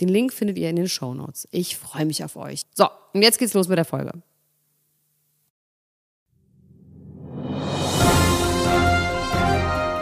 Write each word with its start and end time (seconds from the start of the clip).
Den 0.00 0.08
Link 0.08 0.32
findet 0.32 0.58
ihr 0.58 0.70
in 0.70 0.76
den 0.76 0.88
Show 0.88 1.14
Notes. 1.14 1.46
Ich 1.50 1.76
freue 1.76 2.06
mich 2.06 2.24
auf 2.24 2.36
euch. 2.36 2.62
So, 2.74 2.88
und 3.12 3.22
jetzt 3.22 3.38
geht's 3.38 3.54
los 3.54 3.68
mit 3.68 3.78
der 3.78 3.84
Folge. 3.84 4.12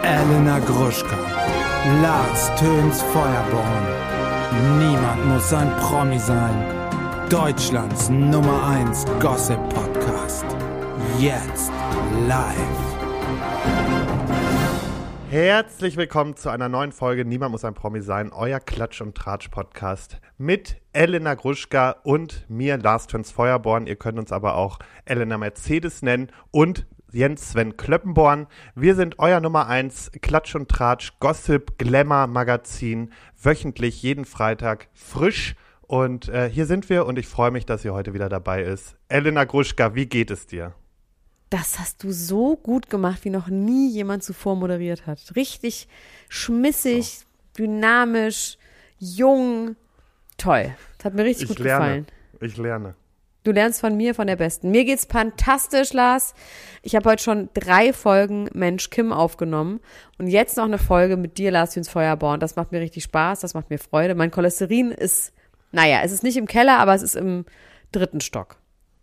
Elena 0.03 0.59
Gruschka, 0.59 1.17
Lars 2.01 2.49
Töns 2.59 3.01
Feuerborn. 3.01 3.99
Niemand 4.79 5.25
muss 5.27 5.53
ein 5.53 5.69
Promi 5.77 6.19
sein. 6.19 6.79
Deutschlands 7.29 8.09
Nummer 8.09 8.63
1 8.67 9.05
Gossip 9.19 9.59
Podcast. 9.69 10.45
Jetzt 11.19 11.71
live. 12.27 14.18
Herzlich 15.29 15.95
willkommen 15.95 16.35
zu 16.35 16.49
einer 16.49 16.69
neuen 16.69 16.91
Folge 16.91 17.23
Niemand 17.23 17.51
muss 17.51 17.63
ein 17.63 17.75
Promi 17.75 18.01
sein, 18.01 18.31
euer 18.33 18.59
Klatsch- 18.59 18.99
und 18.99 19.13
Tratsch-Podcast 19.13 20.19
mit 20.39 20.81
Elena 20.91 21.35
Gruschka 21.35 21.97
und 22.01 22.49
mir, 22.49 22.79
Lars 22.79 23.05
Töns 23.05 23.29
Feuerborn. 23.29 23.85
Ihr 23.85 23.95
könnt 23.95 24.17
uns 24.17 24.31
aber 24.31 24.55
auch 24.55 24.79
Elena 25.05 25.37
Mercedes 25.37 26.01
nennen 26.01 26.31
und 26.49 26.87
Jens 27.11 27.51
Sven 27.51 27.77
Klöppenborn. 27.77 28.47
Wir 28.73 28.95
sind 28.95 29.19
euer 29.19 29.39
Nummer 29.39 29.67
1 29.67 30.13
Klatsch- 30.13 30.55
und 30.55 30.67
Tratsch 30.67 31.11
Gossip 31.19 31.77
Glamour 31.77 32.25
Magazin, 32.25 33.13
wöchentlich 33.39 34.01
jeden 34.01 34.25
Freitag 34.25 34.87
frisch. 34.93 35.55
Und 35.81 36.27
äh, 36.29 36.49
hier 36.49 36.65
sind 36.65 36.89
wir 36.89 37.05
und 37.05 37.19
ich 37.19 37.27
freue 37.27 37.51
mich, 37.51 37.67
dass 37.67 37.85
ihr 37.85 37.93
heute 37.93 38.15
wieder 38.15 38.29
dabei 38.29 38.63
ist. 38.63 38.97
Elena 39.09 39.43
Gruschka, 39.43 39.93
wie 39.93 40.07
geht 40.07 40.31
es 40.31 40.47
dir? 40.47 40.73
Das 41.49 41.79
hast 41.79 42.03
du 42.03 42.11
so 42.11 42.55
gut 42.57 42.89
gemacht, 42.89 43.25
wie 43.25 43.31
noch 43.31 43.47
nie 43.47 43.89
jemand 43.89 44.23
zuvor 44.23 44.55
moderiert 44.55 45.07
hat. 45.07 45.35
Richtig 45.35 45.87
schmissig, 46.27 47.21
oh. 47.21 47.25
dynamisch, 47.57 48.57
jung. 48.99 49.75
Toll. 50.37 50.75
Das 50.97 51.05
hat 51.05 51.15
mir 51.15 51.25
richtig 51.25 51.49
ich 51.49 51.57
gut 51.57 51.59
lerne. 51.59 51.85
gefallen. 51.85 52.07
Ich 52.41 52.57
lerne. 52.57 52.95
Du 53.43 53.51
lernst 53.51 53.79
von 53.79 53.95
mir, 53.97 54.13
von 54.13 54.27
der 54.27 54.35
Besten. 54.35 54.69
Mir 54.69 54.85
geht's 54.85 55.05
fantastisch, 55.05 55.93
Lars. 55.93 56.35
Ich 56.83 56.95
habe 56.95 57.09
heute 57.09 57.23
schon 57.23 57.49
drei 57.53 57.93
Folgen 57.93 58.49
Mensch 58.53 58.89
Kim 58.89 59.11
aufgenommen 59.11 59.79
und 60.17 60.27
jetzt 60.27 60.57
noch 60.57 60.65
eine 60.65 60.77
Folge 60.77 61.17
mit 61.17 61.37
dir, 61.37 61.49
Lars 61.49 61.73
Jüns 61.73 61.89
Feuerborn. 61.89 62.39
Das 62.41 62.57
macht 62.57 62.71
mir 62.71 62.81
richtig 62.81 63.05
Spaß, 63.05 63.39
das 63.39 63.53
macht 63.53 63.69
mir 63.69 63.79
Freude. 63.79 64.13
Mein 64.13 64.29
Cholesterin 64.29 64.91
ist, 64.91 65.33
naja, 65.71 66.01
es 66.03 66.11
ist 66.11 66.21
nicht 66.21 66.37
im 66.37 66.47
Keller, 66.47 66.77
aber 66.77 66.93
es 66.93 67.01
ist 67.01 67.15
im 67.15 67.45
dritten 67.91 68.21
Stock 68.21 68.57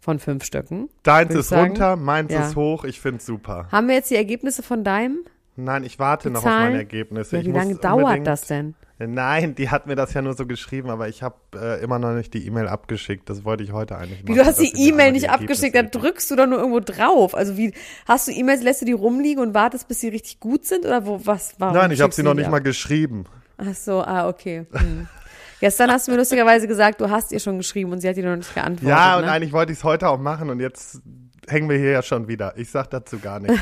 von 0.07 0.21
fünf 0.21 0.45
Stücken. 0.45 0.89
Deins 1.03 1.35
ist 1.35 1.49
sagen. 1.49 1.71
runter, 1.71 1.97
meins 1.97 2.33
ja. 2.33 2.47
ist 2.47 2.55
hoch. 2.55 2.85
Ich 2.85 3.01
finde 3.01 3.19
es 3.19 3.27
super. 3.27 3.67
Haben 3.73 3.89
wir 3.89 3.97
jetzt 3.97 4.09
die 4.09 4.15
Ergebnisse 4.15 4.63
von 4.63 4.85
deinem? 4.85 5.19
Nein, 5.57 5.83
ich 5.83 5.99
warte 5.99 6.29
die 6.29 6.35
noch 6.35 6.45
Zahlen? 6.45 6.57
auf 6.57 6.63
meine 6.67 6.77
Ergebnisse. 6.79 7.39
Ja, 7.39 7.45
wie 7.45 7.51
lange 7.51 7.75
dauert 7.75 8.25
das 8.25 8.43
denn? 8.43 8.77
Nein, 8.99 9.57
die 9.57 9.69
hat 9.69 9.89
mir 9.89 9.97
das 9.97 10.15
ja 10.15 10.23
nur 10.23 10.35
so 10.35 10.47
geschrieben, 10.47 10.91
aber 10.91 11.09
ich 11.09 11.25
habe 11.25 11.35
äh, 11.55 11.83
immer 11.83 11.99
noch 11.99 12.13
nicht 12.13 12.33
die 12.35 12.47
E-Mail 12.47 12.69
abgeschickt. 12.69 13.29
Das 13.29 13.45
wollte 13.45 13.65
ich 13.65 13.73
heute 13.73 13.99
eigentlich 13.99 14.23
machen. 14.23 14.29
Wie, 14.29 14.39
du 14.39 14.47
hast 14.47 14.61
die 14.61 14.89
E-Mail 14.89 15.11
nicht 15.11 15.29
abgeschickt, 15.29 15.75
da 15.75 15.83
drückst 15.83 16.31
du 16.31 16.37
doch 16.37 16.47
nur 16.47 16.59
irgendwo 16.59 16.79
drauf. 16.79 17.35
Also 17.35 17.57
wie, 17.57 17.75
hast 18.07 18.29
du 18.29 18.33
E-Mails, 18.33 18.63
lässt 18.63 18.83
du 18.83 18.87
die 18.87 18.93
rumliegen 18.93 19.43
und 19.43 19.55
wartest, 19.55 19.89
bis 19.89 20.01
sie 20.01 20.09
richtig 20.09 20.39
gut 20.39 20.65
sind 20.65 20.87
oder 20.87 21.05
wo, 21.05 21.21
was, 21.25 21.57
warum 21.59 21.77
Nein, 21.77 21.91
ich 21.91 22.01
habe 22.01 22.15
sie 22.15 22.23
noch 22.23 22.35
nicht 22.35 22.47
ab? 22.47 22.53
mal 22.53 22.61
geschrieben. 22.61 23.25
Ach 23.59 23.75
so, 23.75 24.03
ah, 24.03 24.29
okay. 24.29 24.67
Hm. 24.71 25.09
Gestern 25.61 25.91
hast 25.91 26.07
du 26.07 26.13
mir 26.13 26.19
lustigerweise 26.19 26.69
gesagt, 26.69 27.01
du 27.01 27.09
hast 27.11 27.33
ihr 27.33 27.41
schon 27.41 27.59
geschrieben 27.59 27.93
und 27.93 28.01
sie 28.01 28.09
hat 28.09 28.17
dir 28.17 28.29
noch 28.29 28.37
nicht 28.37 28.55
geantwortet. 28.55 28.89
Ja, 28.89 29.17
und 29.17 29.25
ne? 29.25 29.31
eigentlich 29.31 29.53
wollte 29.53 29.73
ich 29.73 29.79
es 29.79 29.85
heute 29.85 30.09
auch 30.09 30.19
machen 30.19 30.51
und 30.51 30.61
jetzt 30.61 31.01
hängen 31.49 31.69
wir 31.69 31.79
hier 31.79 31.91
ja 31.93 32.03
schon 32.03 32.29
wieder. 32.29 32.57
Ich 32.57 32.71
sag 32.71 32.91
dazu 32.91 33.19
gar 33.19 33.41
nichts. 33.41 33.59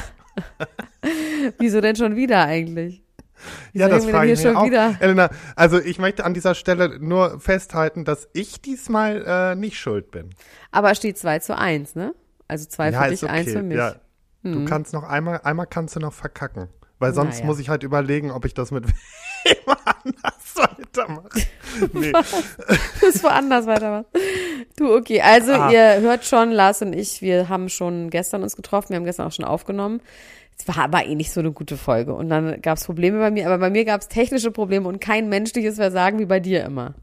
Wieso 1.59 1.81
denn 1.81 1.97
schon 1.97 2.17
wieder 2.17 2.45
eigentlich? 2.45 3.03
Ja, 3.73 3.89
das 3.89 4.07
frage 4.07 4.33
ich 4.33 4.43
mich 4.43 4.57
auch. 4.57 4.65
Wieder? 4.65 4.97
Elena, 5.01 5.31
also 5.55 5.79
ich 5.79 5.99
möchte 5.99 6.25
an 6.25 6.35
dieser 6.35 6.55
Stelle 6.55 6.99
nur 6.99 7.41
festhalten, 7.41 8.05
dass 8.05 8.29
ich 8.33 8.61
diesmal 8.61 9.25
äh, 9.27 9.55
nicht 9.55 9.79
schuld 9.79 10.11
bin. 10.11 10.31
Aber 10.71 10.91
es 10.91 10.99
steht 10.99 11.19
2 11.19 11.41
zu 11.41 11.57
1, 11.57 11.95
ne? 11.95 12.15
Also 12.49 12.67
2 12.67 12.91
ja, 12.91 13.03
für 13.03 13.11
dich, 13.11 13.29
1 13.29 13.49
okay. 13.49 13.57
für 13.57 13.63
mich. 13.63 13.77
Ja. 13.77 13.97
Hm. 14.43 14.53
Du 14.53 14.65
kannst 14.65 14.93
noch 14.93 15.05
einmal, 15.05 15.41
einmal 15.43 15.67
kannst 15.67 15.97
du 15.97 16.01
noch 16.01 16.13
verkacken. 16.13 16.69
Weil 16.99 17.13
sonst 17.13 17.37
naja. 17.37 17.47
muss 17.47 17.59
ich 17.59 17.69
halt 17.69 17.83
überlegen, 17.83 18.31
ob 18.31 18.45
ich 18.45 18.55
das 18.55 18.71
mit 18.71 18.85
wem 19.45 19.77
anders 19.85 20.55
weitermache. 20.55 21.41
Nee. 21.93 22.13
das 23.01 23.23
woanders 23.23 23.67
weitermachen. 23.67 24.07
Du, 24.77 24.95
okay. 24.95 25.21
Also 25.21 25.53
ah. 25.53 25.71
ihr 25.71 26.01
hört 26.01 26.25
schon, 26.25 26.51
Lars 26.51 26.83
und 26.83 26.93
ich, 26.93 27.23
wir 27.23 27.49
haben 27.49 27.69
schon 27.69 28.11
gestern 28.11 28.43
uns 28.43 28.57
getroffen, 28.57 28.91
wir 28.91 28.97
haben 28.97 29.05
gestern 29.05 29.27
auch 29.27 29.33
schon 29.33 29.45
aufgenommen. 29.45 30.01
Es 30.57 30.69
war 30.69 30.85
aber 30.85 31.05
eh 31.05 31.15
nicht 31.15 31.33
so 31.33 31.41
eine 31.41 31.53
gute 31.53 31.77
Folge. 31.77 32.15
Und 32.15 32.29
dann 32.29 32.61
gab 32.63 32.79
es 32.79 32.85
Probleme 32.85 33.19
bei 33.19 33.31
mir, 33.31 33.47
aber 33.47 33.59
bei 33.59 33.71
mir 33.71 33.85
gab 33.85 34.01
es 34.01 34.09
technische 34.09 34.51
Probleme 34.51 34.89
und 34.89 35.01
kein 35.01 35.29
menschliches 35.29 35.77
Versagen 35.77 36.19
wie 36.19 36.27
bei 36.27 36.41
dir 36.41 36.65
immer. 36.65 36.95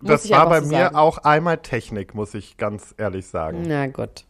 Muss 0.00 0.22
das 0.22 0.30
war 0.30 0.48
bei 0.48 0.60
so 0.60 0.68
mir 0.68 0.84
sagen. 0.84 0.96
auch 0.96 1.18
einmal 1.18 1.58
Technik, 1.58 2.14
muss 2.14 2.34
ich 2.34 2.56
ganz 2.56 2.94
ehrlich 2.98 3.26
sagen. 3.26 3.64
Na 3.66 3.86
gut. 3.86 4.24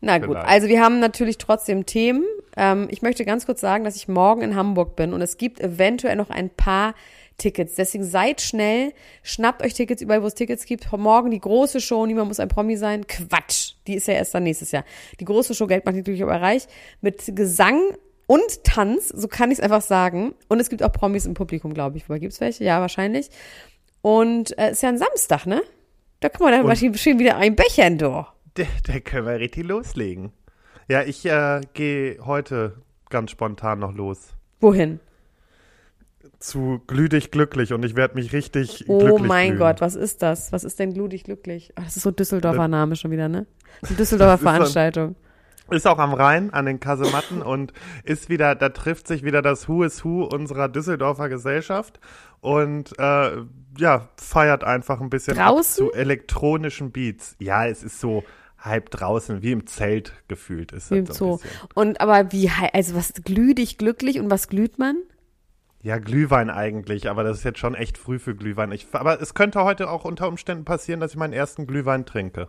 Na 0.00 0.18
gut, 0.18 0.28
Vielleicht. 0.28 0.48
also 0.48 0.68
wir 0.68 0.80
haben 0.80 1.00
natürlich 1.00 1.38
trotzdem 1.38 1.86
Themen. 1.86 2.24
Ähm, 2.56 2.88
ich 2.90 3.02
möchte 3.02 3.24
ganz 3.24 3.46
kurz 3.46 3.60
sagen, 3.60 3.84
dass 3.84 3.96
ich 3.96 4.08
morgen 4.08 4.42
in 4.42 4.54
Hamburg 4.54 4.96
bin 4.96 5.12
und 5.12 5.20
es 5.20 5.36
gibt 5.36 5.60
eventuell 5.60 6.16
noch 6.16 6.30
ein 6.30 6.50
paar 6.50 6.94
Tickets. 7.36 7.76
Deswegen 7.76 8.04
seid 8.04 8.40
schnell, 8.40 8.92
schnappt 9.22 9.62
euch 9.62 9.74
Tickets 9.74 10.02
überall, 10.02 10.22
wo 10.22 10.26
es 10.26 10.34
Tickets 10.34 10.66
gibt. 10.66 10.90
Morgen 10.92 11.30
die 11.30 11.40
große 11.40 11.80
Show, 11.80 12.04
niemand 12.04 12.28
muss 12.28 12.40
ein 12.40 12.48
Promi 12.48 12.76
sein. 12.76 13.06
Quatsch, 13.06 13.74
die 13.86 13.94
ist 13.94 14.08
ja 14.08 14.14
erst 14.14 14.34
dann 14.34 14.42
nächstes 14.42 14.72
Jahr. 14.72 14.84
Die 15.20 15.24
große 15.24 15.54
Show, 15.54 15.66
Geld 15.66 15.86
macht 15.86 15.96
natürlich 15.96 16.22
aber 16.22 16.40
reich, 16.40 16.66
mit 17.00 17.34
Gesang 17.34 17.80
und 18.26 18.64
Tanz, 18.64 19.08
so 19.08 19.26
kann 19.28 19.50
ich 19.50 19.58
es 19.58 19.64
einfach 19.64 19.82
sagen. 19.82 20.34
Und 20.48 20.60
es 20.60 20.68
gibt 20.68 20.82
auch 20.82 20.92
Promis 20.92 21.26
im 21.26 21.34
Publikum, 21.34 21.74
glaube 21.74 21.96
ich. 21.96 22.08
Wobei 22.08 22.18
gibt's 22.18 22.40
welche? 22.40 22.64
Ja, 22.64 22.80
wahrscheinlich. 22.80 23.30
Und 24.02 24.56
äh, 24.58 24.72
ist 24.72 24.82
ja 24.82 24.90
ein 24.90 24.98
Samstag, 24.98 25.46
ne? 25.46 25.62
Da 26.20 26.28
kann 26.28 26.42
man 26.42 26.52
dann 26.52 26.66
mal 26.66 26.76
schön 26.76 27.18
wieder 27.18 27.36
ein 27.36 27.54
Bechern, 27.54 27.96
du. 27.96 28.26
Da, 28.86 28.92
da 28.92 29.00
können 29.00 29.26
wir 29.26 29.38
richtig 29.38 29.66
loslegen. 29.66 30.32
Ja, 30.88 31.02
ich 31.02 31.24
äh, 31.26 31.60
gehe 31.74 32.18
heute 32.24 32.82
ganz 33.10 33.30
spontan 33.30 33.78
noch 33.78 33.94
los. 33.94 34.34
Wohin? 34.60 35.00
Zu 36.40 36.80
Glüh 36.86 37.08
dich 37.08 37.30
glücklich 37.30 37.72
und 37.72 37.84
ich 37.84 37.94
werde 37.96 38.14
mich 38.14 38.32
richtig 38.32 38.84
oh 38.88 38.98
glücklich 38.98 39.22
Oh 39.22 39.24
mein 39.24 39.48
glühen. 39.50 39.58
Gott, 39.60 39.80
was 39.80 39.94
ist 39.94 40.22
das? 40.22 40.52
Was 40.52 40.64
ist 40.64 40.78
denn 40.78 40.92
Glüh 40.94 41.08
dich 41.08 41.24
glücklich? 41.24 41.72
Ach, 41.76 41.84
das 41.84 41.96
ist 41.96 42.02
so 42.02 42.10
Düsseldorfer 42.10 42.64
äh, 42.64 42.68
Name 42.68 42.96
schon 42.96 43.10
wieder, 43.10 43.28
ne? 43.28 43.46
Eine 43.86 43.96
Düsseldorfer 43.96 44.38
Veranstaltung. 44.38 45.16
Ist 45.70 45.86
auch 45.86 45.98
am 45.98 46.14
Rhein 46.14 46.50
an 46.52 46.64
den 46.64 46.80
Kasematten 46.80 47.42
und 47.42 47.74
ist 48.02 48.30
wieder, 48.30 48.54
da 48.54 48.70
trifft 48.70 49.06
sich 49.06 49.22
wieder 49.22 49.42
das 49.42 49.68
Who 49.68 49.84
is 49.84 50.02
Who 50.02 50.24
unserer 50.24 50.68
Düsseldorfer 50.68 51.28
Gesellschaft 51.28 52.00
und 52.40 52.98
äh, 52.98 53.42
ja, 53.76 54.08
feiert 54.16 54.64
einfach 54.64 55.00
ein 55.02 55.10
bisschen 55.10 55.36
Draußen? 55.36 55.86
zu 55.86 55.92
elektronischen 55.92 56.90
Beats. 56.90 57.36
Ja, 57.38 57.66
es 57.66 57.82
ist 57.82 58.00
so 58.00 58.24
halb 58.58 58.90
draußen, 58.90 59.42
wie 59.42 59.52
im 59.52 59.66
Zelt 59.66 60.12
gefühlt 60.28 60.72
ist. 60.72 60.90
Wie 60.90 60.98
im 60.98 61.06
Zoo. 61.06 61.38
Und 61.74 62.00
aber 62.00 62.32
wie, 62.32 62.50
also 62.72 62.94
was 62.94 63.12
glüht 63.24 63.58
dich 63.58 63.78
glücklich 63.78 64.18
und 64.18 64.30
was 64.30 64.48
glüht 64.48 64.78
man? 64.78 64.96
Ja, 65.80 65.98
Glühwein 65.98 66.50
eigentlich, 66.50 67.08
aber 67.08 67.22
das 67.22 67.38
ist 67.38 67.44
jetzt 67.44 67.60
schon 67.60 67.74
echt 67.74 67.98
früh 67.98 68.18
für 68.18 68.34
Glühwein. 68.34 68.72
Ich, 68.72 68.88
aber 68.92 69.22
es 69.22 69.34
könnte 69.34 69.62
heute 69.62 69.88
auch 69.88 70.04
unter 70.04 70.26
Umständen 70.26 70.64
passieren, 70.64 70.98
dass 70.98 71.12
ich 71.12 71.16
meinen 71.16 71.32
ersten 71.32 71.66
Glühwein 71.68 72.04
trinke. 72.04 72.48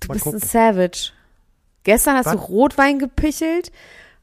Du 0.00 0.08
Mal 0.08 0.14
bist 0.14 0.24
gucken. 0.24 0.40
ein 0.40 0.46
Savage. 0.46 1.12
Gestern 1.82 2.16
hast 2.16 2.26
was? 2.26 2.32
du 2.34 2.38
Rotwein 2.38 2.98
gepichelt, 2.98 3.72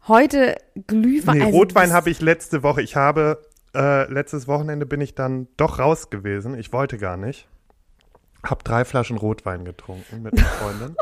heute 0.08 0.56
Glühwein. 0.88 1.38
Nee, 1.38 1.44
also 1.46 1.58
Rotwein 1.58 1.92
habe 1.92 2.10
ich 2.10 2.22
letzte 2.22 2.64
Woche. 2.64 2.82
Ich 2.82 2.96
habe, 2.96 3.42
äh, 3.76 4.12
letztes 4.12 4.48
Wochenende 4.48 4.86
bin 4.86 5.02
ich 5.02 5.14
dann 5.14 5.48
doch 5.58 5.78
raus 5.78 6.10
gewesen. 6.10 6.58
Ich 6.58 6.72
wollte 6.74 6.98
gar 6.98 7.18
nicht. 7.18 7.48
Hab 8.44 8.64
drei 8.64 8.86
Flaschen 8.86 9.18
Rotwein 9.18 9.66
getrunken 9.66 10.24
mit 10.24 10.34
einer 10.34 10.48
Freundin. 10.48 10.96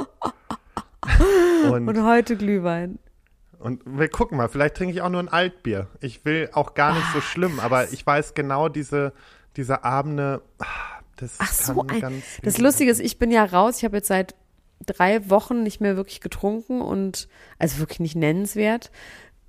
und, 1.72 1.88
und, 1.88 2.06
heute 2.06 2.36
Glühwein. 2.36 3.00
Und 3.60 3.82
wir 3.86 4.10
gucken 4.10 4.38
mal, 4.38 4.50
vielleicht 4.50 4.76
trinke 4.76 4.94
ich 4.94 5.02
auch 5.02 5.10
nur 5.10 5.22
ein 5.22 5.30
Altbier. 5.30 5.88
Ich 6.02 6.24
will 6.26 6.50
auch 6.54 6.74
gar 6.74 6.94
nicht 6.94 7.08
so 7.14 7.22
schlimm, 7.22 7.60
aber 7.60 7.92
ich 7.92 8.06
weiß 8.06 8.34
genau, 8.34 8.70
diese, 8.70 9.14
diese 9.58 9.84
Abende, 9.84 10.42
das 11.18 11.38
Ach 11.40 11.52
so, 11.52 11.86
ein, 11.88 12.24
das 12.44 12.58
Lustige 12.58 12.90
ist, 12.90 13.00
ich 13.00 13.20
bin 13.20 13.32
ja 13.32 13.44
raus. 13.44 13.78
Ich 13.78 13.84
habe 13.84 13.98
jetzt 13.98 14.08
seit 14.08 14.36
drei 14.86 15.30
Wochen 15.30 15.64
nicht 15.64 15.82
mehr 15.82 15.98
wirklich 15.98 16.22
getrunken 16.22 16.82
und 16.82 17.28
also 17.58 17.80
wirklich 17.80 18.00
nicht 18.00 18.16
nennenswert. 18.16 18.92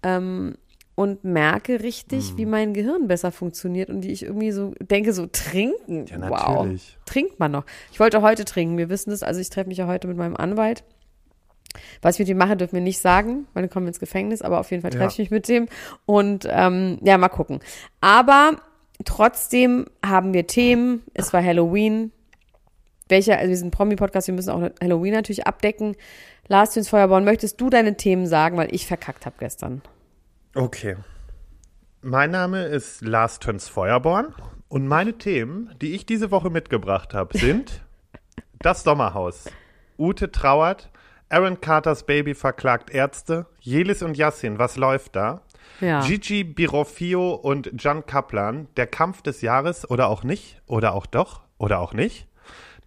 Ähm, 0.02 0.56
und 1.00 1.24
merke 1.24 1.82
richtig, 1.82 2.30
Hm. 2.30 2.36
wie 2.38 2.44
mein 2.46 2.74
Gehirn 2.74 3.08
besser 3.08 3.32
funktioniert 3.32 3.88
und 3.88 4.02
die 4.02 4.10
ich 4.12 4.22
irgendwie 4.24 4.50
so 4.50 4.74
denke, 4.80 5.14
so 5.14 5.26
trinken. 5.26 6.04
Ja, 6.06 6.20
wow. 6.28 6.56
natürlich. 6.64 6.98
Trinkt 7.06 7.38
man 7.40 7.52
noch. 7.52 7.64
Ich 7.90 7.98
wollte 8.00 8.20
heute 8.20 8.44
trinken. 8.44 8.76
Wir 8.76 8.90
wissen 8.90 9.08
das. 9.10 9.22
Also 9.22 9.40
ich 9.40 9.48
treffe 9.48 9.68
mich 9.68 9.78
ja 9.78 9.86
heute 9.86 10.08
mit 10.08 10.18
meinem 10.18 10.36
Anwalt. 10.36 10.84
Was 12.02 12.16
ich 12.16 12.18
mit 12.20 12.28
ihm 12.28 12.36
mache, 12.36 12.56
dürfen 12.56 12.74
wir 12.74 12.82
nicht 12.82 12.98
sagen, 13.00 13.46
weil 13.54 13.62
dann 13.62 13.70
kommen 13.70 13.86
wir 13.86 13.90
ins 13.90 14.00
Gefängnis, 14.00 14.42
aber 14.42 14.60
auf 14.60 14.70
jeden 14.72 14.82
Fall 14.82 14.90
treffe 14.90 15.04
Ja. 15.04 15.08
ich 15.10 15.18
mich 15.18 15.30
mit 15.30 15.48
dem. 15.48 15.68
Und 16.04 16.46
ähm, 16.50 16.98
ja, 17.02 17.16
mal 17.16 17.28
gucken. 17.30 17.60
Aber 18.02 18.56
trotzdem 19.04 19.86
haben 20.04 20.34
wir 20.34 20.46
Themen. 20.46 21.02
Es 21.14 21.32
war 21.32 21.42
Halloween. 21.42 22.12
Welcher, 23.08 23.38
also 23.38 23.48
wir 23.48 23.56
sind 23.56 23.70
Promi-Podcast, 23.70 24.26
wir 24.28 24.34
müssen 24.34 24.50
auch 24.50 24.68
Halloween 24.82 25.14
natürlich 25.14 25.46
abdecken. 25.46 25.96
Lars 26.48 26.74
Düns 26.74 26.88
Feuerborn, 26.88 27.24
möchtest 27.24 27.60
du 27.60 27.70
deine 27.70 27.96
Themen 27.96 28.26
sagen, 28.26 28.56
weil 28.56 28.74
ich 28.74 28.86
verkackt 28.86 29.24
habe 29.24 29.36
gestern? 29.38 29.80
Okay. 30.54 30.96
Mein 32.02 32.32
Name 32.32 32.64
ist 32.64 33.02
Lars 33.02 33.38
Töns 33.38 33.68
Feuerborn 33.68 34.34
und 34.68 34.88
meine 34.88 35.16
Themen, 35.16 35.72
die 35.80 35.94
ich 35.94 36.06
diese 36.06 36.32
Woche 36.32 36.50
mitgebracht 36.50 37.14
habe, 37.14 37.38
sind 37.38 37.82
das 38.58 38.82
Sommerhaus, 38.82 39.44
Ute 39.96 40.32
trauert, 40.32 40.90
Aaron 41.28 41.60
Carters 41.60 42.04
Baby 42.04 42.34
verklagt 42.34 42.90
Ärzte, 42.90 43.46
Jelis 43.60 44.02
und 44.02 44.16
Yassin, 44.16 44.58
was 44.58 44.76
läuft 44.76 45.14
da? 45.14 45.42
Ja. 45.80 46.00
Gigi 46.00 46.42
Birofio 46.42 47.34
und 47.34 47.70
Jan 47.78 48.04
Kaplan, 48.04 48.66
der 48.76 48.88
Kampf 48.88 49.22
des 49.22 49.42
Jahres 49.42 49.88
oder 49.88 50.08
auch 50.08 50.24
nicht, 50.24 50.60
oder 50.66 50.94
auch 50.94 51.06
doch, 51.06 51.42
oder 51.58 51.78
auch 51.78 51.92
nicht. 51.92 52.26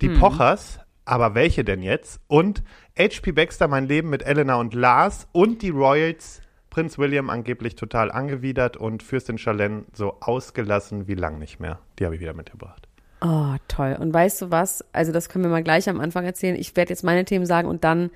Die 0.02 0.10
Pochers, 0.10 0.80
aber 1.06 1.34
welche 1.34 1.64
denn 1.64 1.82
jetzt? 1.82 2.20
Und 2.28 2.62
HP 2.98 3.32
Baxter, 3.32 3.70
mein 3.70 3.88
Leben 3.88 4.10
mit 4.10 4.24
Elena 4.24 4.56
und 4.56 4.74
Lars 4.74 5.30
und 5.32 5.62
die 5.62 5.70
Royals, 5.70 6.42
Prinz 6.74 6.98
William 6.98 7.30
angeblich 7.30 7.76
total 7.76 8.12
angewidert 8.12 8.78
und 8.78 9.04
Fürstin 9.04 9.38
Charlene 9.38 9.84
so 9.94 10.18
ausgelassen 10.22 11.08
wie 11.08 11.14
lang 11.14 11.38
nicht 11.38 11.60
mehr. 11.60 11.78
Die 12.00 12.06
habe 12.06 12.16
ich 12.16 12.22
wieder 12.22 12.34
mitgebracht. 12.34 12.88
Oh, 13.22 13.54
toll. 13.68 13.96
Und 14.00 14.12
weißt 14.12 14.42
du 14.42 14.50
was? 14.52 14.84
Also 14.92 15.12
das 15.12 15.30
können 15.30 15.44
wir 15.46 15.52
mal 15.52 15.62
gleich 15.64 15.88
am 15.88 16.00
Anfang 16.00 16.26
erzählen. 16.26 16.56
Ich 16.56 16.76
werde 16.76 16.90
jetzt 16.90 17.04
meine 17.04 17.26
Themen 17.26 17.46
sagen 17.46 17.68
und 17.68 17.84
dann 17.84 18.10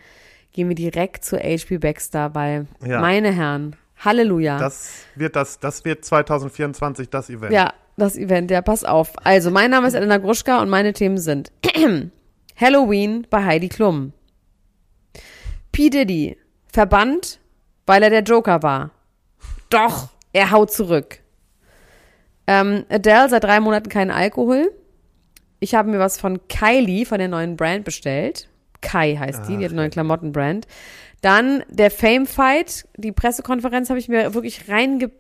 gehen 0.54 0.68
wir 0.70 0.76
direkt 0.76 1.24
zu 1.24 1.38
HP 1.38 1.78
Baxter, 1.78 2.34
weil 2.34 2.66
Ja. 2.84 3.00
meine 3.00 3.32
Herren, 3.32 3.76
Halleluja. 4.04 4.58
Das 4.58 5.04
wird 5.14 5.36
das, 5.36 5.60
das 5.60 5.86
wird 5.86 6.04
2024 6.04 7.12
das 7.12 7.30
Event. 7.30 7.54
Ja, 7.54 7.74
das 7.96 8.16
Event, 8.18 8.50
ja, 8.50 8.64
pass 8.64 8.84
auf. 8.84 9.14
Also, 9.24 9.52
mein 9.52 9.70
Name 9.70 9.88
ist 9.88 9.94
Elena 9.94 10.18
Gruschka 10.18 10.62
und 10.64 10.70
meine 10.70 10.94
Themen 10.94 11.20
sind 11.20 11.52
Halloween 12.60 13.28
bei 13.30 13.46
Heidi 13.46 13.70
Klum. 13.70 14.14
P. 15.72 15.90
Diddy, 15.92 16.38
verbannt, 16.74 17.40
weil 17.88 18.04
er 18.04 18.12
der 18.12 18.22
Joker 18.22 18.62
war. 18.62 18.92
Doch, 19.70 20.10
er 20.34 20.52
haut 20.52 20.72
zurück. 20.72 21.20
Ähm, 22.46 22.86
Adele, 22.90 23.30
seit 23.30 23.44
drei 23.44 23.60
Monaten 23.60 23.90
keinen 23.90 24.12
Alkohol. 24.12 24.72
Ich 25.60 25.74
habe 25.74 25.90
mir 25.90 26.00
was 26.00 26.20
von 26.20 26.48
Kylie, 26.48 27.06
von 27.06 27.18
der 27.18 27.28
neuen 27.28 27.58
Brand 27.58 27.84
bestellt. 27.84 28.48
Kai 28.82 29.16
heißt 29.16 29.48
die, 29.48 29.58
die 29.58 29.66
hat 29.66 29.72
eine 29.72 29.82
neue 29.82 29.90
Klamottenbrand. 29.90 30.68
Dann 31.22 31.64
der 31.68 31.90
Fame 31.90 32.28
Fight, 32.28 32.88
die 32.96 33.12
Pressekonferenz 33.12 33.90
habe 33.90 34.00
ich 34.00 34.08
mir 34.08 34.36
wirklich 34.36 34.70
reinge 34.70 35.12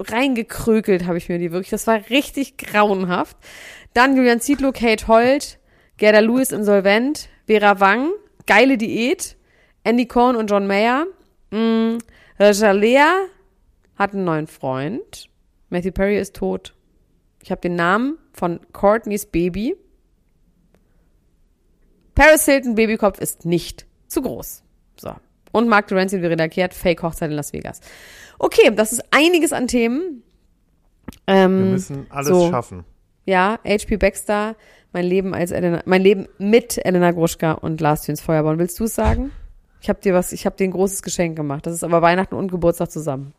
reingekrökelt, 0.00 1.06
habe 1.06 1.18
ich 1.18 1.28
mir 1.28 1.38
die 1.38 1.50
wirklich. 1.50 1.70
Das 1.70 1.86
war 1.86 2.00
richtig 2.08 2.56
grauenhaft. 2.56 3.36
Dann 3.94 4.16
Julian 4.16 4.40
Zietlow, 4.40 4.72
Kate 4.72 5.08
Holt, 5.08 5.58
Gerda 5.96 6.20
Lewis 6.20 6.52
insolvent, 6.52 7.28
Vera 7.46 7.80
Wang, 7.80 8.10
geile 8.46 8.78
Diät, 8.78 9.36
Andy 9.82 10.06
Cohen 10.06 10.36
und 10.36 10.50
John 10.50 10.66
Mayer. 10.66 11.06
Mm, 11.50 11.98
Rajalea 12.38 13.26
hat 13.96 14.12
einen 14.14 14.24
neuen 14.24 14.46
Freund. 14.46 15.28
Matthew 15.70 15.92
Perry 15.92 16.18
ist 16.18 16.36
tot. 16.36 16.74
Ich 17.42 17.50
habe 17.50 17.60
den 17.60 17.74
Namen 17.76 18.18
von 18.32 18.60
Courtneys 18.72 19.26
Baby. 19.26 19.76
Paris 22.14 22.44
Hilton 22.46 22.74
Babykopf 22.74 23.20
ist 23.20 23.44
nicht 23.44 23.86
zu 24.08 24.22
groß. 24.22 24.64
So. 25.00 25.14
Und 25.52 25.68
Mark 25.68 25.90
und 25.90 26.10
Verena 26.10 26.48
Kehrt, 26.48 26.74
Fake 26.74 27.02
Hochzeit 27.02 27.30
in 27.30 27.36
Las 27.36 27.52
Vegas. 27.52 27.80
Okay, 28.38 28.70
das 28.74 28.92
ist 28.92 29.02
einiges 29.10 29.52
an 29.52 29.66
Themen. 29.66 30.22
Ähm, 31.26 31.58
Wir 31.58 31.70
müssen 31.72 32.06
alles 32.10 32.28
so. 32.28 32.50
schaffen. 32.50 32.84
ja, 33.24 33.58
HP 33.66 33.96
Baxter, 33.96 34.56
mein 34.92 35.04
Leben 35.04 35.34
als 35.34 35.50
Elena, 35.50 35.82
mein 35.86 36.02
Leben 36.02 36.26
mit 36.38 36.84
Elena 36.84 37.12
Gruschka 37.12 37.52
und 37.52 37.80
Lars 37.80 38.06
Feuerborn. 38.20 38.58
Willst 38.58 38.78
du 38.80 38.84
es 38.84 38.94
sagen? 38.94 39.30
Ich 39.80 39.88
habe 39.88 40.00
dir 40.00 40.14
was, 40.14 40.32
ich 40.32 40.46
habe 40.46 40.56
dir 40.56 40.64
ein 40.64 40.72
großes 40.72 41.02
Geschenk 41.02 41.36
gemacht. 41.36 41.66
Das 41.66 41.74
ist 41.74 41.84
aber 41.84 42.02
Weihnachten 42.02 42.34
und 42.34 42.50
Geburtstag 42.50 42.90
zusammen. 42.90 43.32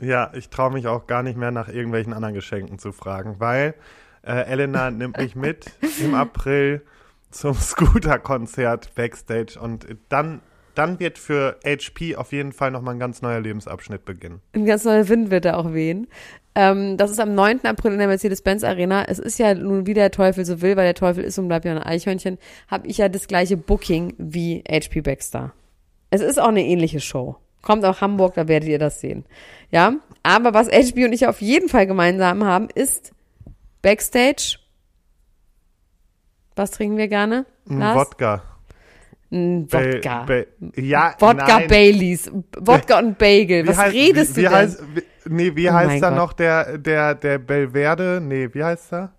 Ja, 0.00 0.30
ich 0.34 0.50
traue 0.50 0.72
mich 0.72 0.86
auch 0.86 1.06
gar 1.06 1.22
nicht 1.22 1.38
mehr 1.38 1.50
nach 1.50 1.68
irgendwelchen 1.68 2.12
anderen 2.12 2.34
Geschenken 2.34 2.78
zu 2.78 2.92
fragen, 2.92 3.36
weil 3.38 3.74
äh, 4.22 4.44
Elena 4.50 4.90
nimmt 4.90 5.16
mich 5.18 5.36
mit 5.36 5.72
im 6.00 6.14
April 6.14 6.82
zum 7.30 7.54
Scooter-Konzert 7.54 8.94
Backstage 8.94 9.58
und 9.60 9.86
dann, 10.08 10.40
dann 10.74 11.00
wird 11.00 11.18
für 11.18 11.58
HP 11.64 12.16
auf 12.16 12.32
jeden 12.32 12.52
Fall 12.52 12.70
nochmal 12.70 12.94
ein 12.94 13.00
ganz 13.00 13.22
neuer 13.22 13.40
Lebensabschnitt 13.40 14.04
beginnen. 14.04 14.40
Ein 14.54 14.66
ganz 14.66 14.84
neuer 14.84 15.08
Wind 15.08 15.30
wird 15.30 15.44
da 15.44 15.56
auch 15.56 15.72
wehen. 15.72 16.08
Ähm, 16.54 16.96
das 16.96 17.10
ist 17.10 17.20
am 17.20 17.34
9. 17.34 17.64
April 17.64 17.92
in 17.92 17.98
der 17.98 18.08
Mercedes-Benz 18.08 18.64
Arena. 18.64 19.04
Es 19.04 19.18
ist 19.18 19.38
ja 19.38 19.54
nun 19.54 19.86
wie 19.86 19.94
der 19.94 20.10
Teufel 20.10 20.44
so 20.44 20.62
will, 20.62 20.76
weil 20.76 20.84
der 20.84 20.94
Teufel 20.94 21.24
ist 21.24 21.38
und 21.38 21.48
bleibt 21.48 21.64
ja 21.64 21.72
ein 21.72 21.82
Eichhörnchen, 21.82 22.38
habe 22.68 22.86
ich 22.86 22.98
ja 22.98 23.08
das 23.08 23.28
gleiche 23.28 23.56
Booking 23.56 24.14
wie 24.18 24.62
HP 24.68 25.02
Baxter. 25.02 25.52
Es 26.10 26.20
ist 26.20 26.38
auch 26.40 26.48
eine 26.48 26.64
ähnliche 26.64 27.00
Show. 27.00 27.36
Kommt 27.62 27.84
auch 27.84 28.00
Hamburg, 28.00 28.34
da 28.34 28.46
werdet 28.48 28.68
ihr 28.68 28.78
das 28.78 29.00
sehen. 29.00 29.24
Ja, 29.70 29.94
aber 30.22 30.54
was 30.54 30.68
HP 30.68 31.04
und 31.04 31.12
ich 31.12 31.26
auf 31.26 31.40
jeden 31.40 31.68
Fall 31.68 31.86
gemeinsam 31.86 32.44
haben, 32.44 32.68
ist 32.74 33.12
Backstage. 33.82 34.58
Was 36.54 36.70
trinken 36.70 36.96
wir 36.96 37.08
gerne? 37.08 37.44
Ein 37.68 37.78
Lars? 37.80 37.96
Wodka. 37.96 38.42
Ein 39.32 39.66
Wodka. 39.72 40.24
Ba- 40.24 40.44
ja, 40.80 41.14
Wodka 41.18 41.58
nein. 41.58 41.68
Baileys. 41.68 42.30
Wodka 42.58 42.98
und 43.00 43.18
Bagel. 43.18 43.66
Was 43.66 43.76
heißt- 43.76 43.92
redest 43.92 44.36
wie, 44.36 44.40
wie 44.40 44.44
du 44.44 44.48
denn? 44.50 44.58
Heißt, 44.58 44.82
wie, 44.94 45.02
nee, 45.28 45.56
wie 45.56 45.68
Oh 45.68 45.72
heißt 45.74 46.02
da 46.02 46.10
noch 46.12 46.32
der, 46.32 46.78
der, 46.78 47.14
der 47.16 47.38
Belverde? 47.38 48.20
Nee, 48.22 48.48
wie 48.52 48.62
heißt 48.62 48.92
er? 48.92 49.12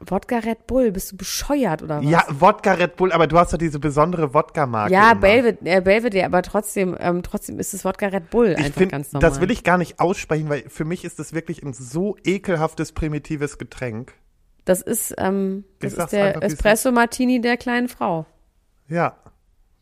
Wodka 0.00 0.38
Red 0.38 0.66
Bull. 0.66 0.92
Bist 0.92 1.12
du 1.12 1.16
bescheuert 1.16 1.82
oder 1.82 1.98
was? 1.98 2.04
Ja, 2.04 2.24
Wodka 2.28 2.72
Red 2.72 2.96
Bull, 2.96 3.12
aber 3.12 3.26
du 3.26 3.38
hast 3.38 3.52
doch 3.52 3.58
diese 3.58 3.78
besondere 3.78 4.32
Wodka-Marke. 4.32 4.92
Ja, 4.92 5.12
immer. 5.12 5.20
Belvedere, 5.20 5.76
äh, 5.76 5.80
Belvedere, 5.80 6.24
aber 6.24 6.42
trotzdem, 6.42 6.96
ähm, 6.98 7.22
trotzdem 7.22 7.58
ist 7.58 7.74
es 7.74 7.84
Wodka 7.84 8.06
Red 8.06 8.30
Bull 8.30 8.54
Ich 8.58 8.64
einfach 8.64 8.78
find, 8.78 8.92
ganz 8.92 9.12
normal. 9.12 9.28
das 9.28 9.40
will 9.40 9.50
ich 9.50 9.62
gar 9.62 9.78
nicht 9.78 10.00
aussprechen, 10.00 10.48
weil 10.48 10.68
für 10.68 10.84
mich 10.84 11.04
ist 11.04 11.18
das 11.18 11.32
wirklich 11.34 11.62
ein 11.62 11.74
so 11.74 12.16
ekelhaftes, 12.24 12.92
primitives 12.92 13.58
Getränk. 13.58 14.14
Das 14.64 14.80
ist, 14.80 15.14
ähm, 15.18 15.64
das 15.80 15.94
ist 15.94 16.12
der 16.12 16.42
Espresso 16.42 16.92
Martini 16.92 17.40
der 17.40 17.56
kleinen 17.56 17.88
Frau. 17.88 18.26
Ja. 18.88 19.16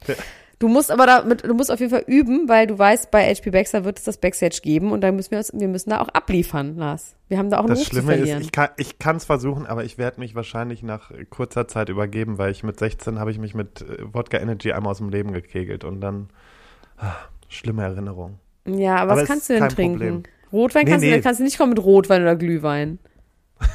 Du 0.58 0.66
musst 0.66 0.90
aber 0.90 1.06
damit, 1.06 1.44
du 1.44 1.54
musst 1.54 1.70
auf 1.70 1.78
jeden 1.78 1.90
Fall 1.90 2.02
üben, 2.08 2.48
weil 2.48 2.66
du 2.66 2.76
weißt, 2.76 3.12
bei 3.12 3.32
HP 3.32 3.50
Baxter 3.50 3.84
wird 3.84 3.98
es 3.98 4.04
das 4.04 4.18
Backstage 4.18 4.58
geben 4.60 4.90
und 4.90 5.02
dann 5.02 5.14
müssen 5.14 5.30
wir 5.30 5.38
uns, 5.38 5.52
wir 5.54 5.68
müssen 5.68 5.90
da 5.90 6.00
auch 6.00 6.08
abliefern, 6.08 6.76
Lars. 6.76 7.14
Wir 7.28 7.38
haben 7.38 7.48
da 7.48 7.58
auch 7.58 7.60
einen 7.60 7.68
Das 7.68 7.80
Ruf 7.80 7.86
Schlimme 7.86 8.14
ist, 8.16 8.40
ich 8.40 8.50
kann 8.50 8.70
ich 8.76 8.98
kann's 8.98 9.24
versuchen, 9.24 9.66
aber 9.66 9.84
ich 9.84 9.98
werde 9.98 10.18
mich 10.18 10.34
wahrscheinlich 10.34 10.82
nach 10.82 11.12
kurzer 11.30 11.68
Zeit 11.68 11.90
übergeben, 11.90 12.38
weil 12.38 12.50
ich 12.50 12.64
mit 12.64 12.76
16 12.76 13.20
habe 13.20 13.30
ich 13.30 13.38
mich 13.38 13.54
mit 13.54 13.82
äh, 13.82 14.12
Wodka 14.12 14.38
Energy 14.38 14.72
einmal 14.72 14.90
aus 14.90 14.98
dem 14.98 15.10
Leben 15.10 15.32
gekegelt 15.32 15.84
und 15.84 16.00
dann 16.00 16.28
ah, 16.96 17.14
schlimme 17.48 17.84
Erinnerung. 17.84 18.40
ja, 18.66 18.96
aber, 18.96 19.12
aber 19.12 19.20
was 19.22 19.28
kannst 19.28 19.48
du 19.48 19.54
denn 19.54 19.68
trinken? 19.68 19.98
Problem. 19.98 20.22
Rotwein 20.52 20.84
Nee, 20.86 20.90
kannst 20.90 21.04
du, 21.04 21.06
nee. 21.06 21.14
dann 21.14 21.22
kannst 21.22 21.40
du 21.40 21.44
nicht 21.44 21.58
kommen 21.58 21.70
mit 21.70 21.84
Rotwein 21.84 22.22
oder 22.22 22.34
Glühwein. 22.34 22.98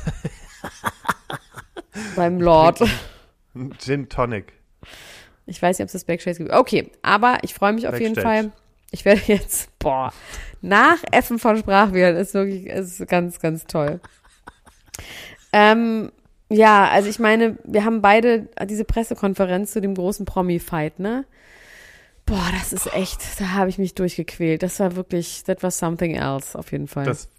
Beim 2.16 2.42
Lord. 2.42 2.84
Gin 3.78 4.10
Tonic. 4.10 4.54
Ich 5.46 5.62
weiß 5.62 5.78
nicht, 5.78 5.84
ob 5.84 5.88
es 5.88 5.94
das 5.94 6.06
Backstage 6.06 6.38
gibt. 6.38 6.52
Okay, 6.52 6.92
aber 7.02 7.38
ich 7.42 7.54
freue 7.54 7.74
mich 7.74 7.88
auf 7.88 8.00
jeden 8.00 8.16
Backstage. 8.16 8.50
Fall. 8.50 8.52
Ich 8.92 9.06
werde 9.06 9.22
jetzt, 9.28 9.78
boah, 9.80 10.14
nachäffen 10.62 11.40
von 11.40 11.58
Sprachwählen 11.58 12.16
ist 12.16 12.34
wirklich, 12.34 12.68
ist 12.68 13.06
ganz, 13.08 13.40
ganz 13.40 13.66
toll. 13.66 14.00
Ähm, 15.52 16.12
ja, 16.50 16.88
also 16.90 17.10
ich 17.10 17.20
meine, 17.20 17.58
wir 17.64 17.84
haben 17.84 18.02
beide 18.02 18.48
diese 18.66 18.86
Pressekonferenz 18.86 19.72
zu 19.72 19.82
dem 19.82 19.96
großen 19.96 20.26
Promi-Fight, 20.26 21.00
ne? 21.00 21.26
Boah, 22.26 22.50
das 22.58 22.72
ist 22.72 22.94
echt, 22.94 23.20
da 23.40 23.52
habe 23.52 23.70
ich 23.70 23.78
mich 23.78 23.96
durchgequält. 23.96 24.64
Das 24.64 24.80
war 24.80 24.96
wirklich, 24.96 25.44
that 25.44 25.62
was 25.62 25.78
something 25.78 26.16
else, 26.16 26.58
auf 26.58 26.72
jeden 26.72 26.88
Fall. 26.88 27.06
Das 27.06 27.30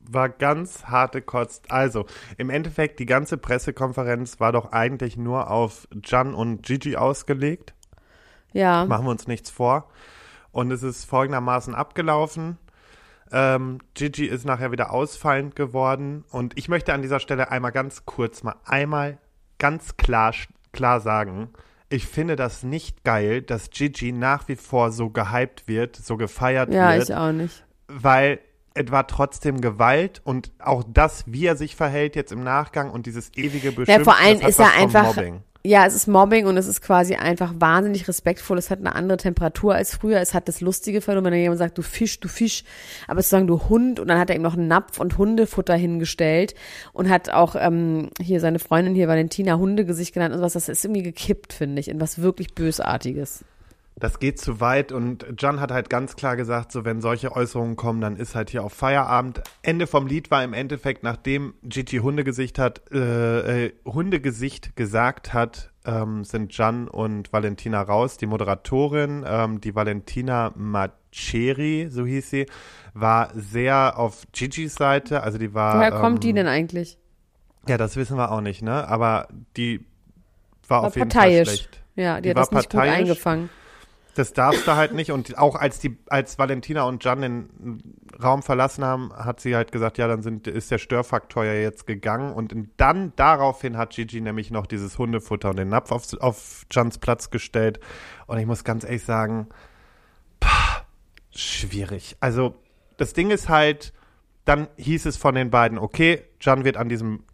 war 0.00 0.28
ganz 0.28 0.84
harte 0.86 1.22
Kost. 1.22 1.70
Also, 1.70 2.06
im 2.38 2.50
Endeffekt, 2.50 2.98
die 2.98 3.06
ganze 3.06 3.36
Pressekonferenz 3.36 4.40
war 4.40 4.52
doch 4.52 4.72
eigentlich 4.72 5.16
nur 5.16 5.50
auf 5.50 5.86
Jan 6.04 6.34
und 6.34 6.62
Gigi 6.62 6.96
ausgelegt. 6.96 7.74
ja. 8.52 8.84
Machen 8.86 9.06
wir 9.06 9.10
uns 9.10 9.26
nichts 9.28 9.50
vor. 9.50 9.88
Und 10.52 10.70
es 10.72 10.82
ist 10.82 11.04
folgendermaßen 11.04 11.74
abgelaufen. 11.74 12.58
Ähm, 13.30 13.78
Gigi 13.94 14.26
ist 14.26 14.44
nachher 14.44 14.72
wieder 14.72 14.90
ausfallend 14.90 15.54
geworden. 15.54 16.24
Und 16.30 16.58
ich 16.58 16.68
möchte 16.68 16.92
an 16.92 17.02
dieser 17.02 17.20
Stelle 17.20 17.52
einmal 17.52 17.70
ganz 17.70 18.04
kurz 18.04 18.42
mal 18.42 18.56
einmal 18.64 19.18
ganz 19.58 19.96
klar, 19.96 20.34
klar 20.72 21.00
sagen, 21.00 21.50
ich 21.88 22.06
finde 22.06 22.34
das 22.34 22.64
nicht 22.64 23.04
geil, 23.04 23.42
dass 23.42 23.70
Gigi 23.70 24.10
nach 24.10 24.48
wie 24.48 24.56
vor 24.56 24.90
so 24.90 25.10
gehypt 25.10 25.68
wird, 25.68 25.94
so 25.94 26.16
gefeiert 26.16 26.72
Ja, 26.72 26.94
wird. 26.94 27.08
ich 27.08 27.14
auch 27.14 27.30
nicht. 27.32 27.64
weil 27.86 28.40
es 28.74 28.90
war 28.90 29.06
trotzdem 29.06 29.60
Gewalt 29.60 30.20
und 30.24 30.52
auch 30.58 30.84
das, 30.86 31.24
wie 31.26 31.46
er 31.46 31.56
sich 31.56 31.76
verhält 31.76 32.16
jetzt 32.16 32.32
im 32.32 32.42
Nachgang 32.42 32.90
und 32.90 33.06
dieses 33.06 33.30
ewige 33.36 33.72
Beschimpfen, 33.72 34.04
Ja, 34.04 34.04
vor 34.04 34.18
allem 34.18 34.40
ist 34.40 34.58
er 34.58 34.72
einfach. 34.74 35.16
Mobbing. 35.16 35.42
Ja, 35.62 35.84
es 35.84 35.94
ist 35.94 36.06
Mobbing 36.06 36.46
und 36.46 36.56
es 36.56 36.66
ist 36.66 36.80
quasi 36.80 37.16
einfach 37.16 37.52
wahnsinnig 37.58 38.08
respektvoll. 38.08 38.56
Es 38.56 38.70
hat 38.70 38.78
eine 38.78 38.94
andere 38.94 39.18
Temperatur 39.18 39.74
als 39.74 39.94
früher. 39.94 40.18
Es 40.18 40.32
hat 40.32 40.48
das 40.48 40.62
lustige 40.62 41.02
Phänomen, 41.02 41.32
wenn 41.32 41.40
jemand 41.40 41.58
sagt, 41.58 41.76
du 41.76 41.82
Fisch, 41.82 42.18
du 42.18 42.28
Fisch, 42.28 42.64
aber 43.06 43.22
zu 43.22 43.28
sagen, 43.28 43.46
du 43.46 43.68
Hund 43.68 44.00
und 44.00 44.08
dann 44.08 44.18
hat 44.18 44.30
er 44.30 44.36
ihm 44.36 44.42
noch 44.42 44.54
einen 44.54 44.68
Napf 44.68 44.98
und 44.98 45.18
Hundefutter 45.18 45.74
hingestellt 45.74 46.54
und 46.94 47.10
hat 47.10 47.28
auch 47.28 47.56
ähm, 47.58 48.08
hier 48.18 48.40
seine 48.40 48.58
Freundin 48.58 48.94
hier 48.94 49.06
Valentina 49.06 49.58
Hundegesicht 49.58 50.14
genannt 50.14 50.34
und 50.34 50.40
was. 50.40 50.54
Das 50.54 50.70
ist 50.70 50.82
irgendwie 50.82 51.02
gekippt, 51.02 51.52
finde 51.52 51.80
ich, 51.80 51.88
in 51.88 52.00
was 52.00 52.22
wirklich 52.22 52.54
Bösartiges. 52.54 53.44
Das 54.00 54.18
geht 54.18 54.40
zu 54.40 54.60
weit 54.60 54.92
und 54.92 55.26
John 55.36 55.60
hat 55.60 55.70
halt 55.70 55.90
ganz 55.90 56.16
klar 56.16 56.34
gesagt, 56.34 56.72
so 56.72 56.86
wenn 56.86 57.02
solche 57.02 57.32
Äußerungen 57.36 57.76
kommen, 57.76 58.00
dann 58.00 58.16
ist 58.16 58.34
halt 58.34 58.48
hier 58.48 58.64
auf 58.64 58.72
Feierabend. 58.72 59.42
Ende 59.62 59.86
vom 59.86 60.06
Lied 60.06 60.30
war 60.30 60.42
im 60.42 60.54
Endeffekt, 60.54 61.02
nachdem 61.02 61.52
Gigi 61.62 61.98
Hundegesicht 61.98 62.58
hat, 62.58 62.80
äh, 62.92 63.66
äh, 63.66 63.72
Hundegesicht 63.84 64.74
gesagt 64.74 65.34
hat, 65.34 65.70
ähm, 65.84 66.24
sind 66.24 66.54
John 66.54 66.88
und 66.88 67.30
Valentina 67.32 67.82
raus. 67.82 68.16
Die 68.16 68.26
Moderatorin, 68.26 69.24
ähm, 69.26 69.60
die 69.60 69.74
Valentina 69.74 70.52
Macheri, 70.56 71.88
so 71.90 72.06
hieß 72.06 72.30
sie, 72.30 72.46
war 72.94 73.30
sehr 73.34 73.98
auf 73.98 74.24
Gigis 74.32 74.74
Seite. 74.76 75.22
Also 75.22 75.36
die 75.36 75.52
war. 75.52 75.76
Woher 75.76 75.92
kommt 75.92 76.24
die 76.24 76.30
ähm, 76.30 76.36
denn 76.36 76.48
eigentlich? 76.48 76.98
Ja, 77.68 77.76
das 77.76 77.96
wissen 77.96 78.16
wir 78.16 78.32
auch 78.32 78.40
nicht, 78.40 78.62
ne? 78.62 78.88
Aber 78.88 79.28
die 79.58 79.84
war, 80.68 80.82
War 80.82 80.88
auf 80.88 80.96
jeden 80.96 81.10
parteiisch. 81.10 81.48
Fall 81.48 81.56
schlecht. 81.56 81.82
Ja, 81.96 82.16
die, 82.16 82.22
Die 82.22 82.28
hat 82.30 82.36
war 82.36 82.44
das 82.44 82.52
nicht 82.52 82.70
gut 82.70 82.80
eingefangen. 82.80 83.50
Das 84.14 84.32
darfst 84.32 84.66
du 84.66 84.74
halt 84.74 84.92
nicht. 84.92 85.12
Und 85.12 85.38
auch 85.38 85.54
als 85.54 85.78
die, 85.78 85.96
als 86.08 86.38
Valentina 86.38 86.82
und 86.82 87.04
Jan 87.04 87.22
den 87.22 87.82
Raum 88.22 88.42
verlassen 88.42 88.84
haben, 88.84 89.12
hat 89.14 89.40
sie 89.40 89.54
halt 89.54 89.72
gesagt, 89.72 89.98
ja, 89.98 90.08
dann 90.08 90.22
sind, 90.22 90.46
ist 90.46 90.70
der 90.70 90.78
Störfaktor 90.78 91.44
ja 91.44 91.54
jetzt 91.54 91.86
gegangen. 91.86 92.32
Und 92.32 92.54
dann 92.76 93.12
daraufhin 93.16 93.76
hat 93.76 93.90
Gigi 93.90 94.20
nämlich 94.20 94.50
noch 94.50 94.66
dieses 94.66 94.98
Hundefutter 94.98 95.50
und 95.50 95.56
den 95.56 95.68
Napf 95.68 95.92
auf, 95.92 96.12
auf 96.20 96.66
Jans 96.70 96.98
Platz 96.98 97.30
gestellt. 97.30 97.80
Und 98.26 98.38
ich 98.38 98.46
muss 98.46 98.64
ganz 98.64 98.84
ehrlich 98.84 99.04
sagen, 99.04 99.48
pah, 100.40 100.84
schwierig. 101.30 102.16
Also 102.20 102.54
das 102.96 103.12
Ding 103.12 103.30
ist 103.30 103.48
halt, 103.48 103.92
dann 104.44 104.68
hieß 104.76 105.06
es 105.06 105.16
von 105.16 105.34
den 105.34 105.50
beiden, 105.50 105.78
okay, 105.78 106.24
Jan 106.40 106.64
wird 106.64 106.76
an 106.76 106.88
diesem 106.88 107.24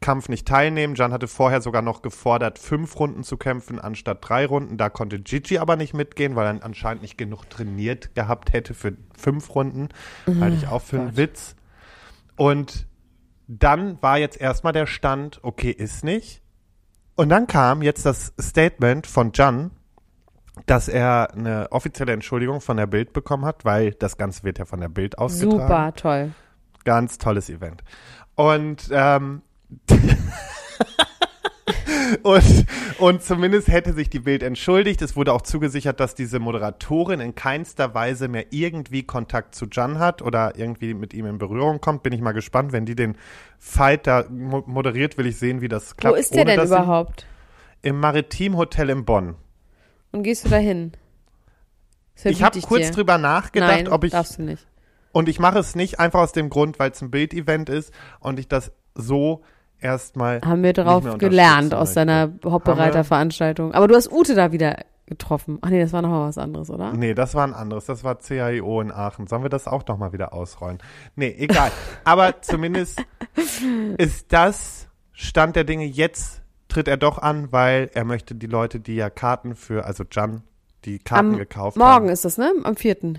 Kampf 0.00 0.28
nicht 0.28 0.46
teilnehmen. 0.46 0.94
Jan 0.94 1.12
hatte 1.12 1.28
vorher 1.28 1.60
sogar 1.60 1.82
noch 1.82 2.02
gefordert, 2.02 2.58
fünf 2.58 2.98
Runden 2.98 3.24
zu 3.24 3.36
kämpfen 3.36 3.78
anstatt 3.78 4.18
drei 4.20 4.46
Runden. 4.46 4.76
Da 4.76 4.90
konnte 4.90 5.18
Gigi 5.18 5.58
aber 5.58 5.76
nicht 5.76 5.94
mitgehen, 5.94 6.36
weil 6.36 6.46
er 6.46 6.64
anscheinend 6.64 7.02
nicht 7.02 7.18
genug 7.18 7.48
trainiert 7.50 8.14
gehabt 8.14 8.52
hätte 8.52 8.74
für 8.74 8.96
fünf 9.16 9.54
Runden. 9.54 9.88
Halte 10.40 10.56
ich 10.56 10.68
auch 10.68 10.82
für 10.82 11.00
einen 11.00 11.16
Witz. 11.16 11.56
Und 12.36 12.86
dann 13.46 14.00
war 14.02 14.18
jetzt 14.18 14.40
erstmal 14.40 14.72
der 14.72 14.86
Stand, 14.86 15.40
okay, 15.42 15.70
ist 15.70 16.04
nicht. 16.04 16.42
Und 17.16 17.28
dann 17.28 17.46
kam 17.46 17.82
jetzt 17.82 18.06
das 18.06 18.32
Statement 18.40 19.06
von 19.06 19.32
Jan, 19.34 19.70
dass 20.66 20.88
er 20.88 21.32
eine 21.32 21.70
offizielle 21.70 22.12
Entschuldigung 22.12 22.60
von 22.60 22.76
der 22.76 22.86
Bild 22.86 23.12
bekommen 23.12 23.44
hat, 23.44 23.64
weil 23.64 23.92
das 23.92 24.16
Ganze 24.16 24.44
wird 24.44 24.58
ja 24.58 24.64
von 24.64 24.80
der 24.80 24.88
Bild 24.88 25.18
ausgetragen. 25.18 25.60
Super, 25.60 25.94
toll. 25.94 26.32
Ganz 26.84 27.18
tolles 27.18 27.48
Event. 27.50 27.82
Und, 28.34 28.88
ähm, 28.92 29.42
und, 32.22 32.66
und 32.98 33.22
zumindest 33.22 33.68
hätte 33.68 33.92
sich 33.92 34.10
die 34.10 34.20
Bild 34.20 34.42
entschuldigt. 34.42 35.02
Es 35.02 35.16
wurde 35.16 35.32
auch 35.32 35.42
zugesichert, 35.42 36.00
dass 36.00 36.14
diese 36.14 36.38
Moderatorin 36.38 37.20
in 37.20 37.34
keinster 37.34 37.94
Weise 37.94 38.28
mehr 38.28 38.46
irgendwie 38.50 39.02
Kontakt 39.02 39.54
zu 39.54 39.66
Jan 39.70 39.98
hat 39.98 40.22
oder 40.22 40.56
irgendwie 40.56 40.94
mit 40.94 41.14
ihm 41.14 41.26
in 41.26 41.38
Berührung 41.38 41.80
kommt. 41.80 42.02
Bin 42.02 42.12
ich 42.12 42.20
mal 42.20 42.32
gespannt. 42.32 42.72
Wenn 42.72 42.86
die 42.86 42.96
den 42.96 43.16
Fight 43.58 44.06
da 44.06 44.24
mo 44.30 44.62
moderiert, 44.66 45.18
will 45.18 45.26
ich 45.26 45.38
sehen, 45.38 45.60
wie 45.60 45.68
das 45.68 45.96
klappt. 45.96 46.16
Wo 46.16 46.18
ist 46.18 46.34
der 46.34 46.44
denn 46.44 46.60
überhaupt? 46.60 47.26
Im 47.82 48.00
Maritim 48.00 48.56
Hotel 48.56 48.90
in 48.90 49.04
Bonn. 49.04 49.36
Und 50.12 50.22
gehst 50.22 50.44
du 50.44 50.48
da 50.48 50.56
hin? 50.56 50.92
Ich 52.22 52.42
habe 52.42 52.60
kurz 52.60 52.86
dir. 52.86 52.92
drüber 52.92 53.18
nachgedacht, 53.18 53.72
Nein, 53.72 53.88
ob 53.88 54.04
ich 54.04 54.12
darfst 54.12 54.38
du 54.38 54.42
nicht. 54.42 54.66
Und 55.12 55.28
ich 55.28 55.38
mache 55.38 55.58
es 55.58 55.74
nicht 55.74 56.00
einfach 56.00 56.20
aus 56.20 56.32
dem 56.32 56.50
Grund, 56.50 56.78
weil 56.78 56.90
es 56.90 57.00
ein 57.00 57.10
Bildevent 57.10 57.68
ist 57.68 57.92
und 58.20 58.38
ich 58.38 58.48
das 58.48 58.72
so 58.94 59.42
erstmal. 59.80 60.40
Haben 60.42 60.62
wir 60.62 60.72
darauf 60.72 61.18
gelernt 61.18 61.74
aus 61.74 61.96
Haben 61.96 62.38
Hauptbereiterveranstaltung. 62.44 63.72
Aber 63.74 63.88
du 63.88 63.94
hast 63.94 64.10
Ute 64.10 64.34
da 64.34 64.52
wieder 64.52 64.76
getroffen. 65.06 65.58
Ach 65.60 65.68
nee, 65.68 65.80
das 65.80 65.92
war 65.92 66.02
noch 66.02 66.08
mal 66.08 66.28
was 66.28 66.38
anderes, 66.38 66.70
oder? 66.70 66.92
Nee, 66.92 67.14
das 67.14 67.34
war 67.34 67.46
ein 67.46 67.54
anderes. 67.54 67.84
Das 67.86 68.04
war 68.04 68.16
CAIO 68.16 68.80
in 68.80 68.90
Aachen. 68.90 69.26
Sollen 69.26 69.42
wir 69.42 69.50
das 69.50 69.66
auch 69.66 69.86
noch 69.86 69.98
mal 69.98 70.12
wieder 70.12 70.32
ausrollen? 70.32 70.78
Nee, 71.14 71.34
egal. 71.38 71.70
Aber 72.04 72.40
zumindest 72.40 73.02
ist 73.98 74.32
das 74.32 74.88
Stand 75.12 75.56
der 75.56 75.64
Dinge. 75.64 75.84
Jetzt 75.84 76.42
tritt 76.68 76.88
er 76.88 76.96
doch 76.96 77.18
an, 77.18 77.52
weil 77.52 77.90
er 77.94 78.04
möchte 78.04 78.34
die 78.34 78.46
Leute, 78.46 78.80
die 78.80 78.96
ja 78.96 79.10
Karten 79.10 79.54
für, 79.54 79.84
also 79.84 80.04
Jan, 80.10 80.42
die 80.84 80.98
Karten 80.98 81.32
Am 81.32 81.36
gekauft 81.36 81.76
Morgen 81.76 81.90
haben. 81.90 82.08
ist 82.08 82.24
das, 82.24 82.38
ne? 82.38 82.52
Am 82.64 82.76
vierten. 82.76 83.18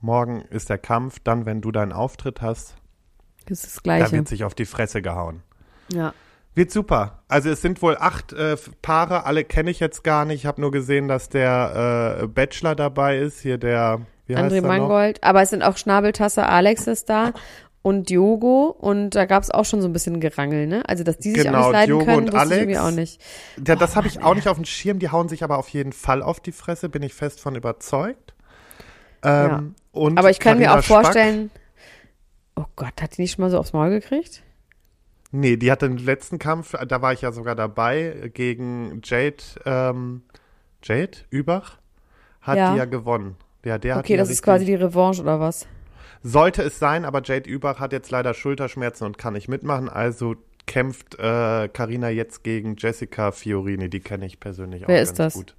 Morgen 0.00 0.42
ist 0.50 0.70
der 0.70 0.78
Kampf. 0.78 1.18
Dann, 1.20 1.46
wenn 1.46 1.60
du 1.60 1.72
deinen 1.72 1.92
Auftritt 1.92 2.40
hast, 2.40 2.76
Das 3.50 3.58
ist 3.64 3.66
das 3.66 3.74
da 3.74 3.80
Gleiche. 3.82 4.12
wird 4.12 4.28
sich 4.28 4.44
auf 4.44 4.54
die 4.54 4.64
Fresse 4.64 5.02
gehauen. 5.02 5.42
Ja. 5.92 6.14
Wird 6.54 6.70
super. 6.72 7.22
Also 7.28 7.50
es 7.50 7.60
sind 7.62 7.80
wohl 7.82 7.96
acht 7.98 8.32
äh, 8.32 8.56
Paare, 8.82 9.24
alle 9.24 9.44
kenne 9.44 9.70
ich 9.70 9.78
jetzt 9.80 10.02
gar 10.02 10.24
nicht. 10.24 10.40
Ich 10.40 10.46
habe 10.46 10.60
nur 10.60 10.70
gesehen, 10.72 11.06
dass 11.08 11.28
der 11.28 12.20
äh, 12.22 12.26
Bachelor 12.26 12.74
dabei 12.74 13.18
ist. 13.18 13.40
Hier 13.40 13.58
der, 13.58 14.00
wie 14.26 14.36
André 14.36 14.56
er 14.56 14.62
noch? 14.62 14.68
Mangold. 14.68 15.22
Aber 15.22 15.42
es 15.42 15.50
sind 15.50 15.62
auch 15.62 15.76
Schnabeltasse, 15.76 16.46
Alex 16.46 16.86
ist 16.88 17.08
da 17.08 17.32
und 17.82 18.10
Diogo. 18.10 18.66
Und 18.78 19.10
da 19.10 19.26
gab 19.26 19.42
es 19.44 19.50
auch 19.50 19.64
schon 19.64 19.80
so 19.80 19.88
ein 19.88 19.92
bisschen 19.92 20.18
Gerangel, 20.20 20.66
ne? 20.66 20.82
Also, 20.88 21.04
dass 21.04 21.18
die 21.18 21.30
sich 21.32 21.44
Genau, 21.44 21.58
auch 21.58 21.64
nicht 21.66 21.72
leiden 21.72 21.86
Diogo 21.86 22.04
können, 22.04 22.16
und 22.18 22.32
wusste 22.32 22.36
ich 22.36 22.40
Alex. 22.52 22.60
irgendwie 22.62 22.78
auch 22.78 22.90
nicht. 22.90 23.20
Ja, 23.66 23.76
das 23.76 23.92
Oh, 23.92 23.96
habe 23.96 24.08
ich 24.08 24.14
Mann, 24.16 24.24
auch 24.24 24.30
ey. 24.30 24.36
nicht 24.36 24.48
auf 24.48 24.56
dem 24.56 24.64
Schirm. 24.64 24.98
Die 24.98 25.08
hauen 25.10 25.28
sich 25.28 25.44
aber 25.44 25.56
auf 25.56 25.68
jeden 25.68 25.92
Fall 25.92 26.20
auf 26.22 26.40
die 26.40 26.52
Fresse, 26.52 26.88
bin 26.88 27.02
ich 27.02 27.14
fest 27.14 27.40
von 27.40 27.54
überzeugt. 27.54 28.34
Ähm, 29.22 29.74
und 29.92 30.18
Aber 30.18 30.30
ich 30.30 30.40
kann 30.40 30.58
mir 30.58 30.64
Carina 30.66 30.80
auch 30.80 30.84
Spack- 30.84 31.02
vorstellen, 31.04 31.50
oh 32.60 32.66
Gott, 32.76 33.00
hat 33.00 33.16
die 33.16 33.22
nicht 33.22 33.32
schon 33.34 33.42
mal 33.44 33.50
so 33.50 33.58
aufs 33.58 33.72
Maul 33.72 33.90
gekriegt? 33.90 34.42
Nee, 35.32 35.56
die 35.56 35.70
hatte 35.70 35.88
den 35.88 35.98
letzten 35.98 36.38
Kampf, 36.38 36.74
da 36.88 37.02
war 37.02 37.12
ich 37.12 37.20
ja 37.22 37.30
sogar 37.32 37.54
dabei, 37.54 38.30
gegen 38.34 39.00
Jade, 39.04 39.36
ähm, 39.64 40.22
Jade 40.82 41.18
Übach, 41.30 41.78
hat 42.40 42.58
Ja. 42.58 42.72
die 42.72 42.78
ja 42.78 42.84
gewonnen. 42.84 43.36
Ja, 43.64 43.78
der 43.78 43.94
hat 43.96 44.04
Okay, 44.04 44.16
das 44.16 44.30
ist 44.30 44.42
quasi 44.42 44.64
die 44.64 44.74
Revanche 44.74 45.22
oder 45.22 45.38
was? 45.38 45.66
Sollte 46.22 46.62
es 46.62 46.78
sein, 46.78 47.04
aber 47.04 47.22
Jade 47.22 47.48
Übach 47.48 47.78
hat 47.78 47.92
jetzt 47.92 48.10
leider 48.10 48.34
Schulterschmerzen 48.34 49.04
und 49.04 49.18
kann 49.18 49.34
nicht 49.34 49.48
mitmachen, 49.48 49.88
also 49.88 50.34
kämpft 50.66 51.14
äh, 51.18 51.68
Carina 51.68 52.08
jetzt 52.10 52.42
gegen 52.42 52.76
Jessica 52.76 53.32
Fiorini, 53.32 53.88
die 53.88 54.00
kenne 54.00 54.26
ich 54.26 54.40
persönlich 54.40 54.84
auch 54.84 54.88
Wer 54.88 54.96
ganz 54.98 55.10
ist 55.10 55.18
das? 55.18 55.34
gut. 55.34 55.54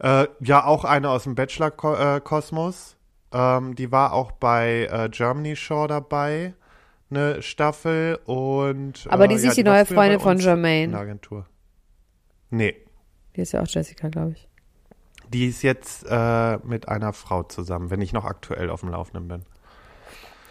Äh, 0.00 0.26
ja, 0.40 0.64
auch 0.64 0.84
eine 0.84 1.08
aus 1.10 1.24
dem 1.24 1.34
Bachelor-Kosmos. 1.36 2.96
Ähm, 3.34 3.74
die 3.74 3.90
war 3.92 4.12
auch 4.12 4.32
bei 4.32 4.88
äh, 4.90 5.08
Germany 5.10 5.56
Shore 5.56 5.88
dabei, 5.88 6.54
eine 7.10 7.42
Staffel 7.42 8.18
und 8.26 9.06
Aber 9.10 9.24
äh, 9.24 9.28
die 9.28 9.34
ist 9.34 9.42
ja, 9.42 9.48
nicht 9.48 9.58
die 9.58 9.64
war 9.66 9.74
neue 9.74 9.86
Freundin 9.86 10.20
von 10.20 10.36
uns 10.36 10.44
Jermaine. 10.44 10.84
In 10.84 10.90
der 10.92 11.00
Agentur. 11.00 11.46
Nee, 12.50 12.76
Die 13.36 13.40
ist 13.42 13.52
ja 13.52 13.62
auch 13.62 13.66
Jessica, 13.68 14.08
glaube 14.08 14.32
ich. 14.32 14.48
die 15.28 15.46
ist 15.48 15.62
jetzt 15.62 16.04
äh, 16.08 16.58
mit 16.58 16.88
einer 16.88 17.12
Frau 17.12 17.42
zusammen, 17.42 17.90
wenn 17.90 18.00
ich 18.00 18.12
noch 18.12 18.24
aktuell 18.24 18.70
auf 18.70 18.80
dem 18.80 18.90
Laufenden 18.90 19.26
bin. 19.26 19.42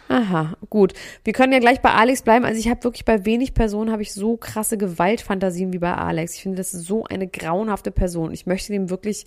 Aha, 0.08 0.54
gut. 0.68 0.92
Wir 1.24 1.32
können 1.32 1.54
ja 1.54 1.60
gleich 1.60 1.80
bei 1.80 1.90
Alex 1.90 2.20
bleiben. 2.22 2.44
Also 2.44 2.60
ich 2.60 2.68
habe 2.68 2.84
wirklich 2.84 3.06
bei 3.06 3.24
wenig 3.24 3.54
Personen 3.54 3.90
habe 3.90 4.02
ich 4.02 4.12
so 4.12 4.36
krasse 4.36 4.76
Gewaltfantasien 4.76 5.72
wie 5.72 5.78
bei 5.78 5.94
Alex. 5.94 6.34
Ich 6.34 6.42
finde, 6.42 6.58
das 6.58 6.74
ist 6.74 6.84
so 6.84 7.04
eine 7.04 7.26
grauenhafte 7.26 7.90
Person. 7.90 8.30
Ich 8.32 8.44
möchte 8.44 8.70
dem 8.72 8.90
wirklich, 8.90 9.24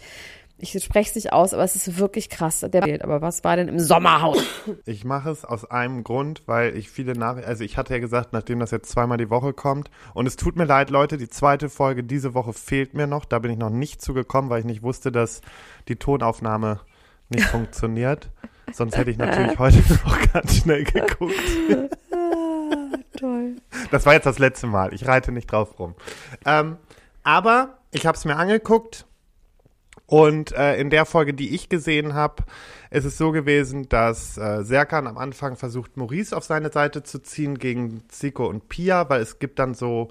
ich 0.60 0.72
spreche 0.84 1.10
es 1.10 1.16
nicht 1.16 1.34
aus, 1.34 1.54
aber 1.54 1.64
es 1.64 1.76
ist 1.76 1.98
wirklich 2.00 2.30
krass. 2.30 2.62
Der 2.62 2.82
Bild. 2.82 3.04
Aber 3.04 3.22
was 3.22 3.44
war 3.44 3.56
denn 3.56 3.68
im 3.68 3.80
Sommerhaus? 3.80 4.44
Ich 4.86 5.06
mache 5.06 5.30
es 5.30 5.46
aus 5.46 5.70
einem 5.70 6.04
Grund, 6.04 6.44
weil 6.48 6.76
ich 6.76 6.90
viele 6.90 7.14
Nachrichten, 7.14 7.48
also 7.48 7.64
ich 7.64 7.78
hatte 7.78 7.94
ja 7.94 8.00
gesagt, 8.00 8.34
nachdem 8.34 8.60
das 8.60 8.72
jetzt 8.72 8.90
zweimal 8.90 9.18
die 9.18 9.30
Woche 9.30 9.54
kommt, 9.54 9.92
und 10.16 10.26
es 10.26 10.36
tut 10.36 10.56
mir 10.56 10.66
leid, 10.66 10.90
Leute, 10.90 11.18
die 11.18 11.30
zweite 11.30 11.70
Folge 11.70 12.04
diese 12.04 12.34
Woche 12.34 12.54
fehlt 12.54 12.96
mir 12.96 13.06
noch, 13.06 13.26
da 13.26 13.38
bin 13.40 13.52
ich 13.52 13.58
noch 13.58 13.70
nicht 13.70 14.02
zugekommen, 14.02 14.50
weil 14.50 14.60
ich 14.60 14.66
nicht 14.66 14.82
wusste, 14.82 15.12
dass 15.12 15.42
die 15.88 15.96
Tonaufnahme 15.96 16.80
nicht 17.30 17.46
funktioniert. 17.50 18.32
Sonst 18.74 18.98
hätte 18.98 19.12
ich 19.12 19.18
natürlich 19.18 19.60
heute 19.60 19.78
noch 20.06 20.34
ganz 20.34 20.58
schnell 20.58 20.84
geguckt. 20.84 21.36
Toll. 23.18 23.56
Das 23.92 24.06
war 24.06 24.14
jetzt 24.14 24.26
das 24.26 24.40
letzte 24.40 24.68
Mal. 24.68 24.94
Ich 24.94 25.08
reite 25.08 25.32
nicht 25.32 25.52
drauf 25.52 25.80
rum. 25.80 25.96
Ähm, 26.46 26.78
aber 27.24 27.78
ich 27.92 28.06
habe 28.06 28.18
es 28.18 28.26
mir 28.26 28.36
angeguckt 28.36 29.06
und 30.08 30.54
äh, 30.54 30.80
in 30.80 30.90
der 30.90 31.06
Folge, 31.06 31.34
die 31.34 31.54
ich 31.54 31.68
gesehen 31.68 32.14
habe, 32.14 32.44
ist 32.90 33.04
es 33.04 33.18
so 33.18 33.32
gewesen, 33.32 33.90
dass 33.90 34.38
äh, 34.38 34.64
Serkan 34.64 35.06
am 35.06 35.18
Anfang 35.18 35.58
versucht, 35.58 35.98
Maurice 35.98 36.36
auf 36.36 36.46
seine 36.46 36.72
Seite 36.72 37.04
zu 37.04 37.20
ziehen 37.20 37.60
gegen 37.60 38.04
Zico 38.08 38.48
und 38.48 38.70
Pia, 38.70 39.10
weil 39.10 39.22
es 39.22 39.38
gibt 39.38 39.60
dann 39.60 39.74
so, 39.74 40.08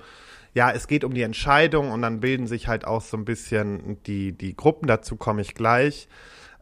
ja, 0.52 0.70
es 0.70 0.86
geht 0.86 1.02
um 1.02 1.14
die 1.14 1.22
Entscheidung 1.22 1.90
und 1.90 2.02
dann 2.02 2.20
bilden 2.20 2.46
sich 2.46 2.68
halt 2.68 2.86
auch 2.86 3.00
so 3.00 3.16
ein 3.16 3.24
bisschen 3.24 4.02
die, 4.04 4.32
die 4.32 4.54
Gruppen, 4.54 4.86
dazu 4.86 5.16
komme 5.16 5.40
ich 5.40 5.54
gleich. 5.54 6.08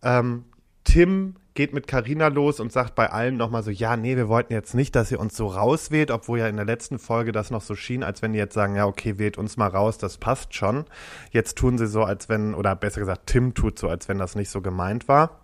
Ähm, 0.04 0.44
Tim 0.84 1.34
geht 1.54 1.72
mit 1.72 1.86
Karina 1.86 2.28
los 2.28 2.60
und 2.60 2.72
sagt 2.72 2.94
bei 2.94 3.10
allen 3.10 3.36
nochmal 3.36 3.62
so, 3.62 3.70
ja, 3.70 3.96
nee, 3.96 4.16
wir 4.16 4.28
wollten 4.28 4.52
jetzt 4.52 4.74
nicht, 4.74 4.94
dass 4.96 5.10
ihr 5.10 5.20
uns 5.20 5.36
so 5.36 5.46
rauswählt, 5.46 6.10
obwohl 6.10 6.40
ja 6.40 6.48
in 6.48 6.56
der 6.56 6.64
letzten 6.64 6.98
Folge 6.98 7.32
das 7.32 7.50
noch 7.50 7.62
so 7.62 7.74
schien, 7.74 8.02
als 8.02 8.22
wenn 8.22 8.32
die 8.32 8.38
jetzt 8.38 8.54
sagen, 8.54 8.74
ja, 8.74 8.86
okay, 8.86 9.18
wählt 9.18 9.38
uns 9.38 9.56
mal 9.56 9.68
raus, 9.68 9.96
das 9.98 10.18
passt 10.18 10.54
schon. 10.54 10.84
Jetzt 11.30 11.56
tun 11.56 11.78
sie 11.78 11.86
so, 11.86 12.02
als 12.02 12.28
wenn, 12.28 12.54
oder 12.54 12.74
besser 12.74 13.00
gesagt, 13.00 13.26
Tim 13.26 13.54
tut 13.54 13.78
so, 13.78 13.88
als 13.88 14.08
wenn 14.08 14.18
das 14.18 14.34
nicht 14.34 14.50
so 14.50 14.60
gemeint 14.60 15.06
war. 15.06 15.40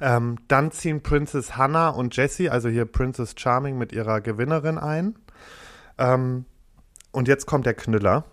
Ähm, 0.00 0.38
dann 0.48 0.70
ziehen 0.70 1.02
Princess 1.02 1.56
Hannah 1.56 1.90
und 1.90 2.16
Jessie, 2.16 2.48
also 2.48 2.68
hier 2.68 2.86
Princess 2.86 3.34
Charming 3.36 3.76
mit 3.76 3.92
ihrer 3.92 4.20
Gewinnerin 4.20 4.78
ein. 4.78 5.16
Ähm, 5.98 6.46
und 7.12 7.28
jetzt 7.28 7.46
kommt 7.46 7.66
der 7.66 7.74
Knüller. 7.74 8.24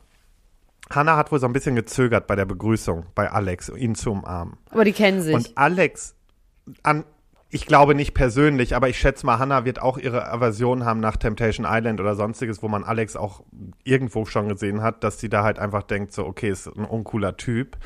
Hannah 0.90 1.18
hat 1.18 1.32
wohl 1.32 1.40
so 1.40 1.48
ein 1.48 1.54
bisschen 1.54 1.76
gezögert 1.76 2.28
bei 2.28 2.36
der 2.36 2.46
Begrüßung 2.46 3.08
bei 3.16 3.32
Alex, 3.32 3.70
ihn 3.70 3.96
zu 3.96 4.12
umarmen. 4.12 4.58
Aber 4.70 4.86
die 4.86 4.94
kennen 4.94 5.22
sich. 5.22 5.34
Und 5.34 5.52
Alex, 5.56 6.16
an, 6.84 7.06
ich 7.50 7.66
glaube 7.66 7.96
nicht 7.96 8.14
persönlich, 8.14 8.76
aber 8.76 8.90
ich 8.90 9.00
schätze 9.00 9.26
mal, 9.26 9.40
Hannah 9.40 9.66
wird 9.66 9.82
auch 9.82 9.98
ihre 9.98 10.30
Aversion 10.30 10.86
haben 10.86 11.00
nach 11.00 11.18
Temptation 11.18 11.66
Island 11.70 12.00
oder 12.00 12.16
sonstiges, 12.16 12.62
wo 12.62 12.68
man 12.68 12.84
Alex 12.84 13.16
auch 13.16 13.44
irgendwo 13.84 14.26
schon 14.26 14.50
gesehen 14.50 14.82
hat, 14.82 15.04
dass 15.04 15.20
sie 15.20 15.30
da 15.30 15.44
halt 15.44 15.60
einfach 15.60 15.84
denkt, 15.84 16.14
so, 16.14 16.26
okay, 16.26 16.50
ist 16.50 16.68
ein 16.68 16.86
uncooler 16.86 17.38
Typ. 17.38 17.78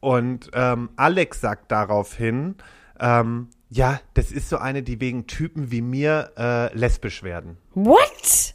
Und 0.00 0.50
ähm, 0.52 0.90
Alex 0.96 1.40
sagt 1.40 1.72
daraufhin, 1.72 2.56
ähm, 3.00 3.48
ja, 3.68 4.00
das 4.14 4.30
ist 4.30 4.48
so 4.48 4.58
eine, 4.58 4.82
die 4.82 5.00
wegen 5.00 5.26
Typen 5.26 5.70
wie 5.70 5.82
mir 5.82 6.32
äh, 6.36 6.76
lesbisch 6.76 7.22
werden. 7.22 7.58
What? 7.74 8.54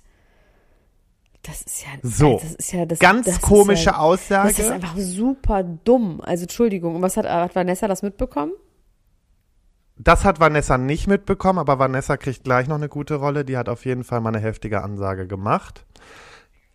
Das 2.01 2.17
So, 2.17 2.39
das 2.41 2.55
ist 2.55 2.72
ja 2.74 2.86
das, 2.86 3.00
Ganz 3.00 3.25
das 3.25 3.41
komische 3.41 3.91
ja, 3.91 3.98
Aussage. 3.98 4.50
Das 4.50 4.60
ist 4.60 4.72
einfach 4.72 4.98
super 4.98 5.63
dumm. 5.63 6.22
Also 6.22 6.43
Entschuldigung. 6.43 6.96
Und 6.96 7.01
was 7.01 7.17
hat, 7.17 7.25
hat 7.25 7.55
Vanessa 7.55 7.88
das 7.88 8.01
mitbekommen? 8.01 8.53
Das 9.98 10.24
hat 10.24 10.39
Vanessa 10.39 10.77
nicht 10.79 11.08
mitbekommen, 11.08 11.60
aber 11.60 11.77
Vanessa 11.77 12.17
kriegt 12.17 12.43
gleich 12.43 12.67
noch 12.67 12.77
eine 12.77 12.89
gute 12.89 13.15
Rolle. 13.15 13.46
Die 13.46 13.58
hat 13.58 13.70
auf 13.70 13.86
jeden 13.86 14.03
Fall 14.03 14.20
mal 14.20 14.29
eine 14.29 14.39
heftige 14.39 14.84
Ansage 14.84 15.27
gemacht. 15.27 15.86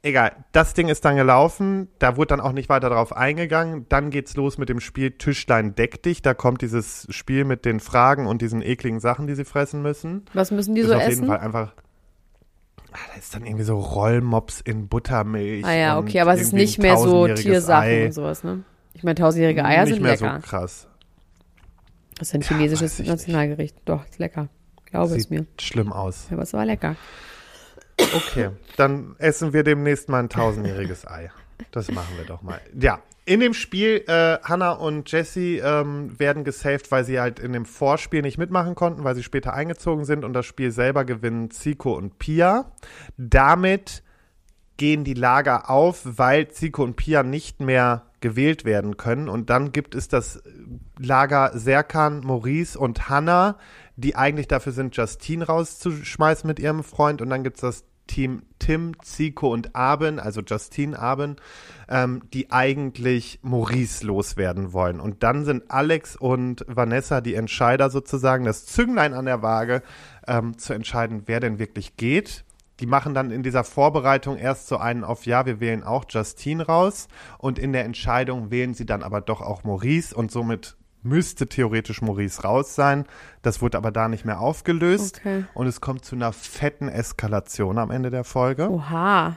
Egal, 0.02 0.44
das 0.52 0.74
Ding 0.74 0.86
ist 0.86 1.04
dann 1.04 1.16
gelaufen. 1.16 1.88
Da 1.98 2.16
wurde 2.16 2.28
dann 2.28 2.40
auch 2.40 2.52
nicht 2.52 2.68
weiter 2.68 2.88
darauf 2.88 3.16
eingegangen. 3.16 3.86
Dann 3.88 4.10
geht's 4.10 4.36
los 4.36 4.56
mit 4.56 4.68
dem 4.68 4.78
Spiel 4.78 5.10
Tischlein 5.10 5.74
deck 5.74 6.00
dich. 6.04 6.22
Da 6.22 6.34
kommt 6.34 6.62
dieses 6.62 7.08
Spiel 7.10 7.44
mit 7.44 7.64
den 7.64 7.80
Fragen 7.80 8.28
und 8.28 8.40
diesen 8.40 8.62
ekligen 8.62 9.00
Sachen, 9.00 9.26
die 9.26 9.34
sie 9.34 9.44
fressen 9.44 9.82
müssen. 9.82 10.24
Was 10.32 10.52
müssen 10.52 10.76
die 10.76 10.82
ist 10.82 10.88
so 10.88 10.94
auf 10.94 11.00
essen? 11.00 11.10
jeden 11.10 11.26
Fall 11.26 11.38
einfach. 11.38 11.74
Ah, 12.96 13.10
Da 13.12 13.18
ist 13.18 13.34
dann 13.34 13.44
irgendwie 13.44 13.64
so 13.64 13.78
Rollmops 13.78 14.60
in 14.62 14.88
Buttermilch. 14.88 15.64
Ah 15.64 15.74
ja, 15.74 15.98
okay, 15.98 16.20
aber 16.20 16.34
es 16.34 16.40
ist 16.40 16.52
nicht 16.52 16.78
mehr 16.78 16.96
so 16.96 17.26
Tiersachen 17.28 17.82
Ei. 17.88 18.06
und 18.06 18.12
sowas, 18.12 18.42
ne? 18.44 18.64
Ich 18.94 19.02
meine, 19.02 19.14
tausendjährige 19.16 19.64
Eier 19.64 19.84
nicht 19.84 19.94
sind 19.94 20.02
mehr 20.02 20.12
lecker. 20.12 20.40
so 20.42 20.48
krass. 20.48 20.88
Das 22.18 22.28
ist 22.28 22.34
ein 22.34 22.40
Ja, 22.40 22.48
chinesisches 22.48 22.98
ich 22.98 23.06
Nationalgericht. 23.08 23.76
Doch, 23.84 24.04
ist 24.06 24.18
lecker. 24.18 24.48
Glaube 24.86 25.14
es 25.16 25.22
Sieht 25.24 25.30
mir. 25.30 25.46
schlimm 25.60 25.92
aus. 25.92 26.26
Ja, 26.30 26.34
aber 26.36 26.44
es 26.44 26.52
war 26.54 26.64
lecker. 26.64 26.96
Okay, 28.14 28.50
dann 28.76 29.16
essen 29.18 29.52
wir 29.52 29.62
demnächst 29.64 30.08
mal 30.08 30.20
ein 30.20 30.28
tausendjähriges 30.28 31.06
Ei. 31.06 31.30
Das 31.72 31.90
machen 31.90 32.16
wir 32.16 32.24
doch 32.24 32.42
mal. 32.42 32.60
Ja, 32.78 33.00
in 33.26 33.40
dem 33.40 33.54
Spiel, 33.54 34.04
äh, 34.06 34.38
Hannah 34.42 34.72
und 34.72 35.10
Jessie 35.10 35.58
ähm, 35.58 36.18
werden 36.18 36.44
gesaved, 36.44 36.92
weil 36.92 37.04
sie 37.04 37.18
halt 37.18 37.40
in 37.40 37.52
dem 37.52 37.66
Vorspiel 37.66 38.22
nicht 38.22 38.38
mitmachen 38.38 38.76
konnten, 38.76 39.02
weil 39.02 39.16
sie 39.16 39.24
später 39.24 39.52
eingezogen 39.52 40.04
sind 40.04 40.24
und 40.24 40.32
das 40.32 40.46
Spiel 40.46 40.70
selber 40.70 41.04
gewinnen 41.04 41.50
Zico 41.50 41.92
und 41.92 42.20
Pia. 42.20 42.72
Damit 43.16 44.04
gehen 44.76 45.02
die 45.02 45.14
Lager 45.14 45.68
auf, 45.68 46.02
weil 46.04 46.48
Zico 46.48 46.84
und 46.84 46.94
Pia 46.94 47.24
nicht 47.24 47.60
mehr 47.60 48.06
gewählt 48.20 48.64
werden 48.64 48.96
können. 48.96 49.28
Und 49.28 49.50
dann 49.50 49.72
gibt 49.72 49.96
es 49.96 50.06
das 50.06 50.40
Lager 50.96 51.50
Serkan, 51.54 52.20
Maurice 52.20 52.78
und 52.78 53.08
Hannah, 53.08 53.58
die 53.96 54.14
eigentlich 54.14 54.46
dafür 54.46 54.72
sind, 54.72 54.96
Justine 54.96 55.46
rauszuschmeißen 55.46 56.46
mit 56.46 56.60
ihrem 56.60 56.84
Freund. 56.84 57.20
Und 57.20 57.30
dann 57.30 57.42
gibt 57.42 57.56
es 57.56 57.62
das 57.62 57.84
Team 58.06 58.42
Tim, 58.58 59.00
Zico 59.00 59.52
und 59.52 59.76
Aben, 59.76 60.18
also 60.18 60.40
Justine 60.40 60.98
Aben, 60.98 61.36
ähm, 61.88 62.22
die 62.32 62.50
eigentlich 62.50 63.38
Maurice 63.42 64.04
loswerden 64.04 64.72
wollen. 64.72 64.98
Und 64.98 65.22
dann 65.22 65.44
sind 65.44 65.70
Alex 65.70 66.16
und 66.16 66.64
Vanessa 66.66 67.20
die 67.20 67.34
Entscheider 67.34 67.90
sozusagen, 67.90 68.44
das 68.44 68.66
Zünglein 68.66 69.14
an 69.14 69.26
der 69.26 69.42
Waage, 69.42 69.82
ähm, 70.26 70.58
zu 70.58 70.72
entscheiden, 70.72 71.22
wer 71.26 71.40
denn 71.40 71.58
wirklich 71.58 71.96
geht. 71.96 72.44
Die 72.80 72.86
machen 72.86 73.14
dann 73.14 73.30
in 73.30 73.42
dieser 73.42 73.64
Vorbereitung 73.64 74.36
erst 74.36 74.66
so 74.66 74.76
einen 74.76 75.04
auf 75.04 75.24
Ja, 75.24 75.46
wir 75.46 75.60
wählen 75.60 75.82
auch 75.82 76.04
Justine 76.08 76.66
raus. 76.66 77.08
Und 77.38 77.58
in 77.58 77.72
der 77.72 77.84
Entscheidung 77.84 78.50
wählen 78.50 78.74
sie 78.74 78.84
dann 78.84 79.02
aber 79.02 79.20
doch 79.20 79.40
auch 79.40 79.64
Maurice 79.64 80.14
und 80.14 80.30
somit 80.30 80.76
müsste 81.06 81.48
theoretisch 81.48 82.02
Maurice 82.02 82.42
raus 82.42 82.74
sein. 82.74 83.04
Das 83.42 83.62
wurde 83.62 83.78
aber 83.78 83.90
da 83.90 84.08
nicht 84.08 84.24
mehr 84.24 84.40
aufgelöst. 84.40 85.18
Okay. 85.20 85.44
Und 85.54 85.66
es 85.66 85.80
kommt 85.80 86.04
zu 86.04 86.16
einer 86.16 86.32
fetten 86.32 86.88
Eskalation 86.88 87.78
am 87.78 87.90
Ende 87.90 88.10
der 88.10 88.24
Folge. 88.24 88.70
Oha. 88.70 89.36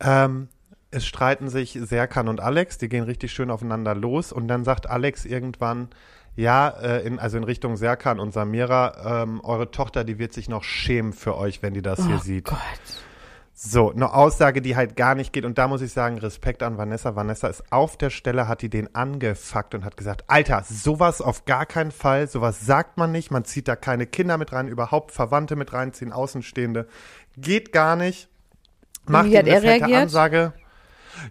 Ähm, 0.00 0.48
es 0.90 1.06
streiten 1.06 1.48
sich 1.48 1.78
Serkan 1.80 2.28
und 2.28 2.40
Alex, 2.40 2.78
die 2.78 2.88
gehen 2.88 3.04
richtig 3.04 3.32
schön 3.32 3.50
aufeinander 3.50 3.94
los 3.94 4.32
und 4.32 4.48
dann 4.48 4.64
sagt 4.64 4.88
Alex 4.88 5.24
irgendwann, 5.24 5.88
ja, 6.36 6.68
äh, 6.68 7.06
in, 7.06 7.18
also 7.18 7.38
in 7.38 7.44
Richtung 7.44 7.76
Serkan 7.76 8.20
und 8.20 8.32
Samira, 8.32 9.22
ähm, 9.22 9.40
eure 9.42 9.70
Tochter, 9.70 10.04
die 10.04 10.18
wird 10.18 10.32
sich 10.32 10.48
noch 10.48 10.64
schämen 10.64 11.12
für 11.12 11.36
euch, 11.36 11.62
wenn 11.62 11.74
die 11.74 11.82
das 11.82 12.04
hier 12.06 12.16
oh 12.16 12.22
sieht. 12.22 12.44
Gott. 12.44 12.58
So, 13.58 13.90
eine 13.90 14.12
Aussage, 14.12 14.60
die 14.60 14.76
halt 14.76 14.96
gar 14.96 15.14
nicht 15.14 15.32
geht. 15.32 15.46
Und 15.46 15.56
da 15.56 15.66
muss 15.66 15.80
ich 15.80 15.90
sagen, 15.90 16.18
Respekt 16.18 16.62
an 16.62 16.76
Vanessa. 16.76 17.16
Vanessa 17.16 17.48
ist 17.48 17.72
auf 17.72 17.96
der 17.96 18.10
Stelle, 18.10 18.48
hat 18.48 18.60
die 18.60 18.68
den 18.68 18.94
angefuckt 18.94 19.74
und 19.74 19.82
hat 19.82 19.96
gesagt, 19.96 20.24
Alter, 20.26 20.62
sowas 20.68 21.22
auf 21.22 21.46
gar 21.46 21.64
keinen 21.64 21.90
Fall, 21.90 22.28
sowas 22.28 22.66
sagt 22.66 22.98
man 22.98 23.12
nicht. 23.12 23.30
Man 23.30 23.46
zieht 23.46 23.66
da 23.66 23.74
keine 23.74 24.04
Kinder 24.04 24.36
mit 24.36 24.52
rein, 24.52 24.68
überhaupt 24.68 25.10
Verwandte 25.10 25.56
mit 25.56 25.72
reinziehen, 25.72 26.12
Außenstehende. 26.12 26.86
Geht 27.38 27.72
gar 27.72 27.96
nicht. 27.96 28.28
Macht 29.06 29.30
wie 29.30 29.38
hat 29.38 29.46
er 29.46 29.62
reagiert? 29.62 30.02
Ansage. 30.02 30.52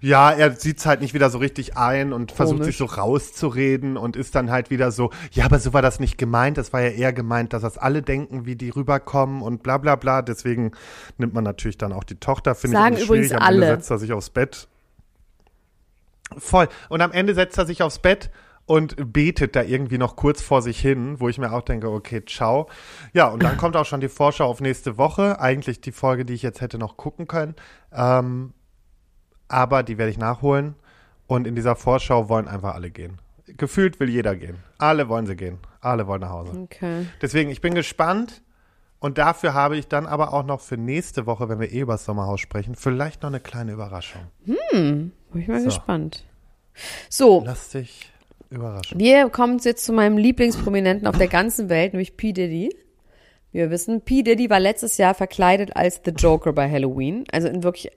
Ja, 0.02 0.32
er 0.32 0.52
sieht's 0.52 0.86
halt 0.86 1.02
nicht 1.02 1.14
wieder 1.14 1.30
so 1.30 1.38
richtig 1.38 1.78
ein 1.78 2.14
und 2.14 2.32
versucht 2.32 2.60
Komisch. 2.60 2.78
sich 2.78 2.78
so 2.78 2.86
rauszureden 2.86 3.98
und 3.98 4.16
ist 4.16 4.36
dann 4.36 4.52
halt 4.52 4.70
wieder 4.70 4.92
so, 4.92 5.12
ja, 5.32 5.46
aber 5.46 5.60
so 5.60 5.74
war 5.74 5.82
das 5.82 6.00
nicht 6.00 6.18
gemeint. 6.18 6.58
Das 6.58 6.74
war 6.74 6.82
ja 6.82 6.90
eher 6.90 7.14
gemeint, 7.14 7.54
dass 7.54 7.62
das 7.62 7.78
alle 7.78 8.02
denken, 8.02 8.46
wie 8.46 8.56
die 8.56 8.70
rüberkommen 8.70 9.42
und 9.42 9.64
bla 9.64 9.78
bla 9.78 9.96
bla. 9.96 10.22
Deswegen 10.22 10.72
nimmt 11.18 11.34
man 11.34 11.44
natürlich 11.44 11.78
dann 11.78 11.94
auch 11.94 12.04
die 12.04 12.20
Tochter. 12.20 12.56
Finde 12.56 12.78
ich 12.78 12.82
Sagen 12.82 12.96
auch 12.96 13.00
nicht 13.00 13.08
übrigens 13.08 13.28
schwierig. 13.28 13.42
Am 13.42 13.54
Ende 13.54 13.66
alle. 13.68 13.76
setzt 13.76 13.92
er 13.92 13.98
sich 13.98 14.14
aufs 14.14 14.30
Bett. 14.30 14.68
Voll. 16.38 16.68
Und 16.90 17.02
am 17.02 17.12
Ende 17.12 17.34
setzt 17.34 17.58
er 17.58 17.66
sich 17.66 17.84
aufs 17.84 18.00
Bett 18.00 18.32
und 18.66 19.14
betet 19.14 19.56
da 19.56 19.62
irgendwie 19.62 19.98
noch 19.98 20.16
kurz 20.16 20.42
vor 20.42 20.62
sich 20.62 20.80
hin, 20.80 21.20
wo 21.20 21.30
ich 21.30 21.38
mir 21.38 21.52
auch 21.52 21.62
denke, 21.62 21.90
okay, 21.90 22.24
ciao. 22.26 22.68
Ja, 23.14 23.28
und 23.28 23.44
dann 23.44 23.58
kommt 23.58 23.76
auch 23.76 23.86
schon 23.86 24.02
die 24.02 24.10
Vorschau 24.10 24.46
auf 24.46 24.60
nächste 24.60 24.98
Woche. 24.98 25.40
Eigentlich 25.40 25.82
die 25.82 25.92
Folge, 25.92 26.26
die 26.26 26.34
ich 26.34 26.42
jetzt 26.42 26.62
hätte 26.62 26.78
noch 26.78 26.98
gucken 26.98 27.28
können. 27.28 27.56
Ähm, 27.94 28.54
aber 29.56 29.84
die 29.84 29.98
werde 29.98 30.12
ich 30.12 30.18
nachholen. 30.18 30.76
Und 31.28 31.48
in 31.48 31.56
dieser 31.56 31.76
Vorschau 31.76 32.30
wollen 32.30 32.48
einfach 32.48 32.76
alle 32.76 32.92
gehen. 32.92 33.20
Gefühlt 33.58 34.00
will 34.00 34.10
jeder 34.10 34.36
gehen. 34.36 34.58
Alle 34.78 35.08
wollen 35.08 35.26
sie 35.26 35.36
gehen. 35.36 35.58
Alle 35.82 36.06
wollen 36.08 36.22
nach 36.22 36.30
Hause. 36.30 36.52
Okay. 36.64 37.06
Deswegen, 37.22 37.50
ich 37.50 37.62
bin 37.62 37.74
gespannt. 37.74 38.42
Und 39.00 39.18
dafür 39.18 39.54
habe 39.54 39.78
ich 39.78 39.88
dann 39.88 40.06
aber 40.08 40.34
auch 40.34 40.44
noch 40.46 40.62
für 40.62 40.78
nächste 40.78 41.26
Woche, 41.26 41.48
wenn 41.50 41.60
wir 41.60 41.72
eh 41.72 41.80
über 41.80 41.94
das 41.94 42.06
Sommerhaus 42.06 42.40
sprechen, 42.42 42.76
vielleicht 42.76 43.22
noch 43.24 43.30
eine 43.30 43.40
kleine 43.40 43.72
Überraschung. 43.74 44.22
Bin 44.46 45.12
ich 45.36 45.48
mal 45.48 45.60
So. 45.60 45.66
gespannt. 45.66 46.24
So, 47.10 47.44
Lass 47.46 47.70
dich 47.70 48.12
überraschen. 48.50 49.00
wir 49.00 49.30
kommen 49.30 49.60
jetzt 49.60 49.86
zu 49.86 49.94
meinem 49.94 50.18
Lieblingsprominenten 50.18 51.08
auf 51.08 51.18
der 51.18 51.28
ganzen 51.28 51.70
Welt, 51.70 51.94
nämlich 51.94 52.18
P. 52.18 52.34
Diddy. 52.34 52.76
Wir 53.56 53.72
wissen, 53.72 54.02
P. 54.02 54.22
Diddy 54.22 54.50
war 54.50 54.60
letztes 54.60 54.98
Jahr 54.98 55.14
verkleidet 55.14 55.78
als 55.78 56.02
The 56.04 56.12
Joker 56.12 56.52
bei 56.52 56.70
Halloween. 56.70 57.24
Also 57.32 57.48
in 57.48 57.64
wirklich, 57.64 57.90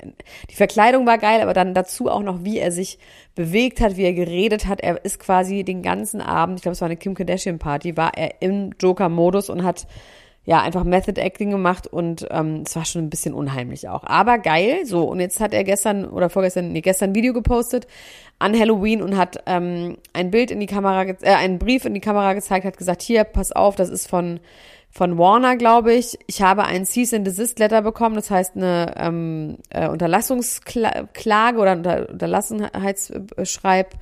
die 0.51 0.55
Verkleidung 0.55 1.05
war 1.05 1.19
geil, 1.19 1.41
aber 1.41 1.53
dann 1.53 1.75
dazu 1.75 2.09
auch 2.09 2.23
noch, 2.23 2.45
wie 2.45 2.59
er 2.59 2.71
sich 2.71 3.01
bewegt 3.35 3.81
hat, 3.81 3.97
wie 3.97 4.05
er 4.05 4.13
geredet 4.13 4.69
hat. 4.69 4.79
Er 4.79 5.05
ist 5.05 5.19
quasi 5.19 5.65
den 5.65 5.83
ganzen 5.83 6.21
Abend, 6.21 6.61
ich 6.61 6.63
glaube, 6.63 6.75
es 6.75 6.81
war 6.81 6.87
eine 6.87 6.97
Kim 6.97 7.15
Kardashian 7.15 7.59
Party, 7.59 7.97
war 7.97 8.17
er 8.17 8.41
im 8.41 8.71
Joker-Modus 8.81 9.51
und 9.51 9.65
hat 9.65 9.89
ja 10.45 10.63
einfach 10.63 10.85
Method 10.85 11.21
Acting 11.21 11.51
gemacht 11.51 11.89
und 11.89 12.29
ähm, 12.31 12.63
es 12.65 12.77
war 12.77 12.85
schon 12.85 13.03
ein 13.03 13.11
bisschen 13.11 13.35
unheimlich 13.35 13.89
auch. 13.89 14.05
Aber 14.05 14.39
geil, 14.39 14.87
so. 14.87 15.03
Und 15.07 15.19
jetzt 15.19 15.41
hat 15.41 15.53
er 15.53 15.65
gestern 15.65 16.05
oder 16.05 16.31
vorgestern, 16.31 16.71
nee, 16.71 16.83
gestern 16.83 17.11
ein 17.11 17.15
Video 17.17 17.33
gepostet 17.33 17.89
an 18.39 18.57
Halloween 18.57 19.03
und 19.03 19.17
hat 19.17 19.43
ähm, 19.47 19.99
ein 20.13 20.31
Bild 20.31 20.53
in 20.53 20.61
die 20.61 20.67
Kamera, 20.67 21.03
äh, 21.03 21.17
einen 21.35 21.59
Brief 21.59 21.85
in 21.85 21.95
die 21.95 22.01
Kamera 22.01 22.35
gezeigt, 22.35 22.65
hat 22.65 22.79
gesagt, 22.79 23.03
hier, 23.03 23.25
pass 23.25 23.51
auf, 23.51 23.75
das 23.75 23.89
ist 23.89 24.07
von 24.07 24.39
von 24.91 25.19
Warner, 25.19 25.57
glaube 25.57 25.93
ich. 25.95 26.19
Ich 26.27 26.43
habe 26.43 26.65
ein 26.65 26.85
Cease 26.85 27.17
and 27.17 27.27
Desist 27.27 27.59
Letter 27.59 27.83
bekommen, 27.83 28.15
das 28.15 28.31
heißt 28.31 28.57
eine 28.57 28.95
ähm, 28.97 29.59
äh, 29.71 29.89
Unterlassungsklage 29.89 31.59
oder 31.59 31.73
Unter 31.73 32.09
Unterlassenheitsschreib, 32.09 33.95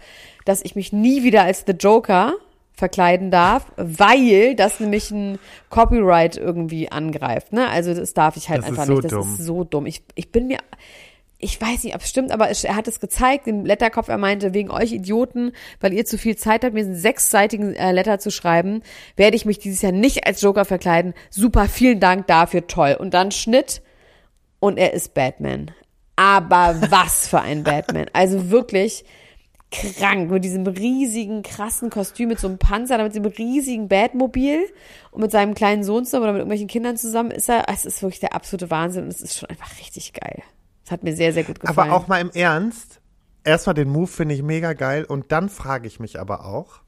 dass 0.44 0.64
ich 0.64 0.76
mich 0.76 0.92
nie 0.92 1.22
wieder 1.22 1.42
als 1.42 1.64
The 1.66 1.72
Joker 1.72 2.34
verkleiden 2.72 3.30
darf, 3.30 3.72
weil 3.76 4.54
das 4.54 4.80
nämlich 4.80 5.10
ein 5.10 5.38
Copyright 5.70 6.36
irgendwie 6.36 6.92
angreift. 6.92 7.52
Ne? 7.52 7.68
Also 7.68 7.94
das 7.94 8.12
darf 8.12 8.36
ich 8.36 8.50
halt 8.50 8.60
Das 8.60 8.68
einfach 8.68 8.84
so 8.84 8.92
nicht. 8.92 9.04
Das 9.04 9.12
dumm. 9.12 9.20
ist 9.20 9.38
so 9.38 9.64
dumm. 9.64 9.86
Ich, 9.86 10.02
ich 10.14 10.30
bin 10.30 10.46
mir 10.46 10.58
ich 11.38 11.60
weiß 11.60 11.84
nicht, 11.84 11.94
ob 11.94 12.00
es 12.00 12.08
stimmt, 12.08 12.30
aber 12.30 12.48
er 12.48 12.76
hat 12.76 12.88
es 12.88 12.98
gezeigt, 12.98 13.46
den 13.46 13.66
Letterkopf, 13.66 14.08
er 14.08 14.16
meinte, 14.16 14.54
wegen 14.54 14.70
euch 14.70 14.92
Idioten, 14.92 15.52
weil 15.80 15.92
ihr 15.92 16.06
zu 16.06 16.16
viel 16.16 16.36
Zeit 16.36 16.64
habt, 16.64 16.72
mir 16.72 16.84
einen 16.84 16.96
sechsseitigen 16.96 17.74
äh, 17.74 17.92
Letter 17.92 18.18
zu 18.18 18.30
schreiben, 18.30 18.82
werde 19.16 19.36
ich 19.36 19.44
mich 19.44 19.58
dieses 19.58 19.82
Jahr 19.82 19.92
nicht 19.92 20.26
als 20.26 20.40
Joker 20.40 20.64
verkleiden. 20.64 21.12
Super, 21.28 21.68
vielen 21.68 22.00
Dank 22.00 22.26
dafür, 22.26 22.66
toll. 22.66 22.96
Und 22.98 23.12
dann 23.12 23.32
Schnitt 23.32 23.82
und 24.60 24.78
er 24.78 24.94
ist 24.94 25.12
Batman. 25.12 25.72
Aber 26.16 26.80
was 26.88 27.28
für 27.28 27.42
ein 27.42 27.64
Batman. 27.64 28.06
Also 28.14 28.50
wirklich 28.50 29.04
krank 29.70 30.30
mit 30.30 30.42
diesem 30.42 30.66
riesigen, 30.66 31.42
krassen 31.42 31.90
Kostüm, 31.90 32.28
mit 32.28 32.38
so 32.38 32.48
einem 32.48 32.56
Panzer, 32.56 33.02
mit 33.02 33.12
diesem 33.12 33.26
riesigen 33.26 33.88
Batmobil 33.88 34.60
und 35.10 35.20
mit 35.20 35.30
seinem 35.30 35.54
kleinen 35.54 35.84
Sohn 35.84 36.06
zusammen 36.06 36.22
oder 36.22 36.32
mit 36.32 36.40
irgendwelchen 36.40 36.68
Kindern 36.68 36.96
zusammen 36.96 37.30
ist 37.30 37.50
er, 37.50 37.68
es 37.68 37.84
ist 37.84 38.00
wirklich 38.00 38.20
der 38.20 38.34
absolute 38.34 38.70
Wahnsinn 38.70 39.04
und 39.04 39.10
es 39.10 39.20
ist 39.20 39.36
schon 39.36 39.50
einfach 39.50 39.78
richtig 39.78 40.14
geil. 40.14 40.42
Das 40.86 40.92
hat 40.92 41.02
mir 41.02 41.16
sehr, 41.16 41.32
sehr 41.32 41.42
gut 41.42 41.58
gefallen. 41.58 41.90
Aber 41.90 41.96
auch 41.96 42.06
mal 42.06 42.20
im 42.20 42.30
Ernst, 42.30 43.00
erstmal 43.42 43.74
den 43.74 43.88
Move 43.88 44.06
finde 44.06 44.36
ich 44.36 44.42
mega 44.44 44.72
geil 44.72 45.04
und 45.04 45.32
dann 45.32 45.48
frage 45.48 45.88
ich 45.88 45.98
mich 45.98 46.20
aber 46.20 46.46
auch, 46.46 46.80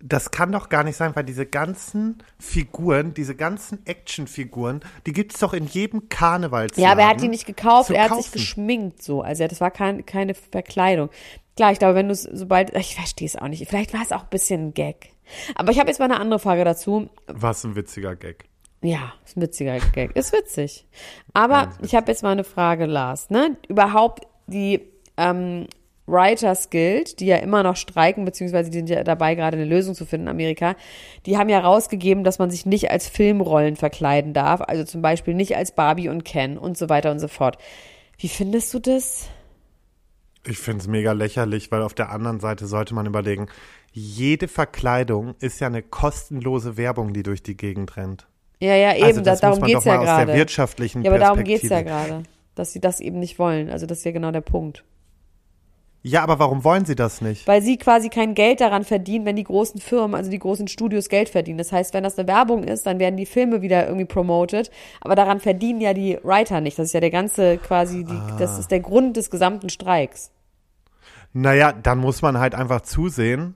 das 0.00 0.32
kann 0.32 0.50
doch 0.50 0.68
gar 0.68 0.82
nicht 0.82 0.96
sein, 0.96 1.14
weil 1.14 1.22
diese 1.22 1.46
ganzen 1.46 2.20
Figuren, 2.40 3.14
diese 3.14 3.36
ganzen 3.36 3.86
Actionfiguren, 3.86 4.80
die 5.06 5.12
gibt 5.12 5.34
es 5.34 5.38
doch 5.38 5.52
in 5.52 5.66
jedem 5.66 6.08
Karnevalsladen. 6.08 6.82
Ja, 6.82 6.90
aber 6.90 7.02
er 7.02 7.10
hat 7.10 7.20
die 7.20 7.28
nicht 7.28 7.46
gekauft, 7.46 7.90
er 7.90 8.02
hat 8.02 8.08
kaufen. 8.08 8.22
sich 8.24 8.32
geschminkt 8.32 9.04
so. 9.04 9.22
Also 9.22 9.46
das 9.46 9.60
war 9.60 9.70
kein, 9.70 10.04
keine 10.04 10.34
Verkleidung. 10.34 11.10
Klar, 11.54 11.70
ich 11.70 11.78
glaube, 11.78 11.94
wenn 11.94 12.08
du 12.08 12.12
es 12.14 12.22
sobald, 12.24 12.74
ich 12.76 12.96
verstehe 12.96 13.28
es 13.28 13.36
auch 13.36 13.46
nicht. 13.46 13.68
Vielleicht 13.68 13.94
war 13.94 14.02
es 14.02 14.10
auch 14.10 14.24
ein 14.24 14.30
bisschen 14.30 14.68
ein 14.68 14.74
Gag. 14.74 15.10
Aber 15.54 15.70
ich 15.70 15.78
habe 15.78 15.88
jetzt 15.88 16.00
mal 16.00 16.06
eine 16.06 16.18
andere 16.18 16.40
Frage 16.40 16.64
dazu. 16.64 17.08
Was 17.28 17.62
ein 17.62 17.76
witziger 17.76 18.16
Gag. 18.16 18.48
Ja, 18.82 19.12
ist 19.24 19.36
ein 19.36 19.42
witziger 19.42 19.78
Gag. 19.78 20.16
Ist 20.16 20.32
witzig. 20.32 20.86
Aber 21.32 21.70
ich 21.82 21.94
habe 21.94 22.10
jetzt 22.10 22.22
mal 22.22 22.32
eine 22.32 22.44
Frage, 22.44 22.86
Lars. 22.86 23.30
Ne? 23.30 23.56
Überhaupt 23.68 24.26
die 24.48 24.80
ähm, 25.16 25.66
Writers 26.06 26.68
Guild, 26.70 27.20
die 27.20 27.26
ja 27.26 27.36
immer 27.36 27.62
noch 27.62 27.76
streiken, 27.76 28.24
beziehungsweise 28.24 28.70
die 28.70 28.78
sind 28.78 28.90
ja 28.90 29.04
dabei, 29.04 29.36
gerade 29.36 29.56
eine 29.56 29.66
Lösung 29.66 29.94
zu 29.94 30.04
finden 30.04 30.26
in 30.26 30.32
Amerika, 30.32 30.74
die 31.26 31.38
haben 31.38 31.48
ja 31.48 31.60
rausgegeben, 31.60 32.24
dass 32.24 32.40
man 32.40 32.50
sich 32.50 32.66
nicht 32.66 32.90
als 32.90 33.08
Filmrollen 33.08 33.76
verkleiden 33.76 34.34
darf. 34.34 34.60
Also 34.60 34.84
zum 34.84 35.00
Beispiel 35.00 35.34
nicht 35.34 35.56
als 35.56 35.72
Barbie 35.72 36.08
und 36.08 36.24
Ken 36.24 36.58
und 36.58 36.76
so 36.76 36.88
weiter 36.88 37.12
und 37.12 37.20
so 37.20 37.28
fort. 37.28 37.58
Wie 38.18 38.28
findest 38.28 38.74
du 38.74 38.80
das? 38.80 39.28
Ich 40.44 40.58
finde 40.58 40.80
es 40.80 40.88
mega 40.88 41.12
lächerlich, 41.12 41.70
weil 41.70 41.82
auf 41.82 41.94
der 41.94 42.10
anderen 42.10 42.40
Seite 42.40 42.66
sollte 42.66 42.94
man 42.94 43.06
überlegen, 43.06 43.46
jede 43.92 44.48
Verkleidung 44.48 45.36
ist 45.38 45.60
ja 45.60 45.68
eine 45.68 45.82
kostenlose 45.82 46.76
Werbung, 46.76 47.12
die 47.12 47.22
durch 47.22 47.44
die 47.44 47.56
Gegend 47.56 47.96
rennt. 47.96 48.26
Ja, 48.62 48.74
ja, 48.76 48.94
eben, 48.94 49.04
Also 49.04 49.20
das 49.22 49.40
da, 49.40 49.48
darum 49.50 49.60
doch 49.60 49.66
mal 49.66 49.70
ja 49.72 49.76
aus 49.76 49.84
der 50.06 50.16
gerade. 50.26 50.34
wirtschaftlichen 50.34 51.02
Ja, 51.02 51.10
aber 51.10 51.18
darum 51.18 51.42
geht's 51.42 51.66
Perspektive. 51.68 51.90
ja 51.98 52.06
gerade. 52.08 52.22
Dass 52.54 52.72
sie 52.72 52.80
das 52.80 53.00
eben 53.00 53.18
nicht 53.18 53.38
wollen. 53.38 53.70
Also 53.70 53.86
das 53.86 53.98
ist 53.98 54.04
ja 54.04 54.12
genau 54.12 54.30
der 54.30 54.40
Punkt. 54.42 54.84
Ja, 56.04 56.22
aber 56.22 56.38
warum 56.38 56.64
wollen 56.64 56.84
sie 56.84 56.94
das 56.96 57.20
nicht? 57.20 57.46
Weil 57.46 57.62
sie 57.62 57.76
quasi 57.76 58.08
kein 58.08 58.34
Geld 58.34 58.60
daran 58.60 58.84
verdienen, 58.84 59.24
wenn 59.24 59.36
die 59.36 59.44
großen 59.44 59.80
Firmen, 59.80 60.16
also 60.16 60.30
die 60.30 60.38
großen 60.38 60.66
Studios 60.68 61.08
Geld 61.08 61.28
verdienen. 61.28 61.58
Das 61.58 61.70
heißt, 61.72 61.94
wenn 61.94 62.02
das 62.02 62.18
eine 62.18 62.26
Werbung 62.28 62.64
ist, 62.64 62.86
dann 62.86 62.98
werden 62.98 63.16
die 63.16 63.26
Filme 63.26 63.62
wieder 63.62 63.86
irgendwie 63.86 64.04
promoted. 64.06 64.70
Aber 65.00 65.14
daran 65.14 65.38
verdienen 65.40 65.80
ja 65.80 65.94
die 65.94 66.18
Writer 66.22 66.60
nicht. 66.60 66.78
Das 66.78 66.86
ist 66.86 66.92
ja 66.92 67.00
der 67.00 67.10
ganze 67.10 67.56
quasi, 67.58 68.04
die, 68.04 68.12
Ah. 68.12 68.36
das 68.38 68.58
ist 68.58 68.70
der 68.72 68.80
Grund 68.80 69.16
des 69.16 69.30
gesamten 69.30 69.70
Streiks. 69.70 70.30
Naja, 71.32 71.72
dann 71.72 71.98
muss 71.98 72.20
man 72.20 72.38
halt 72.38 72.54
einfach 72.54 72.82
zusehen, 72.82 73.54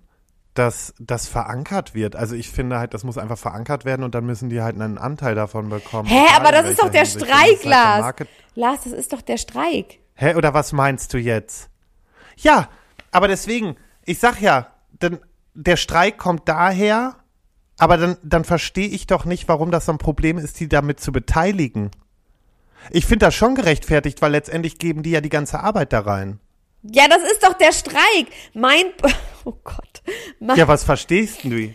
dass 0.58 0.94
das 0.98 1.28
verankert 1.28 1.94
wird. 1.94 2.16
Also 2.16 2.34
ich 2.34 2.50
finde 2.50 2.78
halt, 2.78 2.94
das 2.94 3.04
muss 3.04 3.18
einfach 3.18 3.38
verankert 3.38 3.84
werden 3.84 4.02
und 4.02 4.14
dann 4.14 4.24
müssen 4.26 4.48
die 4.48 4.60
halt 4.62 4.74
einen 4.80 4.98
Anteil 4.98 5.34
davon 5.34 5.68
bekommen. 5.68 6.08
Hä, 6.08 6.26
aber 6.36 6.52
das 6.52 6.68
ist 6.70 6.82
doch 6.82 6.90
der 6.90 7.04
Hinsicht. 7.04 7.26
Streik, 7.26 7.64
Lars. 7.64 8.00
Market- 8.00 8.28
Lars, 8.54 8.80
das 8.84 8.92
ist 8.92 9.12
doch 9.12 9.22
der 9.22 9.36
Streik. 9.36 9.98
Hä, 10.14 10.34
oder 10.34 10.54
was 10.54 10.72
meinst 10.72 11.12
du 11.12 11.18
jetzt? 11.18 11.68
Ja, 12.36 12.68
aber 13.10 13.28
deswegen, 13.28 13.76
ich 14.04 14.18
sag 14.18 14.40
ja, 14.40 14.68
denn 15.02 15.18
der 15.54 15.76
Streik 15.76 16.18
kommt 16.18 16.48
daher, 16.48 17.16
aber 17.78 17.96
dann, 17.98 18.16
dann 18.22 18.44
verstehe 18.44 18.88
ich 18.88 19.06
doch 19.06 19.24
nicht, 19.24 19.48
warum 19.48 19.70
das 19.70 19.86
so 19.86 19.92
ein 19.92 19.98
Problem 19.98 20.38
ist, 20.38 20.58
die 20.60 20.68
damit 20.68 21.00
zu 21.00 21.12
beteiligen. 21.12 21.90
Ich 22.90 23.04
finde 23.06 23.26
das 23.26 23.34
schon 23.34 23.54
gerechtfertigt, 23.54 24.22
weil 24.22 24.32
letztendlich 24.32 24.78
geben 24.78 25.02
die 25.02 25.10
ja 25.10 25.20
die 25.20 25.28
ganze 25.28 25.60
Arbeit 25.60 25.92
da 25.92 26.00
rein. 26.00 26.40
Ja, 26.82 27.08
das 27.08 27.22
ist 27.30 27.42
doch 27.42 27.54
der 27.54 27.72
Streik. 27.72 28.28
Mein, 28.54 28.84
oh 29.44 29.54
Gott. 29.64 29.85
Ja, 30.40 30.68
was 30.68 30.84
verstehst 30.84 31.44
du? 31.44 31.70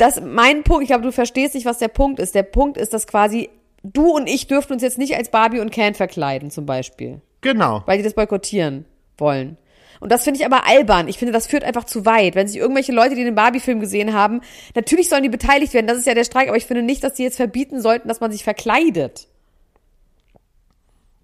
das, 0.00 0.20
mein 0.20 0.62
Punkt, 0.62 0.82
ich 0.82 0.88
glaube, 0.88 1.04
du 1.04 1.12
verstehst 1.12 1.54
nicht, 1.54 1.66
was 1.66 1.78
der 1.78 1.88
Punkt 1.88 2.20
ist. 2.20 2.34
Der 2.34 2.42
Punkt 2.42 2.78
ist, 2.78 2.94
dass 2.94 3.06
quasi 3.06 3.50
du 3.82 4.10
und 4.10 4.28
ich 4.28 4.46
dürften 4.46 4.74
uns 4.74 4.82
jetzt 4.82 4.98
nicht 4.98 5.14
als 5.16 5.30
Barbie 5.30 5.60
und 5.60 5.70
Ken 5.70 5.94
verkleiden, 5.94 6.50
zum 6.50 6.64
Beispiel. 6.64 7.20
Genau. 7.42 7.82
Weil 7.86 7.98
die 7.98 8.04
das 8.04 8.14
boykottieren 8.14 8.86
wollen. 9.18 9.58
Und 10.00 10.10
das 10.10 10.24
finde 10.24 10.40
ich 10.40 10.46
aber 10.46 10.66
albern. 10.66 11.08
Ich 11.08 11.18
finde, 11.18 11.32
das 11.32 11.46
führt 11.46 11.64
einfach 11.64 11.84
zu 11.84 12.06
weit. 12.06 12.34
Wenn 12.34 12.48
sich 12.48 12.56
irgendwelche 12.56 12.92
Leute, 12.92 13.14
die 13.14 13.24
den 13.24 13.34
Barbie-Film 13.34 13.80
gesehen 13.80 14.14
haben, 14.14 14.40
natürlich 14.74 15.10
sollen 15.10 15.22
die 15.22 15.28
beteiligt 15.28 15.74
werden. 15.74 15.86
Das 15.86 15.98
ist 15.98 16.06
ja 16.06 16.14
der 16.14 16.24
Streik. 16.24 16.48
Aber 16.48 16.56
ich 16.56 16.64
finde 16.64 16.82
nicht, 16.82 17.04
dass 17.04 17.14
die 17.14 17.22
jetzt 17.22 17.36
verbieten 17.36 17.82
sollten, 17.82 18.08
dass 18.08 18.20
man 18.20 18.32
sich 18.32 18.42
verkleidet. 18.42 19.28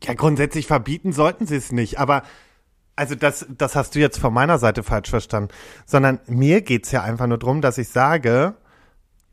Ja, 0.04 0.12
grundsätzlich 0.12 0.66
verbieten 0.66 1.12
sollten 1.12 1.46
sie 1.46 1.56
es 1.56 1.72
nicht, 1.72 1.98
aber 1.98 2.22
also 2.96 3.14
das, 3.14 3.46
das 3.56 3.76
hast 3.76 3.94
du 3.94 3.98
jetzt 3.98 4.18
von 4.18 4.32
meiner 4.32 4.58
Seite 4.58 4.82
falsch 4.82 5.10
verstanden, 5.10 5.50
sondern 5.84 6.18
mir 6.26 6.62
geht's 6.62 6.90
ja 6.92 7.02
einfach 7.02 7.26
nur 7.26 7.38
drum, 7.38 7.60
dass 7.60 7.78
ich 7.78 7.90
sage, 7.90 8.54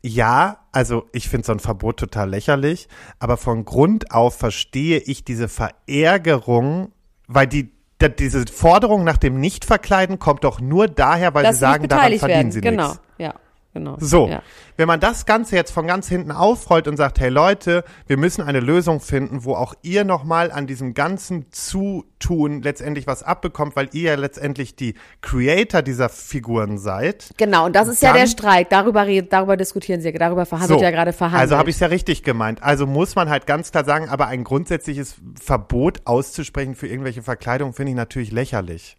ja, 0.02 0.58
also 0.70 1.06
ich 1.12 1.30
finde 1.30 1.46
so 1.46 1.52
ein 1.52 1.60
Verbot 1.60 1.96
total 1.98 2.28
lächerlich, 2.28 2.88
aber 3.18 3.38
von 3.38 3.64
Grund 3.64 4.10
auf 4.12 4.36
verstehe 4.36 4.98
ich 4.98 5.24
diese 5.24 5.48
Verärgerung, 5.48 6.92
weil 7.26 7.46
die, 7.46 7.72
da, 7.98 8.08
diese 8.08 8.44
Forderung 8.46 9.02
nach 9.04 9.16
dem 9.16 9.40
Nichtverkleiden 9.40 10.18
kommt 10.18 10.44
doch 10.44 10.60
nur 10.60 10.88
daher, 10.88 11.32
weil 11.32 11.44
Dass 11.44 11.56
sie 11.56 11.60
sagen, 11.60 11.88
daran 11.88 12.12
verdienen 12.18 12.28
werden. 12.28 12.52
sie 12.52 12.60
Genau. 12.60 12.88
nichts. 12.88 13.00
Ja, 13.16 13.34
genau. 13.74 13.96
So, 14.00 14.28
Ja. 14.28 14.42
wenn 14.78 14.86
man 14.88 15.00
das 15.00 15.26
Ganze 15.26 15.56
jetzt 15.56 15.70
von 15.72 15.86
ganz 15.86 16.08
hinten 16.08 16.30
aufrollt 16.32 16.88
und 16.88 16.96
sagt, 16.96 17.20
hey 17.20 17.28
Leute, 17.28 17.84
wir 18.06 18.16
müssen 18.16 18.40
eine 18.42 18.60
Lösung 18.60 19.00
finden, 19.00 19.44
wo 19.44 19.54
auch 19.54 19.74
ihr 19.82 20.04
nochmal 20.04 20.50
an 20.50 20.66
diesem 20.66 20.94
ganzen 20.94 21.46
Zutun 21.52 22.62
letztendlich 22.62 23.06
was 23.06 23.22
abbekommt, 23.22 23.76
weil 23.76 23.90
ihr 23.92 24.12
ja 24.12 24.14
letztendlich 24.14 24.76
die 24.76 24.94
Creator 25.20 25.82
dieser 25.82 26.08
Figuren 26.08 26.78
seid. 26.78 27.30
Genau, 27.36 27.66
und 27.66 27.76
das 27.76 27.88
ist 27.88 28.00
ja 28.02 28.10
Dann- 28.12 28.20
der 28.22 28.26
Streik. 28.28 28.70
Darüber, 28.70 29.04
darüber 29.22 29.56
diskutieren 29.58 30.00
sie, 30.00 30.10
darüber 30.12 30.46
verhandelt 30.46 30.78
So, 30.78 30.82
ja 30.84 30.90
gerade 30.90 31.12
verhandelt. 31.12 31.42
also 31.42 31.56
habe 31.58 31.68
ich 31.68 31.76
es 31.76 31.80
ja 31.80 31.88
richtig 31.88 32.22
gemeint. 32.22 32.62
Also 32.62 32.86
muss 32.86 33.14
man 33.16 33.28
halt 33.28 33.46
ganz 33.46 33.70
klar 33.72 33.84
sagen, 33.84 34.08
aber 34.08 34.28
ein 34.28 34.44
grundsätzliches 34.44 35.16
Verbot 35.40 36.00
auszusprechen 36.04 36.74
für 36.74 36.86
irgendwelche 36.86 37.22
Verkleidung 37.22 37.72
finde 37.74 37.90
ich 37.90 37.96
natürlich 37.96 38.32
lächerlich. 38.32 38.96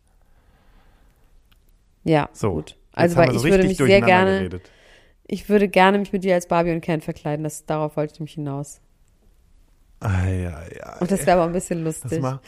Ja, 2.03 2.29
So, 2.33 2.51
gut. 2.53 2.75
Also, 2.95 3.17
weil 3.17 3.35
ich 3.35 3.43
würde 3.43 3.67
mich 3.67 3.77
sehr 3.77 4.01
gerne, 4.01 4.39
geredet. 4.39 4.71
ich 5.27 5.49
würde 5.49 5.67
gerne 5.67 5.99
mich 5.99 6.13
mit 6.13 6.23
dir 6.23 6.35
als 6.35 6.47
Barbie 6.47 6.71
und 6.71 6.81
Ken 6.81 7.01
verkleiden. 7.01 7.43
Das, 7.43 7.65
darauf 7.65 7.97
wollte 7.97 8.13
ich 8.15 8.19
mich 8.21 8.33
hinaus. 8.33 8.79
Ah, 9.99 10.27
ja, 10.27 10.61
ja, 10.77 10.97
Und 10.99 11.11
das 11.11 11.25
wäre 11.25 11.37
aber 11.37 11.45
ein 11.45 11.53
bisschen 11.53 11.83
lustig. 11.83 12.11
Das, 12.11 12.19
ma 12.19 12.41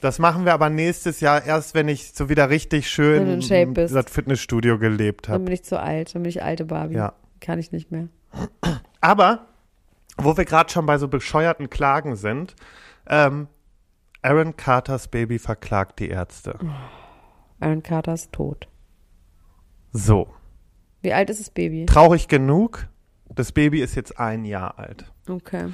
das 0.00 0.18
machen 0.18 0.44
wir 0.44 0.52
aber 0.52 0.68
nächstes 0.68 1.20
Jahr 1.20 1.44
erst, 1.44 1.74
wenn 1.74 1.88
ich 1.88 2.12
so 2.12 2.28
wieder 2.28 2.50
richtig 2.50 2.90
schön 2.90 3.40
in 3.40 3.74
das 3.74 4.10
Fitnessstudio 4.10 4.78
gelebt 4.78 5.28
Dann 5.28 5.34
habe. 5.34 5.44
bin 5.44 5.54
ich 5.54 5.64
zu 5.64 5.80
alt. 5.80 6.14
Dann 6.14 6.22
bin 6.22 6.28
ich 6.28 6.42
alte 6.42 6.66
Barbie. 6.66 6.96
Ja. 6.96 7.14
Kann 7.40 7.58
ich 7.58 7.72
nicht 7.72 7.90
mehr. 7.90 8.08
Aber, 9.00 9.46
wo 10.18 10.36
wir 10.36 10.44
gerade 10.44 10.70
schon 10.70 10.84
bei 10.84 10.98
so 10.98 11.08
bescheuerten 11.08 11.70
Klagen 11.70 12.16
sind, 12.16 12.54
ähm, 13.08 13.48
Aaron 14.22 14.56
Carters 14.56 15.08
Baby 15.08 15.38
verklagt 15.38 15.98
die 15.98 16.08
Ärzte. 16.08 16.58
Aaron 17.60 17.82
Carter 17.82 18.14
ist 18.14 18.32
tot. 18.32 18.68
So, 19.96 20.28
Wie 21.00 21.12
alt 21.14 21.30
ist 21.30 21.40
das 21.40 21.48
Baby? 21.50 21.86
traurig 21.86 22.28
genug, 22.28 22.86
das 23.34 23.50
Baby 23.52 23.80
ist 23.80 23.94
jetzt 23.94 24.18
ein 24.20 24.44
Jahr 24.44 24.78
alt. 24.78 25.10
Okay. 25.26 25.68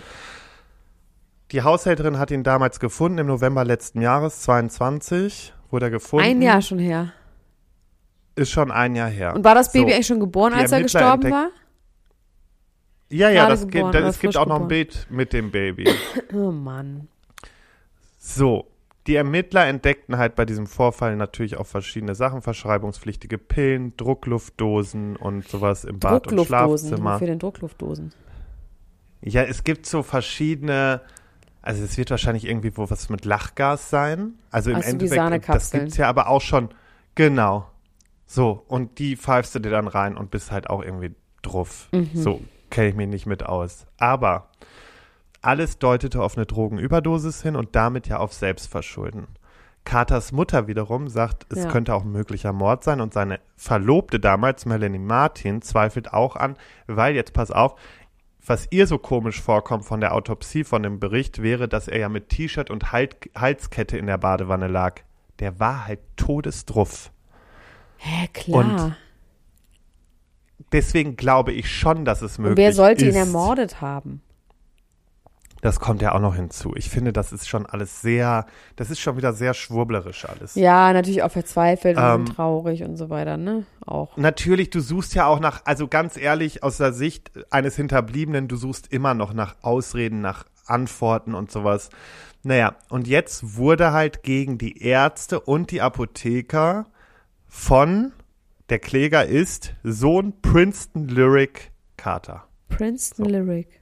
Die 1.51 1.63
Haushälterin 1.63 2.19
hat 2.19 2.31
ihn 2.31 2.45
damals 2.45 2.79
gefunden, 2.79 3.19
im 3.19 3.27
November 3.27 3.65
letzten 3.65 4.01
Jahres, 4.01 4.43
22, 4.43 5.53
wurde 5.71 5.87
er 5.87 5.91
gefunden. 5.91 6.25
Ein 6.25 6.41
Jahr 6.41 6.63
schon 6.63 6.79
her. 6.79 7.13
Ist 8.37 8.51
schon 8.53 8.71
ein 8.71 8.95
Jahr 8.95 9.11
her. 9.11 9.35
Und 9.35 9.43
war 9.45 9.57
das 9.57 9.73
Baby 9.73 9.91
So. 9.91 9.95
eigentlich 9.97 10.07
schon 10.07 10.21
geboren, 10.21 10.53
Die 10.55 10.61
als 10.61 10.71
er 10.73 10.83
gestorben 10.83 11.31
war? 11.31 11.49
Ja, 13.11 13.29
ja, 13.29 13.49
das 13.49 13.63
gibt, 13.63 13.73
geboren 13.73 13.93
das, 13.93 14.01
oder 14.03 14.09
es 14.11 14.21
gibt 14.21 14.37
auch 14.37 14.47
noch 14.47 14.61
ein? 14.63 14.69
Bild 14.69 15.07
mit 15.11 15.33
dem 15.33 15.51
Baby. 15.51 15.89
Oh 16.33 16.53
Mann. 16.53 17.09
So, 18.19 18.67
die 19.07 19.17
Ermittler 19.17 19.67
entdeckten 19.67 20.17
halt 20.17 20.37
bei 20.37 20.45
diesem 20.45 20.67
Vorfall 20.67 21.17
natürlich 21.17 21.57
auch 21.57 21.67
verschiedene 21.67 22.15
Sachen, 22.15 22.43
verschreibungspflichtige 22.43 23.39
Pillen, 23.39 23.97
Druckluftdosen 23.97 25.17
und 25.17 25.49
sowas 25.49 25.85
im 25.85 25.99
Bad 25.99 26.29
und. 26.29 26.47
Schlafzimmer. 26.47 27.15
Wofür 27.15 27.27
denn 27.27 27.39
Druckluftdosen? 27.39 28.13
Ja, 29.23 29.43
es 29.43 29.65
gibt 29.65 29.87
so 29.87 30.03
verschiedene, 30.03 31.01
also 31.63 31.83
es 31.83 31.97
wird 31.97 32.11
wahrscheinlich 32.11 32.45
irgendwie 32.45 32.77
wo 32.77 32.91
was 32.91 33.09
mit 33.09 33.25
Lachgas 33.25 33.91
sein. 33.91 34.35
Also 34.51 34.71
im 34.71 34.77
Ach 34.77 34.83
so, 34.83 35.01
wie 35.01 35.09
Endeffekt, 35.09 35.49
das 35.49 35.71
gibt's 35.71 35.97
ja 35.97 36.09
aber 36.09 36.29
auch 36.29 36.41
schon, 36.41 36.69
genau. 37.15 37.69
So, 38.27 38.65
und 38.67 38.99
die 38.99 39.17
pfeifst 39.17 39.55
du 39.55 39.59
dir 39.59 39.71
dann 39.71 39.89
rein 39.89 40.17
und 40.17 40.31
bist 40.31 40.53
halt 40.53 40.71
auch 40.71 40.83
irgendwie 40.83 41.15
druff. 41.43 41.89
Mhm. 41.93 42.11
So, 42.15 42.41
kenne 42.71 42.89
ich 42.89 42.95
mich 42.95 43.09
nicht 43.09 43.27
mit 43.27 43.45
aus. 43.45 43.87
Aber 43.99 44.49
Alles 45.43 45.79
deutete 45.79 46.23
auf 46.23 46.37
eine 46.37 46.47
Drogenüberdosis 46.47 47.43
hin 47.43 47.57
und 47.57 47.75
damit 47.75 48.07
ja 48.09 48.19
auf 48.19 48.33
Selbstverschulden. 48.33 49.27
Carters 49.85 50.31
Mutter 50.31 50.69
wiederum 50.69 51.09
sagt, 51.09 51.47
es 51.53 51.65
Ja. 51.65 51.69
könnte 51.71 51.95
auch 51.95 52.05
ein 52.05 52.13
möglicher 52.13 52.53
Mord 52.53 52.85
sein 52.85 53.01
und 53.01 53.13
seine 53.13 53.41
Verlobte 53.57 54.21
damals, 54.21 54.65
Melanie 54.65 55.01
Martin, 55.01 55.61
zweifelt 55.61 56.13
auch 56.13 56.37
an, 56.37 56.57
weil 56.87 57.17
jetzt 57.17 57.33
pass 57.33 57.51
auf, 57.51 57.75
was 58.47 58.69
ihr 58.71 58.87
so 58.87 58.99
komisch 58.99 59.41
vorkommt 59.41 59.85
von 59.85 60.01
der 60.01 60.15
Autopsie, 60.15 60.63
von 60.63 60.85
dem 60.85 61.01
Bericht, 61.01 61.43
wäre, 61.43 61.67
dass 61.69 61.89
er 61.89 61.99
ja 61.99 62.09
mit 62.09 62.29
T-Shirt 62.29 62.71
und 62.71 62.93
halt 62.93 63.17
Halskette 63.37 63.99
in 63.99 64.07
der 64.07 64.19
Badewanne 64.19 64.69
lag. 64.69 65.01
Der 65.41 65.59
war 65.59 65.87
halt 65.89 66.01
todesdruff. 66.17 67.11
Hä, 67.99 68.29
klar. 68.33 68.97
Deswegen 70.71 71.17
glaube 71.17 71.53
ich 71.53 71.71
schon, 71.71 72.05
dass 72.05 72.23
es 72.23 72.39
möglich 72.39 72.53
Und 72.53 72.57
wer 72.59 72.73
sollte 72.73 73.05
ist. 73.07 73.15
ihn 73.15 73.19
ermordet 73.19 73.81
haben? 73.81 74.23
Das 75.63 75.79
kommt 75.79 76.03
ja 76.03 76.13
auch 76.13 76.21
noch 76.21 76.35
hinzu. 76.35 76.73
Ich 76.75 76.91
finde, 76.91 77.13
das 77.13 77.33
ist 77.33 77.49
schon 77.49 77.67
alles 77.67 78.03
sehr, 78.03 78.47
das 78.75 78.91
ist 78.91 78.99
schon 78.99 79.17
wieder 79.17 79.33
sehr 79.33 79.55
schwurblerisch 79.55 80.25
alles. 80.25 80.57
Ja, 80.57 80.93
natürlich 80.93 81.23
auch 81.23 81.31
verzweifelt 81.31 81.97
Ähm, 81.99 82.23
und 82.23 82.27
traurig 82.27 82.83
und 82.83 82.97
so 82.97 83.11
weiter, 83.11 83.37
ne? 83.37 83.65
Auch. 83.87 84.17
Natürlich, 84.17 84.71
du 84.71 84.81
suchst 84.81 85.15
ja 85.15 85.27
auch 85.27 85.39
nach, 85.39 85.63
also 85.65 85.87
ganz 85.87 86.17
ehrlich, 86.17 86.65
aus 86.65 86.79
der 86.79 86.93
Sicht 86.93 87.31
eines 87.51 87.77
Hinterbliebenen, 87.77 88.49
du 88.49 88.57
suchst 88.57 88.93
immer 88.93 89.15
noch 89.15 89.35
nach 89.35 89.55
Ausreden, 89.63 90.21
nach 90.21 90.45
Antworten 90.67 91.33
und 91.33 91.53
sowas. 91.53 91.91
Naja, 92.43 92.75
und 92.89 93.07
jetzt 93.07 93.57
wurde 93.57 93.93
halt 93.93 94.25
gegen 94.25 94.59
die 94.59 94.83
Ärzte 94.83 95.39
und 95.39 95.71
die 95.71 95.81
Apotheker 95.81 96.87
von, 97.47 98.11
der 98.69 98.81
Kläger 98.81 99.27
ist 99.27 99.75
Sohn 99.85 100.35
Princeton 100.43 101.07
Lyric 101.07 101.71
Carter. 101.97 102.49
Princeton 102.69 103.27
Lyric. 103.27 103.82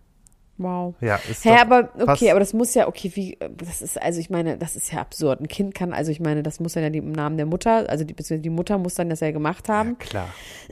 Wow. 0.63 0.95
Ja, 1.01 1.19
ist 1.31 1.43
Hä, 1.45 1.55
doch 1.55 1.61
aber 1.63 1.89
okay, 1.95 2.05
fast- 2.07 2.29
aber 2.31 2.41
das 2.41 2.53
muss 2.53 2.75
ja, 2.75 2.87
okay, 2.87 3.11
wie, 3.15 3.39
das 3.57 3.81
ist, 3.81 4.01
also 4.01 4.21
ich 4.21 4.29
meine, 4.29 4.59
das 4.59 4.77
ist 4.77 4.93
ja 4.93 5.01
absurd. 5.01 5.41
Ein 5.41 5.49
Kind 5.49 5.75
kann, 5.75 5.95
also 5.95 6.11
ich 6.13 6.21
meine, 6.21 6.43
das 6.43 6.61
muss 6.61 6.75
dann 6.75 6.83
ja 6.83 6.91
die, 6.91 6.99
im 6.99 7.13
Namen 7.13 7.39
der 7.39 7.47
Mutter, 7.47 7.89
also 7.89 8.05
die, 8.05 8.13
beziehungsweise 8.13 8.43
die 8.43 8.51
Mutter 8.51 8.77
muss 8.77 8.95
dann 8.95 9.09
das 9.09 9.21
ja 9.21 9.31
gemacht 9.31 9.71
haben. 9.71 9.99
Klar. 9.99 10.29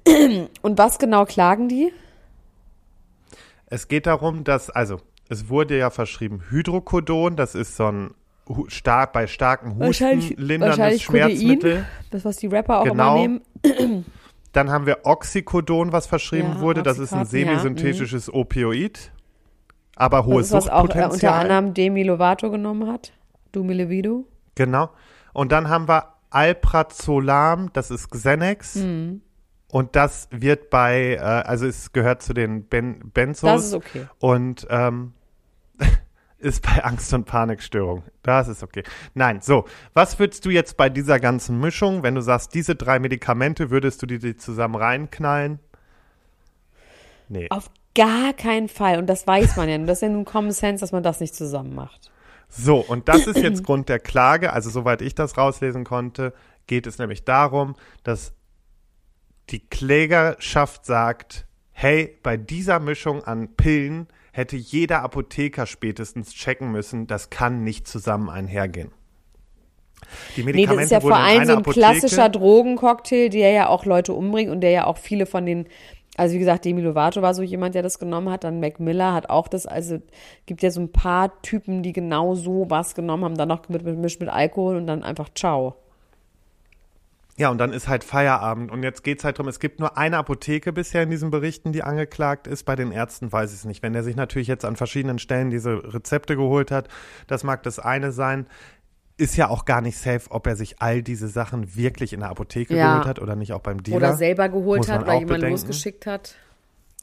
Und 0.62 0.76
was 0.78 0.98
genau 0.98 1.24
klagen 1.24 1.68
die? 1.68 1.90
Es 3.66 3.88
geht 3.88 4.06
darum, 4.06 4.44
dass, 4.44 4.70
also, 4.70 5.00
es 5.30 5.48
wurde 5.48 5.76
ja 5.78 5.90
verschrieben 5.90 6.42
Hydrocodon, 6.50 7.36
das 7.36 7.54
ist 7.54 7.76
so 7.76 7.86
ein 7.86 8.10
stark, 8.68 9.12
bei 9.12 9.26
starken 9.26 9.70
Husten 9.70 9.80
Wahrscheinlich- 9.86 10.30
linderndes 10.38 10.78
wahrscheinlich 10.78 11.06
Codein. 11.06 11.30
Schmerzmittel. 11.30 11.84
Das, 12.10 12.24
was 12.24 12.36
die 12.36 12.46
Rapper 12.46 12.80
auch 12.80 12.84
Genau. 12.84 13.24
immer 13.24 13.40
nehmen. 13.64 14.04
Dann 14.52 14.70
haben 14.70 14.86
wir 14.86 15.00
Oxycodon, 15.04 15.92
was 15.92 16.06
verschrieben 16.06 16.54
Ja, 16.56 16.60
wurde. 16.60 16.82
Das 16.82 16.98
ist 16.98 17.12
ein 17.12 17.20
Oxycontin, 17.22 17.46
ja, 17.48 17.52
mhm. 17.54 17.58
semisynthetisches 17.60 18.32
Opioid. 18.32 19.12
Aber 19.98 20.18
Das 20.18 20.26
hohes 20.26 20.46
ist, 20.46 20.52
was 20.52 20.68
auch 20.68 20.78
äh, 20.78 20.82
unter 20.82 20.94
Suchtpotenzial. 20.94 21.40
anderem 21.40 21.74
Demi 21.74 22.04
Lovato 22.04 22.50
genommen 22.50 22.90
hat. 22.90 23.12
Dumi 23.52 23.74
Levido. 23.74 24.26
Genau. 24.54 24.90
Und 25.32 25.50
dann 25.52 25.68
haben 25.68 25.88
wir 25.88 26.14
Alprazolam, 26.30 27.70
das 27.72 27.90
ist 27.90 28.10
Xanax. 28.10 28.76
Mhm. 28.76 29.22
Und 29.70 29.96
das 29.96 30.28
wird 30.30 30.70
bei, 30.70 31.14
äh, 31.14 31.18
also 31.18 31.66
es 31.66 31.92
gehört 31.92 32.22
zu 32.22 32.32
den 32.32 32.64
ben 32.64 33.10
Benzos. 33.12 33.50
Das 33.50 33.64
ist 33.64 33.74
okay. 33.74 34.06
Und 34.18 34.66
ähm, 34.70 35.14
ist 36.38 36.62
bei 36.62 36.84
Angst- 36.84 37.12
und 37.12 37.24
Panikstörung. 37.24 38.04
Das 38.22 38.46
ist 38.48 38.62
okay. 38.62 38.84
Nein, 39.14 39.40
so. 39.40 39.64
Was 39.94 40.18
würdest 40.18 40.44
du 40.46 40.50
jetzt 40.50 40.76
bei 40.76 40.88
dieser 40.88 41.18
ganzen 41.18 41.58
Mischung, 41.58 42.02
wenn 42.02 42.14
du 42.14 42.20
sagst, 42.20 42.54
diese 42.54 42.76
drei 42.76 42.98
Medikamente, 42.98 43.70
würdest 43.70 44.00
du 44.02 44.06
die, 44.06 44.18
die 44.18 44.36
zusammen 44.36 44.76
reinknallen? 44.76 45.58
Nee. 47.28 47.48
Auf 47.50 47.70
gar 47.98 48.32
keinen 48.32 48.68
Fall. 48.68 48.98
Und 48.98 49.06
das 49.06 49.26
weiß 49.26 49.56
man 49.56 49.68
ja. 49.68 49.74
Und 49.74 49.86
das 49.86 49.98
ist 49.98 50.02
ja 50.02 50.08
nun 50.08 50.24
Common 50.24 50.52
Sense, 50.52 50.80
dass 50.80 50.92
man 50.92 51.02
das 51.02 51.20
nicht 51.20 51.34
zusammen 51.34 51.74
macht. 51.74 52.10
So, 52.48 52.78
und 52.78 53.08
das 53.08 53.26
ist 53.26 53.38
jetzt 53.38 53.64
Grund 53.64 53.88
der 53.88 53.98
Klage. 53.98 54.52
Also, 54.52 54.70
soweit 54.70 55.02
ich 55.02 55.14
das 55.14 55.36
rauslesen 55.36 55.84
konnte, 55.84 56.32
geht 56.66 56.86
es 56.86 56.98
nämlich 56.98 57.24
darum, 57.24 57.74
dass 58.04 58.32
die 59.50 59.60
Klägerschaft 59.60 60.86
sagt, 60.86 61.46
hey, 61.72 62.16
bei 62.22 62.36
dieser 62.36 62.80
Mischung 62.80 63.24
an 63.24 63.56
Pillen 63.56 64.08
hätte 64.32 64.56
jeder 64.56 65.02
Apotheker 65.02 65.66
spätestens 65.66 66.32
checken 66.32 66.70
müssen, 66.70 67.06
das 67.06 67.30
kann 67.30 67.64
nicht 67.64 67.88
zusammen 67.88 68.30
einhergehen. 68.30 68.92
Die 70.36 70.42
Nee, 70.42 70.52
Medikamente 70.52 70.76
das 70.76 70.84
ist 70.84 70.90
ja 70.92 71.00
vor 71.00 71.16
allem 71.16 71.44
so 71.44 71.52
ein 71.52 71.58
Apotheke, 71.58 71.86
klassischer 71.86 72.28
Drogencocktail, 72.28 73.30
der 73.30 73.50
ja 73.50 73.68
auch 73.68 73.84
Leute 73.84 74.12
umbringt 74.12 74.50
und 74.50 74.60
der 74.60 74.70
ja 74.70 74.86
auch 74.86 74.98
viele 74.98 75.26
von 75.26 75.44
den, 75.44 75.66
also 76.18 76.34
wie 76.34 76.40
gesagt, 76.40 76.64
Demi 76.64 76.80
Lovato 76.80 77.22
war 77.22 77.32
so 77.32 77.42
jemand, 77.42 77.76
der 77.76 77.82
das 77.82 78.00
genommen 78.00 78.28
hat, 78.28 78.42
dann 78.42 78.58
Mac 78.58 78.80
Miller 78.80 79.14
hat 79.14 79.30
auch 79.30 79.46
das, 79.46 79.66
also 79.66 80.02
gibt 80.46 80.62
ja 80.62 80.70
so 80.72 80.80
ein 80.80 80.90
paar 80.90 81.40
Typen, 81.42 81.84
die 81.84 81.92
genau 81.92 82.34
so 82.34 82.66
was 82.68 82.96
genommen 82.96 83.24
haben, 83.24 83.36
dann 83.36 83.48
noch 83.48 83.68
mit, 83.68 83.84
mit, 83.84 84.20
mit 84.20 84.28
Alkohol 84.28 84.76
und 84.76 84.88
dann 84.88 85.04
einfach 85.04 85.28
ciao. 85.32 85.76
Ja, 87.36 87.50
und 87.50 87.58
dann 87.58 87.72
ist 87.72 87.86
halt 87.86 88.02
Feierabend. 88.02 88.72
Und 88.72 88.82
jetzt 88.82 89.04
geht's 89.04 89.22
halt 89.22 89.38
drum, 89.38 89.46
es 89.46 89.60
gibt 89.60 89.78
nur 89.78 89.96
eine 89.96 90.16
Apotheke 90.16 90.72
bisher 90.72 91.04
in 91.04 91.10
diesen 91.10 91.30
Berichten, 91.30 91.70
die 91.70 91.84
angeklagt 91.84 92.48
ist. 92.48 92.64
Bei 92.64 92.74
den 92.74 92.90
Ärzten 92.90 93.30
weiß 93.30 93.52
ich 93.52 93.60
es 93.60 93.64
nicht. 93.64 93.80
Wenn 93.84 93.92
der 93.92 94.02
sich 94.02 94.16
natürlich 94.16 94.48
jetzt 94.48 94.64
an 94.64 94.74
verschiedenen 94.74 95.20
Stellen 95.20 95.50
diese 95.50 95.94
Rezepte 95.94 96.34
geholt 96.34 96.72
hat, 96.72 96.88
das 97.28 97.44
mag 97.44 97.62
das 97.62 97.78
eine 97.78 98.10
sein. 98.10 98.48
Ist 99.18 99.36
ja 99.36 99.48
auch 99.48 99.64
gar 99.66 99.80
nicht 99.82 99.98
safe, 99.98 100.30
ob 100.30 100.46
er 100.46 100.56
sich 100.56 100.80
all 100.80 101.02
diese 101.02 101.28
Sachen 101.28 101.76
wirklich 101.76 102.12
in 102.12 102.20
der 102.20 102.30
Apotheke 102.30 102.74
Ja. 102.76 102.92
geholt 102.92 103.06
hat 103.06 103.18
oder 103.20 103.36
nicht 103.36 103.52
auch 103.52 103.60
beim 103.60 103.82
Dealer. 103.82 103.96
Oder 103.98 104.14
selber 104.14 104.48
geholt 104.48 104.88
hat, 104.88 105.00
weil 105.06 105.18
jemand 105.18 105.28
bedenken. 105.40 105.50
losgeschickt 105.50 106.06
hat. 106.06 106.36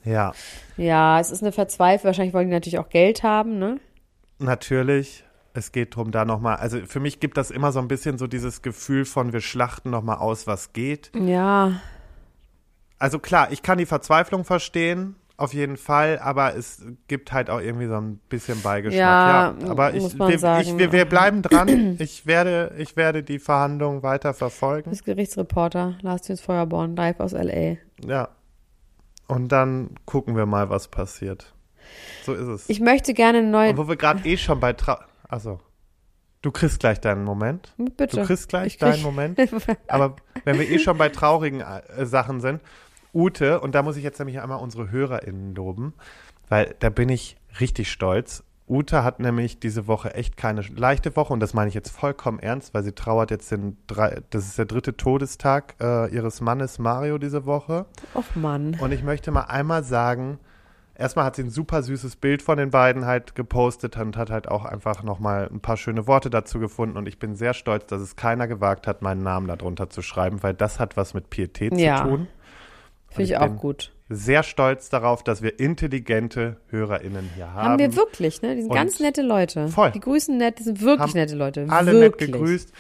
Ja, 0.04 0.34
Ja, 0.78 1.20
es 1.20 1.30
ist 1.32 1.42
eine 1.44 1.52
Verzweiflung. 1.52 2.08
Wahrscheinlich 2.08 2.34
wollen 2.34 2.48
die 2.48 2.54
natürlich 2.54 2.80
auch 2.80 2.90
Geld 2.90 3.22
haben, 3.24 3.60
ne? 3.60 3.80
natürlich. 4.40 5.24
Es 5.54 5.72
geht 5.72 5.96
drum, 5.96 6.12
da 6.12 6.26
nochmal, 6.26 6.58
also 6.58 6.80
für 6.86 7.00
mich 7.00 7.22
gibt 7.22 7.38
das 7.38 7.50
immer 7.50 7.72
so 7.72 7.80
ein 7.80 7.88
bisschen 7.88 8.18
so 8.18 8.28
dieses 8.28 8.62
Gefühl 8.62 9.06
von, 9.06 9.32
wir 9.32 9.40
schlachten 9.40 9.90
nochmal 9.90 10.18
aus, 10.18 10.48
was 10.48 10.74
geht. 10.74 11.12
Ja, 11.18 11.80
Also 13.00 13.20
klar, 13.20 13.52
ich 13.52 13.62
kann 13.64 13.78
die 13.78 13.86
Verzweiflung 13.86 14.44
verstehen, 14.44 15.16
auf 15.38 15.54
jeden 15.54 15.76
Fall, 15.78 16.20
aber 16.20 16.56
es 16.56 16.82
gibt 17.08 17.34
halt 17.34 17.50
auch 17.50 17.60
irgendwie 17.60 17.88
so 17.88 17.96
ein 17.96 18.18
bisschen 18.30 18.62
Beigeschmack. 18.62 18.98
Ja, 19.00 19.54
Ja, 19.60 19.70
aber 19.70 19.92
muss 19.94 20.14
ich, 20.14 20.18
man 20.20 20.30
wir, 20.30 20.40
sagen. 20.40 20.62
ich 20.68 20.78
wir, 20.78 20.92
wir 20.94 21.06
bleiben 21.06 21.42
dran. 21.42 21.98
Ich 22.00 22.26
werde, 22.26 22.74
ich 22.78 22.96
werde 22.96 23.22
die 23.24 23.40
Verhandlungen 23.40 24.02
weiter 24.04 24.34
verfolgen. 24.34 24.90
das 24.92 25.04
Gerichtsreporter 25.04 25.98
Lars 26.02 26.22
Töns 26.22 26.40
Feuerborn, 26.42 26.96
live 26.96 27.20
aus 27.20 27.34
L.A. 27.34 27.78
Ja. 28.08 28.30
Und 29.28 29.52
dann 29.52 29.90
gucken 30.06 30.36
wir 30.38 30.46
mal, 30.46 30.70
was 30.70 30.88
passiert. 30.88 31.54
So 32.24 32.34
ist 32.34 32.48
es. 32.48 32.70
Ich 32.70 32.80
möchte 32.80 33.14
gerne 33.14 33.40
eine 33.40 33.48
neue... 33.50 33.70
Und 33.72 33.78
wo 33.78 33.88
wir 33.88 33.96
gerade 33.98 34.28
eh 34.28 34.38
schon 34.38 34.60
bei 34.60 34.74
Tra 34.74 35.06
Also, 35.28 35.60
du 36.44 36.52
kriegst 36.52 36.80
gleich 36.80 37.02
deinen 37.02 37.24
Moment. 37.24 37.74
Bitte. 37.78 38.18
Du 38.18 38.24
kriegst 38.26 38.48
gleich 38.50 38.68
Ich 38.68 38.80
krieg- 38.80 38.92
deinen 38.92 39.04
Moment. 39.04 39.40
Aber 39.88 40.16
wenn 40.46 40.60
wir 40.60 40.70
eh 40.70 40.80
schon 40.80 40.98
bei 40.98 41.10
traurigen 41.10 41.62
äh, 41.62 42.06
Sachen 42.06 42.40
sind, 42.40 42.62
Ute, 43.16 43.62
und 43.62 43.74
da 43.74 43.82
muss 43.82 43.96
ich 43.98 44.04
jetzt 44.04 44.20
nämlich 44.20 44.42
einmal 44.42 44.60
unsere 44.60 44.92
HörerInnen 44.92 45.56
loben, 45.56 45.94
weil 46.50 46.76
da 46.80 46.90
bin 46.90 47.10
ich 47.10 47.38
richtig 47.60 47.90
stolz. 47.92 48.44
Ute 48.68 49.04
hat 49.04 49.20
nämlich 49.20 49.60
diese 49.60 49.88
Woche 49.88 50.16
echt 50.16 50.38
keine 50.38 50.62
leichte 50.62 51.16
Woche 51.16 51.32
und 51.32 51.40
das 51.40 51.54
meine 51.54 51.70
ich 51.70 51.76
jetzt 51.76 51.92
vollkommen 51.92 52.40
ernst, 52.40 52.74
weil 52.74 52.84
sie 52.84 52.94
trauert 52.94 53.30
jetzt 53.32 53.52
den 53.52 53.78
drei, 53.88 54.22
das 54.32 54.46
ist 54.48 54.58
der 54.58 54.66
dritte 54.66 54.98
Todestag 54.98 55.76
äh, 55.80 56.12
ihres 56.14 56.42
Mannes 56.42 56.80
Mario 56.80 57.18
diese 57.20 57.46
Woche. 57.46 57.86
Och 58.16 58.36
Mann. 58.36 58.76
Und 58.82 58.92
ich 58.92 59.04
möchte 59.04 59.30
mal 59.32 59.42
einmal 59.44 59.84
sagen, 59.84 60.40
erstmal 60.96 61.26
hat 61.26 61.36
sie 61.36 61.44
ein 61.44 61.52
super 61.52 61.84
süßes 61.84 62.16
Bild 62.16 62.42
von 62.42 62.58
den 62.58 62.72
beiden 62.72 63.06
halt 63.06 63.36
gepostet 63.36 63.98
und 63.98 64.18
hat 64.18 64.32
halt 64.32 64.48
auch 64.48 64.66
einfach 64.66 65.04
nochmal 65.04 65.48
ein 65.54 65.60
paar 65.60 65.78
schöne 65.78 66.08
Worte 66.08 66.32
dazu 66.32 66.60
gefunden. 66.60 66.98
Und 66.98 67.08
ich 67.08 67.20
bin 67.20 67.36
sehr 67.36 67.54
stolz, 67.54 67.86
dass 67.86 68.02
es 68.02 68.16
keiner 68.16 68.48
gewagt 68.48 68.88
hat, 68.88 69.04
meinen 69.04 69.22
Namen 69.22 69.48
darunter 69.48 69.92
zu 69.92 70.02
schreiben, 70.02 70.42
weil 70.42 70.56
das 70.56 70.80
hat 70.80 70.98
was 70.98 71.14
mit 71.14 71.30
Pietät 71.30 71.78
Ja. 71.78 71.98
zu 71.98 72.04
tun. 72.10 72.28
Finde 73.16 73.24
ich 73.24 73.32
ich 73.32 73.38
auch 73.38 73.56
gut. 73.58 73.92
Sehr 74.08 74.44
stolz 74.44 74.90
darauf, 74.90 75.24
dass 75.24 75.42
wir 75.42 75.60
intelligente 75.60 76.58
HörerInnen 76.68 77.30
hier 77.36 77.52
haben. 77.54 77.64
Haben 77.70 77.80
wir 77.80 77.96
wirklich, 77.96 78.42
ne? 78.44 78.56
Die 78.56 78.62
sind 78.62 78.70
Und 78.72 78.76
ganz 78.78 79.00
nette 79.00 79.24
Leute. 79.24 79.68
voll. 79.70 79.92
Die 79.92 80.00
grüßen 80.00 80.38
nett, 80.38 80.60
die 80.60 80.64
sind 80.64 80.82
wirklich 80.82 81.16
nette 81.16 81.36
Leute. 81.36 81.66
alle 81.70 81.94
wirklich. 81.94 82.30
nett 82.30 82.40
gegrüßt. 82.40 82.72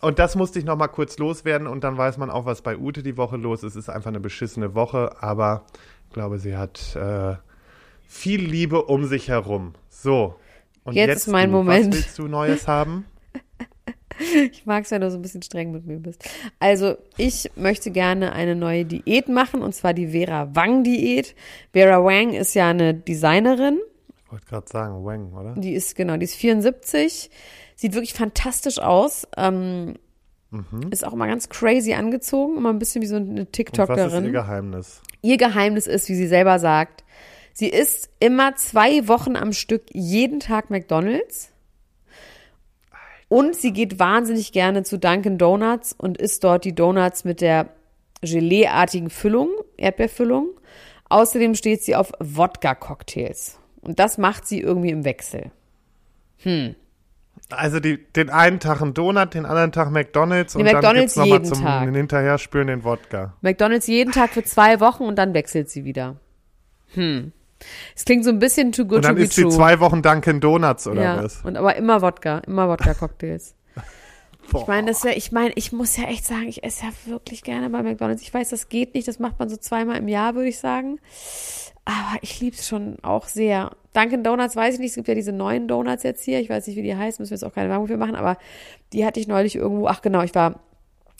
Und 0.00 0.18
das 0.18 0.36
musste 0.36 0.58
ich 0.58 0.64
nochmal 0.64 0.88
kurz 0.88 1.18
loswerden 1.18 1.66
und 1.66 1.82
dann 1.84 1.96
weiß 1.96 2.18
man 2.18 2.30
auch, 2.30 2.44
was 2.46 2.62
bei 2.62 2.76
Ute 2.76 3.02
die 3.02 3.16
Woche 3.16 3.36
los 3.36 3.62
ist. 3.62 3.72
Es 3.72 3.84
ist 3.84 3.88
einfach 3.88 4.08
eine 4.08 4.20
beschissene 4.20 4.74
Woche, 4.74 5.16
aber 5.20 5.64
ich 6.08 6.12
glaube, 6.14 6.38
sie 6.38 6.56
hat 6.56 6.94
äh, 6.96 7.36
viel 8.06 8.40
Liebe 8.42 8.84
um 8.84 9.04
sich 9.06 9.28
herum. 9.28 9.74
So. 9.88 10.36
Und 10.84 10.94
Jetzt 10.94 11.08
jetzt, 11.08 11.26
ist 11.26 11.32
mein 11.32 11.50
du. 11.50 11.56
Moment. 11.56 11.88
Was 11.88 11.94
willst 11.94 12.18
du 12.18 12.26
Neues 12.28 12.68
haben? 12.68 13.06
Ich 14.52 14.66
mag 14.66 14.84
es, 14.84 14.90
wenn 14.90 15.00
du 15.00 15.10
so 15.10 15.18
ein 15.18 15.22
bisschen 15.22 15.42
streng 15.42 15.72
mit 15.72 15.86
mir 15.86 15.98
bist. 15.98 16.24
Also, 16.58 16.96
ich 17.16 17.50
möchte 17.56 17.90
gerne 17.90 18.32
eine 18.32 18.54
neue 18.54 18.84
Diät 18.84 19.28
machen, 19.28 19.62
und 19.62 19.74
zwar 19.74 19.94
die 19.94 20.08
Vera 20.08 20.54
Wang-Diät. 20.54 21.34
Vera 21.72 22.04
Wang 22.04 22.32
ist 22.32 22.54
ja 22.54 22.68
eine 22.70 22.94
Designerin. 22.94 23.78
Ich 24.24 24.32
wollte 24.32 24.46
gerade 24.46 24.68
sagen, 24.68 25.04
Wang, 25.04 25.32
oder? 25.32 25.54
Die 25.60 25.74
ist, 25.74 25.96
genau, 25.96 26.16
die 26.16 26.24
ist 26.24 26.36
74. 26.36 27.30
Sieht 27.76 27.94
wirklich 27.94 28.14
fantastisch 28.14 28.78
aus. 28.78 29.26
Ähm, 29.36 29.94
Ist 30.90 31.04
auch 31.04 31.12
immer 31.12 31.26
ganz 31.26 31.48
crazy 31.48 31.94
angezogen. 31.94 32.56
Immer 32.56 32.70
ein 32.72 32.78
bisschen 32.78 33.02
wie 33.02 33.06
so 33.06 33.16
eine 33.16 33.26
Und 33.26 33.36
was 33.38 33.42
ist 33.46 33.52
TikTokerin. 33.52 34.24
ihr 34.24 34.30
Geheimnis? 34.32 35.02
Ihr 35.22 35.36
Geheimnis 35.36 35.86
ist, 35.86 36.08
wie 36.08 36.14
sie 36.14 36.28
selber 36.28 36.58
sagt, 36.58 37.04
Sie 37.56 37.68
isst 37.68 38.10
immer 38.18 38.56
zwei 38.56 39.06
Wochen 39.06 39.36
am 39.36 39.52
Stück 39.52 39.84
jeden 39.92 40.40
Tag 40.40 40.70
McDonald's. 40.70 41.52
Und 43.34 43.56
sie 43.56 43.72
geht 43.72 43.98
wahnsinnig 43.98 44.52
gerne 44.52 44.84
zu 44.84 44.96
Dunkin' 44.96 45.38
Donuts 45.38 45.92
und 45.92 46.18
isst 46.18 46.44
dort 46.44 46.64
die 46.64 46.72
Donuts 46.72 47.24
mit 47.24 47.40
der 47.40 47.68
Geleeartigen 48.20 49.10
Füllung, 49.10 49.48
Erdbeerfüllung. 49.76 50.50
Außerdem 51.08 51.56
steht 51.56 51.82
sie 51.82 51.96
auf 51.96 52.12
Wodka-Cocktails. 52.20 53.58
Und 53.80 53.98
das 53.98 54.18
macht 54.18 54.46
sie 54.46 54.60
irgendwie 54.60 54.90
im 54.90 55.04
Wechsel. 55.04 55.50
Also 57.50 57.80
die, 57.80 57.98
den 58.12 58.30
einen 58.30 58.60
Tag 58.60 58.80
ein 58.80 58.94
Donut, 58.94 59.34
den 59.34 59.46
anderen 59.46 59.72
Tag 59.72 59.90
McDonalds 59.90 60.54
Nee, 60.54 60.60
und 60.60 60.72
McDonald's 60.72 61.14
dann 61.14 61.24
gibt's 61.24 61.30
nochmal 61.30 61.38
jeden 61.38 61.54
zum 61.56 61.64
Tag. 61.64 61.92
hinterher 61.92 62.38
spüren 62.38 62.68
den 62.68 62.84
Wodka. 62.84 63.34
McDonald's 63.40 63.88
jeden 63.88 64.12
Tag 64.12 64.30
für 64.30 64.44
zwei 64.44 64.78
Wochen 64.78 65.02
und 65.02 65.16
dann 65.16 65.34
wechselt 65.34 65.68
sie 65.68 65.84
wieder. 65.84 66.14
Hm. 66.94 67.32
Es 67.94 68.04
klingt 68.04 68.24
so 68.24 68.30
ein 68.30 68.38
bisschen 68.38 68.72
too 68.72 68.84
good 68.84 68.96
Und 68.96 69.04
dann 69.04 69.16
to 69.16 69.22
ist 69.22 69.34
sie 69.34 69.48
zwei 69.48 69.80
Wochen 69.80 70.02
Dunkin' 70.02 70.40
Donuts 70.40 70.86
oder 70.86 71.02
ja, 71.02 71.22
was? 71.22 71.42
und 71.44 71.56
aber 71.56 71.76
immer 71.76 72.02
Wodka, 72.02 72.38
immer 72.40 72.68
Wodka-Cocktails. 72.68 73.54
Ich 74.54 74.66
meine, 74.66 74.88
das 74.88 75.02
wär, 75.04 75.16
ich 75.16 75.32
meine, 75.32 75.52
ich 75.56 75.72
muss 75.72 75.96
ja 75.96 76.04
echt 76.04 76.26
sagen, 76.26 76.46
ich 76.46 76.62
esse 76.62 76.84
ja 76.84 76.92
wirklich 77.06 77.42
gerne 77.42 77.70
bei 77.70 77.82
McDonald's. 77.82 78.20
Ich 78.20 78.32
weiß, 78.32 78.50
das 78.50 78.68
geht 78.68 78.94
nicht, 78.94 79.08
das 79.08 79.18
macht 79.18 79.38
man 79.38 79.48
so 79.48 79.56
zweimal 79.56 79.96
im 79.96 80.06
Jahr, 80.06 80.34
würde 80.34 80.50
ich 80.50 80.58
sagen. 80.58 81.00
Aber 81.86 82.18
ich 82.20 82.40
liebe 82.40 82.54
es 82.54 82.68
schon 82.68 82.96
auch 83.02 83.26
sehr. 83.26 83.70
Dunkin' 83.94 84.22
Donuts 84.22 84.54
weiß 84.54 84.74
ich 84.74 84.80
nicht, 84.80 84.90
es 84.90 84.96
gibt 84.96 85.08
ja 85.08 85.14
diese 85.14 85.32
neuen 85.32 85.66
Donuts 85.66 86.02
jetzt 86.02 86.24
hier. 86.24 86.40
Ich 86.40 86.50
weiß 86.50 86.66
nicht, 86.66 86.76
wie 86.76 86.82
die 86.82 86.94
heißen, 86.94 87.22
müssen 87.22 87.30
wir 87.30 87.36
jetzt 87.36 87.44
auch 87.44 87.54
keine 87.54 87.70
Werbung 87.70 87.86
für 87.86 87.96
machen, 87.96 88.16
aber 88.16 88.36
die 88.92 89.06
hatte 89.06 89.18
ich 89.18 89.28
neulich 89.28 89.56
irgendwo. 89.56 89.86
Ach 89.86 90.02
genau, 90.02 90.22
ich 90.22 90.34
war 90.34 90.60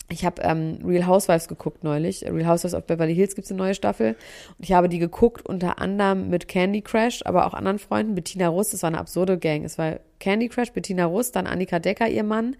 ich 0.07 0.23
habe 0.23 0.41
ähm, 0.43 0.79
Real 0.85 1.07
Housewives 1.07 1.47
geguckt 1.47 1.83
neulich. 1.83 2.23
Real 2.23 2.47
Housewives 2.47 2.75
of 2.75 2.85
Beverly 2.85 3.15
Hills 3.15 3.35
gibt's 3.35 3.49
eine 3.49 3.57
neue 3.57 3.73
Staffel. 3.73 4.15
Und 4.57 4.63
ich 4.63 4.73
habe 4.73 4.87
die 4.87 4.99
geguckt, 4.99 5.45
unter 5.45 5.79
anderem 5.79 6.29
mit 6.29 6.47
Candy 6.47 6.81
Crash, 6.81 7.21
aber 7.25 7.47
auch 7.47 7.53
anderen 7.53 7.79
Freunden. 7.79 8.13
Bettina 8.13 8.47
Rust, 8.47 8.73
das 8.73 8.83
war 8.83 8.89
eine 8.89 8.99
absurde 8.99 9.39
Gang. 9.39 9.63
Es 9.63 9.77
war 9.79 9.99
Candy 10.19 10.47
Crash, 10.47 10.71
Bettina 10.71 11.05
Rust, 11.05 11.35
dann 11.35 11.47
Annika 11.47 11.79
Decker, 11.79 12.07
ihr 12.07 12.23
Mann, 12.23 12.55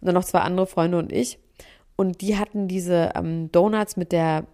und 0.00 0.06
dann 0.06 0.14
noch 0.14 0.24
zwei 0.24 0.40
andere 0.40 0.66
Freunde 0.66 0.98
und 0.98 1.10
ich. 1.10 1.38
Und 1.96 2.20
die 2.20 2.36
hatten 2.38 2.68
diese 2.68 3.12
ähm, 3.14 3.50
Donuts 3.50 3.96
mit 3.96 4.12
der 4.12 4.44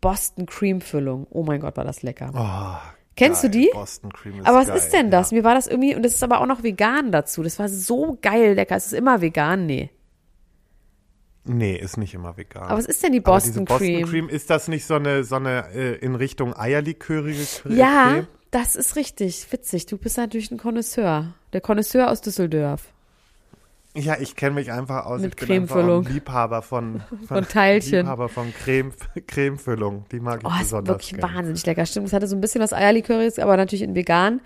Boston 0.00 0.46
Cream 0.46 0.80
Füllung. 0.82 1.26
Oh 1.30 1.42
mein 1.42 1.60
Gott, 1.60 1.76
war 1.78 1.84
das 1.84 2.02
lecker. 2.02 2.30
Oh, 2.34 2.90
Kennst 3.16 3.42
geil. 3.42 3.50
du 3.50 3.58
die? 3.58 3.70
Boston 3.72 4.12
Cream 4.12 4.40
ist 4.40 4.46
aber 4.46 4.58
was 4.58 4.68
geil, 4.68 4.76
ist 4.76 4.92
denn 4.92 5.10
das? 5.10 5.30
Ja. 5.30 5.38
Mir 5.38 5.44
war 5.44 5.54
das 5.54 5.66
irgendwie, 5.66 5.94
und 5.94 6.02
das 6.04 6.14
ist 6.14 6.22
aber 6.22 6.40
auch 6.40 6.46
noch 6.46 6.62
vegan 6.62 7.10
dazu. 7.10 7.42
Das 7.42 7.58
war 7.58 7.68
so 7.68 8.18
geil 8.20 8.54
lecker. 8.54 8.76
Es 8.76 8.86
ist 8.86 8.92
immer 8.92 9.20
vegan, 9.20 9.66
nee. 9.66 9.90
Nee, 11.52 11.74
ist 11.76 11.96
nicht 11.96 12.14
immer 12.14 12.36
vegan. 12.36 12.62
Aber 12.64 12.78
was 12.78 12.86
ist 12.86 13.02
denn 13.02 13.12
die 13.12 13.18
Aber 13.18 13.32
Boston, 13.32 13.52
diese 13.52 13.64
Boston 13.64 13.86
Cream? 13.86 14.08
Cream, 14.08 14.28
ist 14.28 14.50
das 14.50 14.68
nicht 14.68 14.86
so 14.86 14.94
eine, 14.94 15.24
so 15.24 15.36
eine 15.36 15.64
äh, 15.74 15.94
in 15.96 16.14
Richtung 16.14 16.54
eierlikörige 16.56 17.44
Ja, 17.68 18.12
Creme? 18.12 18.26
das 18.52 18.76
ist 18.76 18.96
richtig. 18.96 19.50
Witzig. 19.50 19.86
Du 19.86 19.96
bist 19.98 20.16
natürlich 20.16 20.50
ein 20.50 20.58
Connoisseur. 20.58 21.34
Der 21.52 21.60
Connoisseur 21.60 22.10
aus 22.10 22.20
Düsseldorf. 22.20 22.82
Ja, 23.96 24.16
ich 24.20 24.36
kenne 24.36 24.54
mich 24.54 24.70
einfach 24.70 25.04
aus. 25.06 25.20
Mit 25.20 25.32
ich 25.40 25.46
Cremefüllung. 25.46 26.04
Liebhaber 26.04 26.62
von, 26.62 27.02
Von 27.26 27.48
Teilchen. 27.48 28.00
Liebhaber 28.02 28.28
von 28.28 28.54
Creme, 28.54 28.92
Cremefüllung. 29.26 30.04
Die 30.12 30.20
mag 30.20 30.40
ich 30.42 30.46
Oh, 30.46 30.52
ist 30.52 30.58
besonders 30.60 30.94
wirklich 30.94 31.16
gerne. 31.20 31.34
wahnsinnig 31.34 31.66
lecker. 31.66 31.84
Stimmt, 31.86 32.06
es 32.06 32.12
hatte 32.12 32.28
so 32.28 32.36
ein 32.36 32.40
bisschen 32.40 32.60
was 32.62 32.72
Eierliköriges, 32.72 33.40
aber 33.40 33.56
natürlich 33.56 33.82
in 33.82 33.96
vegan. 33.96 34.40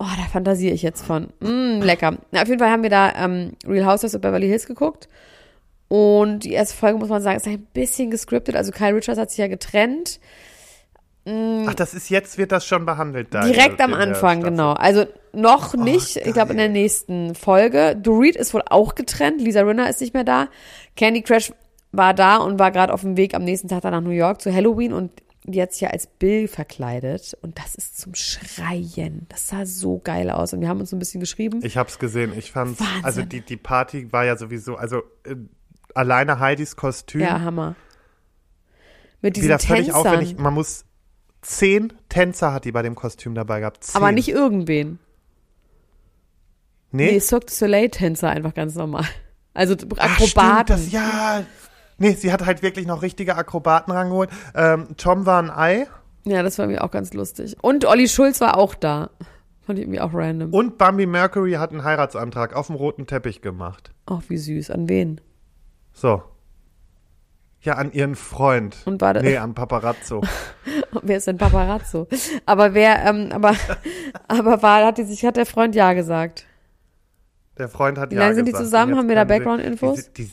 Oh, 0.00 0.06
da 0.16 0.24
fantasiere 0.32 0.74
ich 0.74 0.82
jetzt 0.82 1.04
von. 1.04 1.28
Mm, 1.38 1.80
lecker. 1.82 2.18
Na, 2.32 2.42
auf 2.42 2.48
jeden 2.48 2.58
Fall 2.58 2.70
haben 2.70 2.82
wir 2.82 2.90
da 2.90 3.12
ähm, 3.16 3.52
Real 3.66 3.86
Housewives 3.86 4.16
of 4.16 4.20
Beverly 4.20 4.48
Hills 4.48 4.66
geguckt. 4.66 5.08
Und 5.88 6.40
die 6.40 6.52
erste 6.52 6.76
Folge, 6.76 6.98
muss 6.98 7.08
man 7.08 7.22
sagen, 7.22 7.38
ist 7.38 7.46
ein 7.46 7.66
bisschen 7.72 8.10
gescriptet. 8.10 8.56
Also 8.56 8.72
Kyle 8.72 8.94
Richards 8.94 9.18
hat 9.18 9.30
sich 9.30 9.38
ja 9.38 9.48
getrennt. 9.48 10.20
Ach, 11.66 11.74
das 11.74 11.92
ist 11.92 12.08
jetzt, 12.08 12.38
wird 12.38 12.52
das 12.52 12.64
schon 12.64 12.86
behandelt 12.86 13.34
da. 13.34 13.44
Direkt 13.44 13.80
am 13.80 13.92
Anfang, 13.92 14.42
genau. 14.42 14.72
Also 14.72 15.04
noch 15.32 15.74
nicht, 15.74 16.16
ich 16.16 16.32
glaube 16.32 16.52
in 16.52 16.58
der 16.58 16.70
nächsten 16.70 17.34
Folge. 17.34 17.96
Dorit 17.96 18.34
ist 18.36 18.54
wohl 18.54 18.62
auch 18.68 18.94
getrennt, 18.94 19.40
Lisa 19.40 19.60
Rinna 19.60 19.88
ist 19.88 20.00
nicht 20.00 20.14
mehr 20.14 20.24
da. 20.24 20.48
Candy 20.96 21.22
Crash 21.22 21.52
war 21.92 22.14
da 22.14 22.38
und 22.38 22.58
war 22.58 22.70
gerade 22.70 22.94
auf 22.94 23.02
dem 23.02 23.16
Weg 23.16 23.34
am 23.34 23.44
nächsten 23.44 23.68
Tag 23.68 23.82
dann 23.82 23.92
nach 23.92 24.00
New 24.00 24.10
York 24.10 24.40
zu 24.40 24.52
Halloween 24.52 24.92
und 24.92 25.10
die 25.44 25.62
hat 25.62 25.72
sich 25.72 25.82
ja 25.82 25.90
als 25.90 26.06
Bill 26.06 26.48
verkleidet 26.48 27.36
und 27.40 27.58
das 27.58 27.74
ist 27.74 27.98
zum 27.98 28.14
Schreien. 28.14 29.26
Das 29.28 29.48
sah 29.48 29.64
so 29.64 29.98
geil 29.98 30.30
aus 30.30 30.52
und 30.52 30.60
wir 30.60 30.68
haben 30.68 30.80
uns 30.80 30.90
so 30.90 30.96
ein 30.96 30.98
bisschen 30.98 31.20
geschrieben. 31.20 31.60
Ich 31.62 31.76
hab's 31.76 31.98
gesehen. 31.98 32.32
Ich 32.36 32.52
fand's, 32.52 32.80
Wahnsinn. 32.80 33.04
also 33.04 33.22
die, 33.22 33.40
die 33.40 33.56
Party 33.56 34.12
war 34.12 34.24
ja 34.24 34.36
sowieso, 34.36 34.76
also 34.76 35.02
äh, 35.24 35.36
alleine 35.94 36.38
Heidis 36.40 36.76
Kostüm. 36.76 37.20
Ja, 37.20 37.40
Hammer. 37.40 37.74
Mit 39.20 39.36
diesen 39.36 39.48
wieder 39.48 39.58
völlig 39.58 39.86
Tänzern, 39.86 40.06
aufwendig. 40.06 40.38
Man 40.38 40.54
muss 40.54 40.84
zehn 41.42 41.92
Tänzer 42.08 42.52
hat 42.52 42.64
die 42.64 42.72
bei 42.72 42.82
dem 42.82 42.94
Kostüm 42.94 43.34
dabei 43.34 43.60
gehabt. 43.60 43.84
Zehn. 43.84 43.96
aber 43.96 44.12
nicht 44.12 44.28
irgendwen. 44.28 44.98
Nee, 46.90 47.12
Nee, 47.12 47.20
Cirque 47.20 47.46
du 47.46 47.52
Soleil 47.52 47.90
Tänzer 47.90 48.30
einfach 48.30 48.54
ganz 48.54 48.74
normal. 48.74 49.04
Also 49.54 49.74
Ach, 49.98 50.04
Akrobaten. 50.04 50.78
Stimmt, 50.78 50.92
das, 50.92 50.92
ja. 50.92 51.42
Nee, 51.98 52.12
sie 52.12 52.32
hat 52.32 52.46
halt 52.46 52.62
wirklich 52.62 52.86
noch 52.86 53.02
richtige 53.02 53.34
Akrobaten 53.36 53.92
rangeholt. 53.92 54.30
Ähm, 54.54 54.88
Tom 54.96 55.26
war 55.26 55.42
ein 55.42 55.50
Ei 55.50 55.88
Ja, 56.24 56.42
das 56.44 56.58
war 56.58 56.66
irgendwie 56.66 56.80
auch 56.80 56.92
ganz 56.92 57.12
lustig. 57.12 57.56
Und 57.60 57.84
Olli 57.84 58.08
Schulz 58.08 58.40
war 58.40 58.56
auch 58.56 58.74
da. 58.74 59.10
Fand 59.66 59.78
ich 59.78 59.84
irgendwie 59.84 60.00
auch 60.00 60.14
random. 60.14 60.54
und 60.54 60.78
Bambi 60.78 61.06
Mercury 61.06 61.52
hat 61.54 61.72
einen 61.72 61.84
Heiratsantrag 61.84 62.54
auf 62.54 62.68
dem 62.68 62.76
roten 62.76 63.06
Teppich 63.06 63.42
gemacht. 63.42 63.90
Ach, 64.06 64.22
wie 64.28 64.38
süß. 64.38 64.70
An 64.70 64.88
wen? 64.88 65.20
So. 65.98 66.22
Ja, 67.60 67.74
an 67.74 67.92
ihren 67.92 68.14
Freund. 68.14 68.76
Und 68.84 69.00
war 69.00 69.14
da- 69.14 69.20
Nee, 69.22 69.36
an 69.36 69.54
Paparazzo. 69.54 70.22
Wer 71.02 71.16
ist 71.16 71.26
denn 71.26 71.38
Paparazzo? 71.38 72.06
Aber 72.46 72.72
wer, 72.72 73.04
ähm, 73.04 73.30
aber, 73.32 73.54
aber 74.28 74.62
war, 74.62 74.84
hat, 74.86 74.98
die 74.98 75.02
sich, 75.02 75.24
hat 75.24 75.36
der 75.36 75.44
Freund 75.44 75.74
Ja 75.74 75.92
gesagt? 75.92 76.46
Der 77.58 77.68
Freund 77.68 77.98
hat 77.98 78.12
Wie 78.12 78.14
ja 78.14 78.20
lange 78.22 78.36
sind 78.36 78.44
die 78.46 78.52
gesagt. 78.52 78.66
zusammen? 78.66 78.96
Haben 78.96 79.08
wir 79.08 79.16
da 79.16 79.24
Background-Infos? 79.24 80.12
Die, 80.12 80.26
die, 80.26 80.30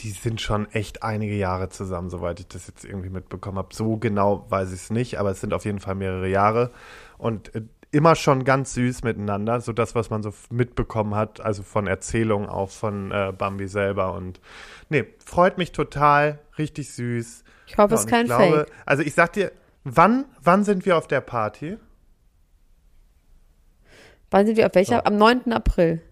die 0.00 0.10
sind 0.10 0.40
schon 0.40 0.70
echt 0.72 1.02
einige 1.02 1.34
Jahre 1.34 1.68
zusammen, 1.68 2.08
soweit 2.08 2.40
ich 2.40 2.48
das 2.48 2.66
jetzt 2.66 2.86
irgendwie 2.86 3.10
mitbekommen 3.10 3.58
habe. 3.58 3.74
So 3.74 3.98
genau 3.98 4.46
weiß 4.48 4.68
ich 4.72 4.80
es 4.84 4.90
nicht, 4.90 5.18
aber 5.18 5.30
es 5.32 5.42
sind 5.42 5.52
auf 5.52 5.66
jeden 5.66 5.80
Fall 5.80 5.96
mehrere 5.96 6.28
Jahre. 6.28 6.70
Und 7.18 7.54
äh, 7.54 7.62
immer 7.96 8.14
schon 8.14 8.44
ganz 8.44 8.74
süß 8.74 9.04
miteinander, 9.04 9.58
so 9.62 9.72
das, 9.72 9.94
was 9.94 10.10
man 10.10 10.22
so 10.22 10.30
mitbekommen 10.50 11.14
hat, 11.14 11.40
also 11.40 11.62
von 11.62 11.86
Erzählungen 11.86 12.46
auch 12.46 12.68
von 12.68 13.10
äh, 13.10 13.32
Bambi 13.36 13.68
selber. 13.68 14.12
Und 14.12 14.38
nee, 14.90 15.06
freut 15.24 15.56
mich 15.56 15.72
total, 15.72 16.38
richtig 16.58 16.92
süß. 16.92 17.42
Ich 17.66 17.78
hoffe, 17.78 17.94
Ja, 17.94 17.94
es 17.94 18.00
ist 18.04 18.10
kein 18.10 18.26
glaube, 18.26 18.66
Fake. 18.66 18.72
Also 18.84 19.02
ich 19.02 19.14
sag 19.14 19.32
dir, 19.32 19.50
wann, 19.84 20.26
wann 20.42 20.62
sind 20.62 20.84
wir 20.84 20.98
auf 20.98 21.06
der 21.06 21.22
Party? 21.22 21.78
Wann 24.30 24.44
sind 24.44 24.58
wir 24.58 24.66
auf 24.66 24.74
welcher? 24.74 24.96
So. 24.96 25.04
Am 25.04 25.16
9. 25.16 25.54
April. 25.54 26.02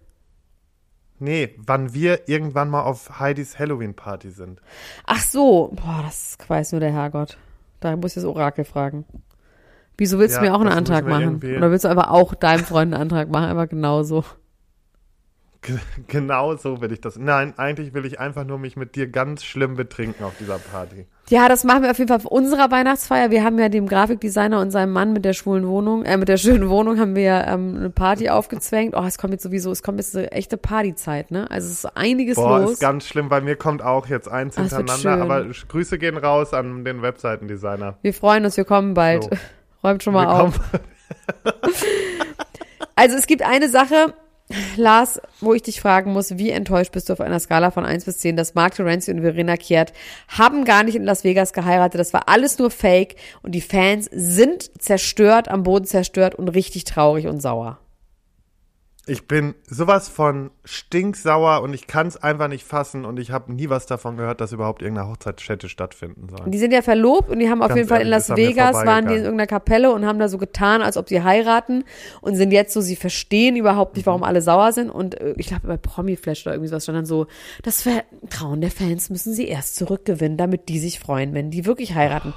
Nee, 1.19 1.53
wann 1.57 1.93
wir 1.93 2.27
irgendwann 2.27 2.71
mal 2.71 2.81
auf 2.81 3.19
Heidis 3.19 3.59
Halloween-Party 3.59 4.31
sind. 4.31 4.59
Ach 5.05 5.21
so. 5.21 5.69
Boah, 5.73 6.01
das 6.03 6.35
weiß 6.47 6.71
nur 6.71 6.81
der 6.81 6.91
Herrgott. 6.91 7.37
Da 7.79 7.95
muss 7.95 8.17
ich 8.17 8.23
das 8.23 8.25
Orakel 8.25 8.65
fragen. 8.65 9.05
Wieso 9.97 10.19
willst 10.19 10.35
Ja, 10.35 10.41
du 10.41 10.47
mir 10.49 10.55
auch 10.55 10.61
einen 10.61 10.71
Antrag 10.73 11.07
machen? 11.07 11.37
Oder 11.37 11.71
willst 11.71 11.85
du 11.85 11.89
einfach 11.89 12.09
auch 12.09 12.33
deinem 12.35 12.63
Freund 12.65 12.93
einen 12.93 13.01
Antrag 13.01 13.29
machen? 13.29 13.49
Einfach 13.49 13.69
genauso. 13.69 14.23
Ge- 15.61 15.79
Genau 16.07 16.55
so 16.57 16.79
will 16.81 16.91
ich 16.91 17.01
das. 17.01 17.17
Nein, 17.17 17.53
eigentlich 17.57 17.93
will 17.95 18.05
ich 18.05 18.19
einfach 18.19 18.43
nur 18.45 18.59
mich 18.59 18.75
mit 18.75 18.95
dir 18.95 19.07
ganz 19.07 19.43
schlimm 19.43 19.75
betrinken 19.75 20.23
auf 20.23 20.33
dieser 20.39 20.59
Party. 20.59 21.07
Ja, 21.29 21.49
das 21.49 21.63
machen 21.63 21.81
wir 21.81 21.89
auf 21.89 21.97
jeden 21.97 22.07
Fall 22.09 22.17
auf 22.17 22.25
unserer 22.25 22.69
Weihnachtsfeier. 22.69 23.31
Wir 23.31 23.43
haben 23.43 23.57
ja 23.57 23.67
dem 23.69 23.87
Grafikdesigner 23.87 24.59
und 24.59 24.69
seinem 24.69 24.91
Mann 24.93 25.11
mit 25.13 25.25
der 25.25 25.33
schwulen 25.33 25.65
Wohnung, 25.67 26.05
äh, 26.05 26.17
mit 26.17 26.27
der 26.27 26.37
schönen 26.37 26.69
Wohnung 26.69 26.99
haben 26.99 27.15
wir 27.15 27.23
ja, 27.23 27.53
ähm, 27.53 27.77
eine 27.77 27.89
Party 27.89 28.29
aufgezwängt. 28.29 28.93
Oh, 28.95 29.03
es 29.07 29.17
kommt 29.17 29.33
jetzt 29.33 29.41
sowieso, 29.41 29.71
es 29.71 29.81
kommt 29.81 29.97
jetzt 29.97 30.15
eine 30.15 30.31
echte 30.31 30.57
Partyzeit, 30.57 31.31
ne? 31.31 31.49
Also 31.49 31.65
es 31.67 31.73
ist 31.85 31.97
einiges 31.97 32.35
Boah, 32.35 32.59
los. 32.59 32.73
ist 32.73 32.79
ganz 32.79 33.07
schlimm. 33.07 33.29
Bei 33.29 33.41
mir 33.41 33.55
kommt 33.55 33.81
auch 33.81 34.05
jetzt 34.05 34.27
eins 34.29 34.55
Ah, 34.57 34.61
hintereinander. 34.61 35.19
Aber 35.23 35.45
Grüße 35.67 35.97
gehen 35.97 36.17
raus 36.17 36.53
an 36.53 36.85
den 36.85 37.01
Webseitendesigner. 37.01 37.97
wir 38.03 38.13
freuen 38.13 38.45
uns, 38.45 38.55
wir 38.57 38.65
kommen 38.65 38.93
bald. 38.93 39.23
So. 39.23 39.29
Räumt 39.85 40.01
schon 40.01 40.13
mal 40.13 40.25
auf. 40.25 40.59
Also 42.95 43.17
es 43.17 43.27
gibt 43.27 43.43
eine 43.43 43.69
Sache, 43.69 44.13
Lars, 44.77 45.21
wo 45.41 45.53
ich 45.53 45.61
dich 45.61 45.81
fragen 45.81 46.13
muss, 46.13 46.37
wie 46.37 46.49
enttäuscht 46.49 46.91
bist 46.91 47.09
du 47.09 47.13
auf 47.13 47.21
einer 47.21 47.39
Skala 47.39 47.71
von 47.71 47.85
1 47.85 48.05
bis 48.05 48.19
10, 48.19 48.35
dass 48.35 48.55
Mark 48.55 48.75
Terenzi 48.75 49.11
und 49.11 49.21
Verena 49.21 49.57
Kehrt 49.57 49.93
haben 50.29 50.65
gar 50.65 50.83
nicht 50.83 50.95
in 50.95 51.03
Las 51.03 51.23
Vegas 51.23 51.53
geheiratet. 51.53 51.99
Das 51.99 52.13
war 52.13 52.29
alles 52.29 52.57
nur 52.57 52.71
Fake 52.71 53.15
und 53.43 53.51
die 53.51 53.61
Fans 53.61 54.09
sind 54.11 54.71
zerstört, 54.81 55.49
am 55.49 55.63
Boden 55.63 55.85
zerstört 55.85 56.33
und 56.33 56.47
richtig 56.47 56.85
traurig 56.85 57.27
und 57.27 57.41
sauer. 57.41 57.79
Ich 59.07 59.27
bin 59.27 59.53
sowas 59.67 60.09
von 60.09 60.49
stinksauer 60.63 61.61
und 61.61 61.73
ich 61.75 61.85
kann 61.85 62.07
es 62.07 62.17
einfach 62.17 62.47
nicht 62.47 62.65
fassen 62.65 63.05
und 63.05 63.19
ich 63.19 63.29
habe 63.29 63.53
nie 63.53 63.69
was 63.69 63.85
davon 63.85 64.17
gehört, 64.17 64.41
dass 64.41 64.51
überhaupt 64.51 64.81
irgendeine 64.81 65.09
Hochzeitsstätte 65.09 65.69
stattfinden 65.69 66.27
soll. 66.29 66.49
Die 66.49 66.57
sind 66.57 66.71
ja 66.71 66.81
verlobt 66.81 67.29
und 67.29 67.37
die 67.39 67.49
haben 67.49 67.61
auf 67.61 67.67
Ganz 67.67 67.77
jeden 67.77 67.89
Fall 67.89 68.01
in 68.01 68.07
Las 68.07 68.29
Vegas, 68.35 68.73
waren 68.73 69.07
die 69.07 69.13
in 69.13 69.21
irgendeiner 69.21 69.45
Kapelle 69.47 69.91
und 69.91 70.05
haben 70.05 70.17
da 70.17 70.27
so 70.27 70.39
getan, 70.39 70.81
als 70.81 70.97
ob 70.97 71.07
sie 71.07 71.21
heiraten 71.21 71.83
und 72.21 72.35
sind 72.35 72.51
jetzt 72.51 72.73
so, 72.73 72.81
sie 72.81 72.95
verstehen 72.95 73.55
überhaupt 73.55 73.95
nicht, 73.95 74.07
warum 74.07 74.21
Mhm. 74.21 74.25
alle 74.27 74.41
sauer 74.41 74.71
sind 74.71 74.89
und 74.89 75.19
äh, 75.21 75.35
ich 75.37 75.47
glaube 75.47 75.67
bei 75.67 75.77
Promi-Flash 75.77 76.45
oder 76.47 76.55
irgendwie 76.55 76.69
sowas 76.69 76.83
stand 76.83 76.97
dann 76.97 77.05
so, 77.05 77.27
das 77.61 77.83
Vertrauen 77.83 78.61
der 78.61 78.71
Fans 78.71 79.11
müssen 79.11 79.33
sie 79.33 79.47
erst 79.47 79.75
zurückgewinnen, 79.75 80.37
damit 80.37 80.67
die 80.67 80.79
sich 80.79 80.99
freuen, 80.99 81.33
wenn 81.35 81.51
die 81.51 81.65
wirklich 81.65 81.93
heiraten. 81.93 82.33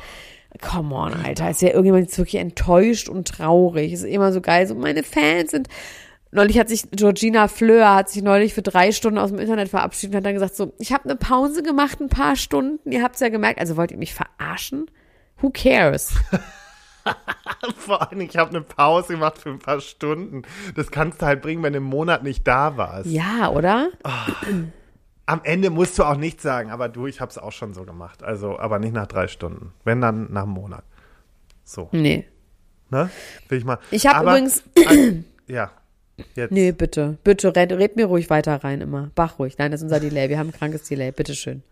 Come 0.62 0.94
on, 0.94 1.12
Alter. 1.12 1.50
Ist 1.50 1.60
ja 1.62 1.68
irgendjemand 1.68 2.04
jetzt 2.04 2.18
wirklich 2.18 2.40
enttäuscht 2.40 3.08
und 3.08 3.28
traurig. 3.28 3.92
Ist 3.92 4.04
immer 4.04 4.32
so 4.32 4.40
geil. 4.40 4.66
So, 4.66 4.74
meine 4.74 5.02
Fans 5.02 5.50
sind. 5.50 5.68
Neulich 6.30 6.58
hat 6.58 6.68
sich 6.68 6.90
Georgina 6.90 7.48
Fleur 7.48 7.94
hat 7.94 8.10
sich 8.10 8.22
neulich 8.22 8.52
für 8.52 8.60
drei 8.62 8.92
Stunden 8.92 9.18
aus 9.18 9.30
dem 9.30 9.38
Internet 9.38 9.68
verabschiedet 9.70 10.12
und 10.14 10.16
hat 10.18 10.26
dann 10.26 10.34
gesagt 10.34 10.56
so, 10.56 10.74
ich 10.78 10.92
habe 10.92 11.04
eine 11.04 11.16
Pause 11.16 11.62
gemacht, 11.62 12.00
ein 12.00 12.08
paar 12.10 12.36
Stunden. 12.36 12.90
Ihr 12.92 13.02
habt's 13.02 13.20
ja 13.20 13.30
gemerkt. 13.30 13.58
Also 13.60 13.76
wollt 13.76 13.90
ihr 13.92 13.96
mich 13.98 14.12
verarschen? 14.14 14.90
Who 15.40 15.50
cares? 15.50 16.12
Vor 17.78 18.02
allem, 18.10 18.20
ich 18.20 18.36
habe 18.36 18.50
eine 18.50 18.60
Pause 18.60 19.14
gemacht 19.14 19.38
für 19.38 19.48
ein 19.48 19.58
paar 19.58 19.80
Stunden. 19.80 20.42
Das 20.76 20.90
kannst 20.90 21.22
du 21.22 21.26
halt 21.26 21.40
bringen, 21.40 21.62
wenn 21.62 21.72
du 21.72 21.78
im 21.78 21.84
Monat 21.84 22.22
nicht 22.22 22.46
da 22.46 22.76
warst. 22.76 23.06
Ja, 23.06 23.48
oder? 23.50 23.88
Am 25.24 25.40
Ende 25.44 25.70
musst 25.70 25.98
du 25.98 26.04
auch 26.04 26.16
nichts 26.16 26.42
sagen, 26.42 26.70
aber 26.70 26.88
du, 26.90 27.06
ich 27.06 27.20
habe 27.22 27.30
es 27.30 27.38
auch 27.38 27.52
schon 27.52 27.72
so 27.72 27.84
gemacht. 27.84 28.22
Also, 28.22 28.58
aber 28.58 28.78
nicht 28.78 28.92
nach 28.92 29.06
drei 29.06 29.28
Stunden. 29.28 29.72
Wenn 29.84 30.00
dann 30.02 30.30
nach 30.32 30.42
einem 30.42 30.52
Monat. 30.52 30.84
So, 31.64 31.88
Nee. 31.92 32.26
ne? 32.90 33.08
Will 33.48 33.58
ich 33.58 33.64
mal. 33.64 33.78
Ich 33.90 34.06
habe 34.06 34.28
übrigens. 34.28 34.62
Ja. 35.50 35.70
Jetzt. 36.34 36.50
Nee, 36.52 36.72
bitte. 36.72 37.18
Bitte, 37.24 37.54
red, 37.54 37.72
red 37.72 37.96
mir 37.96 38.06
ruhig 38.06 38.30
weiter 38.30 38.56
rein 38.64 38.80
immer. 38.80 39.10
Bach 39.14 39.38
ruhig. 39.38 39.56
Nein, 39.58 39.70
das 39.70 39.80
ist 39.80 39.84
unser 39.84 40.00
Delay. 40.00 40.28
Wir 40.28 40.38
haben 40.38 40.48
ein 40.48 40.52
krankes 40.52 40.84
Delay. 40.84 41.12
Bitteschön. 41.12 41.62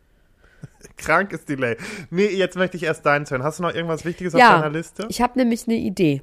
Krank 0.97 1.33
ist 1.33 1.49
Delay. 1.49 1.77
Nee, 2.11 2.29
jetzt 2.29 2.57
möchte 2.57 2.77
ich 2.77 2.85
erst 2.85 3.05
deins 3.07 3.31
hören. 3.31 3.43
Hast 3.43 3.59
du 3.59 3.63
noch 3.63 3.75
irgendwas 3.75 4.05
Wichtiges 4.05 4.35
auf 4.35 4.41
Ja, 4.41 4.59
deiner 4.61 4.71
Liste? 4.73 5.07
ich 5.09 5.21
habe 5.21 5.39
nämlich 5.39 5.67
eine 5.67 5.77
Idee. 5.77 6.23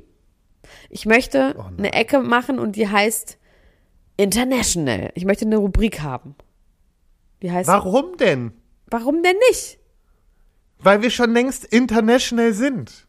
Ich 0.90 1.06
möchte 1.06 1.56
Oh 1.58 1.64
eine 1.78 1.94
Ecke 1.94 2.20
machen 2.22 2.60
und 2.60 2.76
die 2.76 2.88
heißt 2.88 3.38
International. 4.18 5.12
Ich 5.16 5.26
möchte 5.26 5.46
eine 5.46 5.58
Rubrik 5.58 6.02
haben. 6.02 6.36
Die 7.42 7.52
heißt 7.52 7.68
Warum 7.68 8.18
denn? 8.18 8.54
Warum 8.88 9.22
denn 9.24 9.36
nicht? 9.50 9.80
Weil 10.80 11.02
wir 11.02 11.10
schon 11.10 11.34
längst 11.34 11.66
international 11.66 12.54
sind. 12.54 13.08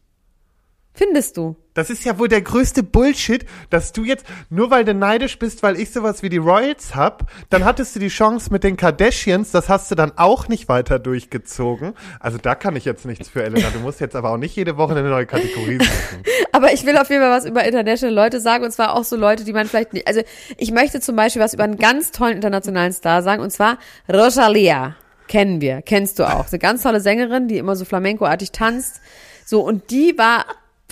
Findest 0.95 1.35
du? 1.35 1.57
Das 1.73 1.89
ist 1.89 2.05
ja 2.05 2.17
wohl 2.17 2.29
der 2.29 2.41
größte 2.41 2.83
Bullshit, 2.83 3.45
dass 3.69 3.91
du 3.91 4.05
jetzt, 4.05 4.25
nur 4.49 4.71
weil 4.71 4.85
du 4.85 4.93
neidisch 4.93 5.37
bist, 5.37 5.61
weil 5.61 5.77
ich 5.77 5.91
sowas 5.91 6.23
wie 6.23 6.29
die 6.29 6.37
Royals 6.37 6.95
hab, 6.95 7.29
dann 7.49 7.65
hattest 7.65 7.93
du 7.95 7.99
die 7.99 8.07
Chance 8.07 8.49
mit 8.49 8.63
den 8.63 8.77
Kardashians, 8.77 9.51
das 9.51 9.67
hast 9.67 9.91
du 9.91 9.95
dann 9.95 10.13
auch 10.15 10.47
nicht 10.47 10.69
weiter 10.69 10.99
durchgezogen. 10.99 11.93
Also 12.21 12.37
da 12.37 12.55
kann 12.55 12.77
ich 12.77 12.85
jetzt 12.85 13.05
nichts 13.05 13.27
für, 13.27 13.43
Elena. 13.43 13.69
Du 13.71 13.79
musst 13.79 13.99
jetzt 13.99 14.15
aber 14.15 14.31
auch 14.31 14.37
nicht 14.37 14.55
jede 14.55 14.77
Woche 14.77 14.95
eine 14.95 15.09
neue 15.09 15.25
Kategorie 15.25 15.79
suchen. 15.79 16.23
Aber 16.53 16.71
ich 16.71 16.85
will 16.85 16.97
auf 16.97 17.09
jeden 17.09 17.21
Fall 17.21 17.31
was 17.31 17.43
über 17.43 17.65
international 17.65 18.15
Leute 18.15 18.39
sagen 18.39 18.63
und 18.63 18.71
zwar 18.71 18.93
auch 18.93 19.03
so 19.03 19.17
Leute, 19.17 19.43
die 19.43 19.51
man 19.51 19.67
vielleicht 19.67 19.91
nicht. 19.91 20.07
Also 20.07 20.21
ich 20.55 20.71
möchte 20.71 21.01
zum 21.01 21.17
Beispiel 21.17 21.41
was 21.41 21.53
über 21.53 21.65
einen 21.65 21.77
ganz 21.77 22.11
tollen 22.11 22.37
internationalen 22.37 22.93
Star 22.93 23.21
sagen 23.21 23.43
und 23.43 23.51
zwar 23.51 23.77
Rosalia. 24.07 24.95
Kennen 25.27 25.59
wir, 25.59 25.81
kennst 25.81 26.19
du 26.19 26.23
auch. 26.23 26.47
Eine 26.47 26.59
ganz 26.59 26.83
tolle 26.83 27.01
Sängerin, 27.01 27.49
die 27.49 27.57
immer 27.57 27.75
so 27.75 27.83
flamencoartig 27.83 28.53
tanzt. 28.53 29.01
So, 29.45 29.61
und 29.61 29.91
die 29.91 30.17
war 30.17 30.45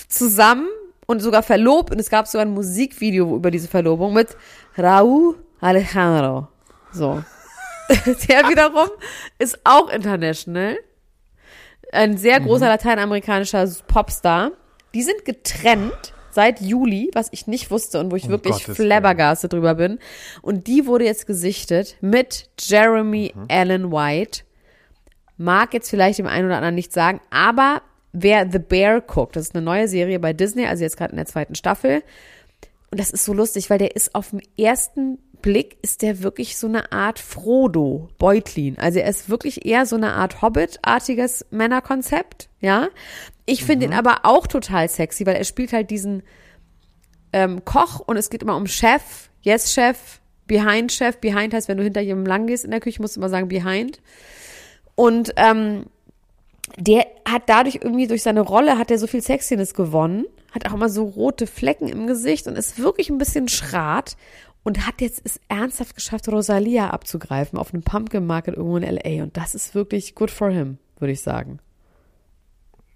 zusammen 0.08 0.68
und 1.06 1.22
sogar 1.22 1.44
verlobt 1.44 1.92
und 1.92 2.00
es 2.00 2.10
gab 2.10 2.28
sogar 2.28 2.46
ein 2.46 2.54
Musikvideo 2.54 3.36
über 3.36 3.52
diese 3.52 3.68
Verlobung 3.68 4.14
mit 4.14 4.36
Raúl 4.78 5.36
Alejandro. 5.60 6.48
So. 6.92 7.24
Der 8.30 8.50
wiederum 8.50 8.90
ist 9.40 9.60
auch 9.64 9.90
international. 9.90 10.78
Ein 11.92 12.18
sehr 12.18 12.40
großer 12.40 12.68
lateinamerikanischer 12.68 13.70
Popstar. 13.88 14.52
Die 14.94 15.04
sind 15.04 15.26
getrennt 15.26 16.14
seit 16.32 16.62
Juli, 16.62 17.12
was 17.14 17.30
ich 17.32 17.46
nicht 17.48 17.70
wusste 17.70 18.00
und 18.00 18.12
wo 18.12 18.16
ich 18.16 18.26
Um 18.26 18.32
wirklich 18.32 18.66
Gottes 18.66 18.76
flabbergastet 18.76 19.54
drüber 19.54 19.76
bin. 19.76 20.00
Und 20.42 20.68
die 20.68 20.88
wurde 20.88 21.06
jetzt 21.06 21.28
gesichtet 21.28 21.98
mit 22.02 22.50
Jeremy 22.60 23.34
Allen 23.50 23.92
White. 23.92 24.42
Mag 25.38 25.74
jetzt 25.74 25.90
vielleicht 25.90 26.20
dem 26.20 26.28
einen 26.28 26.48
oder 26.48 26.58
anderen 26.58 26.76
nicht 26.76 26.94
sagen, 26.94 27.22
aber 27.30 27.82
wer 28.14 28.50
The 28.50 28.60
Bear 28.60 29.02
guckt, 29.02 29.36
das 29.36 29.48
ist 29.48 29.56
eine 29.56 29.66
neue 29.66 29.88
Serie 29.88 30.20
bei 30.20 30.34
Disney, 30.34 30.66
also 30.66 30.84
jetzt 30.84 30.98
gerade 30.98 31.12
in 31.12 31.18
der 31.18 31.26
zweiten 31.26 31.56
Staffel. 31.56 32.04
Und 32.92 33.00
das 33.00 33.10
ist 33.10 33.26
so 33.26 33.34
lustig, 33.34 33.70
weil 33.70 33.80
der 33.80 33.96
ist 33.96 34.16
auf 34.16 34.30
den 34.30 34.42
ersten 34.58 35.18
Blick 35.42 35.78
ist 35.82 36.02
der 36.02 36.24
wirklich 36.24 36.58
so 36.58 36.68
eine 36.68 36.92
Art 36.92 37.20
Frodo 37.20 38.08
Beutlin. 38.18 38.78
Also 38.80 39.00
er 39.00 39.10
ist 39.10 39.30
wirklich 39.30 39.66
eher 39.66 39.86
so 39.86 39.98
eine 39.98 40.14
Art 40.14 40.42
Hobbit-artiges 40.42 41.46
Männerkonzept, 41.52 42.50
ja. 42.62 42.88
Ich 43.46 43.66
finde 43.66 43.88
ihn 43.88 43.94
aber 43.94 44.22
auch 44.24 44.48
total 44.48 44.88
sexy, 44.88 45.26
weil 45.26 45.36
er 45.36 45.44
spielt 45.44 45.74
halt 45.74 45.90
diesen 45.90 46.24
ähm, 47.34 47.66
Koch 47.66 48.00
und 48.00 48.16
es 48.16 48.30
geht 48.30 48.42
immer 48.42 48.56
um 48.56 48.68
Chef, 48.68 49.30
Yes 49.42 49.74
Chef, 49.74 50.22
Behind 50.48 50.92
Chef. 50.92 51.18
Behind 51.18 51.54
heißt, 51.54 51.68
wenn 51.68 51.78
du 51.78 51.84
hinter 51.84 52.02
jemandem 52.02 52.30
lang 52.30 52.48
gehst 52.48 52.64
in 52.64 52.72
der 52.72 52.80
Küche, 52.80 53.02
musst 53.02 53.18
du 53.18 53.20
immer 53.20 53.30
sagen 53.30 53.50
Behind. 53.50 54.00
Und 54.96 55.34
ähm, 55.36 55.88
der 56.78 57.06
hat 57.28 57.44
dadurch 57.48 57.80
irgendwie 57.82 58.08
durch 58.08 58.24
seine 58.24 58.42
Rolle 58.42 58.78
hat 58.78 58.90
er 58.92 58.98
so 58.98 59.08
viel 59.08 59.22
Sexiness 59.22 59.74
gewonnen, 59.74 60.26
hat 60.52 60.68
auch 60.68 60.74
immer 60.74 60.90
so 60.90 61.04
rote 61.06 61.48
Flecken 61.48 61.88
im 61.88 62.08
Gesicht 62.08 62.48
und 62.48 62.56
ist 62.58 62.80
wirklich 62.80 63.10
ein 63.10 63.18
bisschen 63.18 63.48
schrat 63.48 64.16
und 64.64 64.88
hat 64.88 65.02
jetzt 65.02 65.22
es 65.26 65.40
ernsthaft 65.50 65.96
geschafft, 65.96 66.28
Rosalia 66.30 66.90
abzugreifen 66.92 67.60
auf 67.60 67.74
einem 67.74 67.84
Pumpkin 67.84 68.26
Market 68.26 68.56
irgendwo 68.56 68.78
in 68.78 68.84
LA 68.84 69.24
und 69.24 69.36
das 69.36 69.56
ist 69.56 69.76
wirklich 69.76 70.16
good 70.16 70.32
for 70.32 70.50
him, 70.50 70.78
würde 71.00 71.12
ich 71.12 71.22
sagen. 71.22 71.60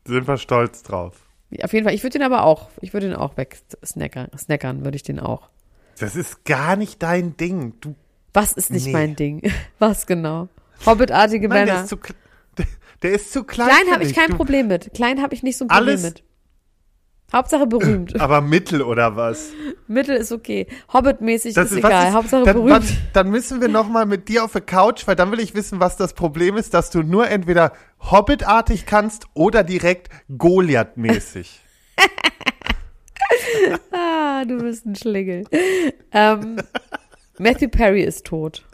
Sind 0.06 0.28
wir 0.28 0.38
stolz 0.38 0.84
drauf. 0.84 1.16
Auf 1.62 1.74
jeden 1.74 1.86
Fall, 1.86 1.94
ich 1.94 2.04
würde 2.04 2.20
den 2.20 2.26
aber 2.26 2.44
auch, 2.44 2.70
ich 2.82 2.94
würde 2.94 3.08
den 3.08 3.16
auch 3.16 3.36
wegsnackern, 3.38 4.30
snackern 4.38 4.84
würde 4.86 4.96
ich 4.96 5.04
den 5.04 5.20
auch. 5.20 5.50
Das 6.00 6.16
ist 6.16 6.46
gar 6.46 6.76
nicht 6.76 7.02
dein 7.04 7.36
Ding. 7.38 7.74
Du, 7.82 7.96
Was 8.34 8.54
ist 8.54 8.70
nicht 8.72 8.86
Nee. 8.86 8.92
mein 8.94 9.16
Ding? 9.16 9.42
Was 9.80 10.06
genau? 10.06 10.48
Hobbitartige 10.86 11.48
nein, 11.50 11.66
der 11.66 11.74
Männer. 11.76 11.84
ist 11.86 11.90
zu, 11.90 11.98
der, 13.02 13.12
ist 13.12 13.32
zu 13.32 13.44
klein. 13.44 13.70
Klein 13.70 13.94
habe 13.94 14.04
ich 14.04 14.14
kein 14.14 14.30
du, 14.30 14.38
Problem 14.38 14.68
mit. 14.68 14.94
Klein 14.94 15.22
habe 15.22 15.34
ich 15.34 15.44
nicht 15.44 15.58
so 15.58 15.66
ein 15.66 15.68
Problem 15.68 16.02
mit. 16.02 16.24
Hauptsache 17.34 17.68
berühmt. 17.68 18.20
Aber 18.22 18.42
mittel 18.42 18.82
oder 18.82 19.16
was? 19.16 19.52
Mittel 19.88 20.16
ist 20.16 20.32
okay. 20.32 20.68
Hobbit-mäßig 20.94 21.50
ist 21.50 21.58
was 21.58 21.72
egal. 21.74 22.14
Hauptsache 22.14 22.44
dann, 22.44 22.56
berühmt. 22.56 22.72
Dann, 22.72 22.98
dann 23.14 23.30
müssen 23.30 23.60
wir 23.60 23.68
noch 23.68 23.90
mal 23.90 24.06
mit 24.06 24.30
dir 24.30 24.46
auf 24.46 24.54
der 24.54 24.62
Couch, 24.62 25.08
weil 25.08 25.16
dann 25.16 25.32
will 25.32 25.40
ich 25.40 25.54
wissen, 25.54 25.80
was 25.80 25.98
das 25.98 26.14
Problem 26.14 26.56
ist, 26.56 26.74
dass 26.74 26.90
du 26.90 27.04
nur 27.04 27.30
entweder 27.30 27.74
Hobbitartig 28.00 28.86
kannst 28.86 29.26
oder 29.34 29.64
direkt 29.64 30.10
Goliath-mäßig. 30.30 31.62
Ah, 33.92 34.46
du 34.46 34.60
bist 34.60 34.86
ein 34.86 34.96
Schlingel. 34.96 35.44
ähm, 36.14 36.58
Matthew 37.38 37.68
Perry 37.70 38.04
ist 38.04 38.26
tot. 38.26 38.67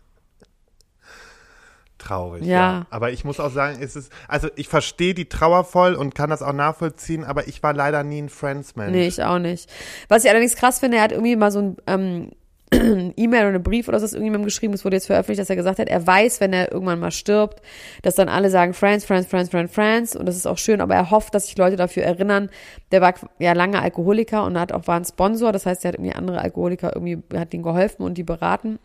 Traurig, 2.04 2.44
Ja. 2.46 2.56
ja. 2.56 2.86
Aber 2.90 3.12
ich 3.12 3.24
muss 3.24 3.40
auch 3.40 3.52
sagen, 3.52 3.78
es 3.82 3.96
ist, 3.96 4.12
also 4.28 4.50
ich 4.56 4.68
verstehe 4.68 5.14
die 5.14 5.30
Trauer 5.30 5.64
voll 5.64 5.94
und 5.96 6.16
kann 6.16 6.30
das 6.30 6.42
auch 6.42 6.54
nachvollziehen, 6.54 7.24
aber 7.24 7.48
ich 7.48 7.64
war 7.64 7.74
leider 7.74 8.04
nie 8.04 8.22
ein 8.22 8.30
Friends-Mensch. 8.30 8.92
Nee, 8.92 9.08
ich 9.08 9.24
auch 9.24 9.40
nicht. 9.40 9.70
Was 10.10 10.24
ich 10.24 10.30
allerdings 10.30 10.56
krass 10.56 10.80
finde, 10.80 10.98
er 10.98 11.04
hat 11.04 11.12
irgendwie 11.12 11.36
mal 11.36 11.52
so 11.52 11.60
ein 11.60 11.78
ähm, 11.88 12.32
E-Mail 13.16 13.42
oder 13.42 13.50
einen 13.56 13.64
Brief 13.64 13.88
oder 13.88 14.00
so 14.00 14.06
ist 14.06 14.14
irgendjemandem 14.14 14.46
geschrieben, 14.46 14.74
das 14.74 14.84
wurde 14.84 14.96
jetzt 14.96 15.06
veröffentlicht, 15.06 15.40
dass 15.40 15.50
er 15.50 15.56
gesagt 15.56 15.80
hat, 15.80 15.88
er 15.88 16.06
weiß, 16.06 16.42
wenn 16.42 16.54
er 16.54 16.72
irgendwann 16.72 17.00
mal 17.00 17.12
stirbt, 17.12 17.62
dass 18.02 18.16
dann 18.16 18.30
alle 18.30 18.50
sagen 18.50 18.74
Friends, 18.74 19.06
Friends, 19.06 19.28
Friends, 19.28 19.50
Friends, 19.50 19.74
Friends 19.74 20.16
und 20.16 20.26
das 20.26 20.36
ist 20.36 20.48
auch 20.48 20.58
schön, 20.58 20.82
aber 20.82 20.96
er 20.96 21.12
hofft, 21.12 21.36
dass 21.36 21.46
sich 21.46 21.58
Leute 21.58 21.76
dafür 21.76 22.04
erinnern. 22.04 22.50
Der 22.92 23.02
war 23.02 23.14
ja 23.40 23.54
lange 23.54 23.82
Alkoholiker 23.82 24.44
und 24.46 24.60
hat 24.60 24.72
auch 24.72 24.88
war 24.88 24.98
ein 24.98 25.06
Sponsor, 25.06 25.52
das 25.52 25.66
heißt, 25.66 25.86
er 25.86 25.90
hat 25.90 25.96
irgendwie 25.96 26.16
andere 26.16 26.40
Alkoholiker 26.42 26.96
irgendwie 26.96 27.22
hat 27.38 27.54
ihnen 27.54 27.64
geholfen 27.64 28.04
und 28.04 28.18
die 28.18 28.24
beraten. 28.24 28.80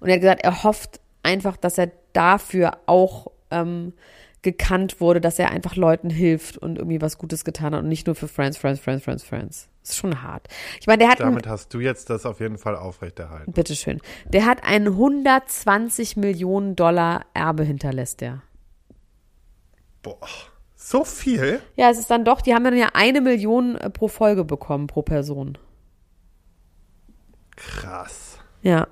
Und 0.00 0.08
er 0.08 0.14
hat 0.14 0.20
gesagt, 0.20 0.44
er 0.44 0.64
hofft 0.64 1.00
einfach, 1.22 1.56
dass 1.56 1.78
er 1.78 1.90
dafür 2.12 2.78
auch 2.86 3.28
ähm, 3.50 3.92
gekannt 4.42 5.00
wurde, 5.00 5.20
dass 5.20 5.38
er 5.38 5.50
einfach 5.50 5.76
Leuten 5.76 6.10
hilft 6.10 6.58
und 6.58 6.78
irgendwie 6.78 7.00
was 7.00 7.16
Gutes 7.16 7.44
getan 7.44 7.74
hat 7.74 7.82
und 7.82 7.88
nicht 7.88 8.06
nur 8.06 8.16
für 8.16 8.28
Friends, 8.28 8.58
Friends, 8.58 8.80
Friends, 8.80 9.04
Friends, 9.04 9.22
Friends. 9.22 9.68
Das 9.82 9.90
ist 9.90 9.98
schon 9.98 10.22
hart. 10.22 10.48
Ich 10.80 10.86
meine, 10.86 10.98
der 10.98 11.10
hat 11.10 11.20
Damit 11.20 11.46
hast 11.46 11.72
du 11.74 11.80
jetzt 11.80 12.10
das 12.10 12.26
auf 12.26 12.40
jeden 12.40 12.58
Fall 12.58 12.76
aufrechterhalten. 12.76 13.52
bitteschön, 13.52 14.00
der 14.26 14.46
hat 14.46 14.62
ein 14.64 14.86
120 14.86 16.16
Millionen 16.16 16.76
Dollar 16.76 17.24
Erbe 17.34 17.64
hinterlässt 17.64 18.20
der. 18.20 18.42
Boah, 20.02 20.18
so 20.74 21.04
viel? 21.04 21.60
Ja, 21.76 21.90
es 21.90 21.98
ist 21.98 22.10
dann 22.10 22.24
doch, 22.24 22.40
die 22.40 22.54
haben 22.54 22.64
dann 22.64 22.76
ja 22.76 22.90
eine 22.94 23.20
Million 23.20 23.76
äh, 23.76 23.90
pro 23.90 24.08
Folge 24.08 24.44
bekommen, 24.44 24.88
pro 24.88 25.02
Person. 25.02 25.58
Krass. 27.56 28.38
Ja, 28.62 28.88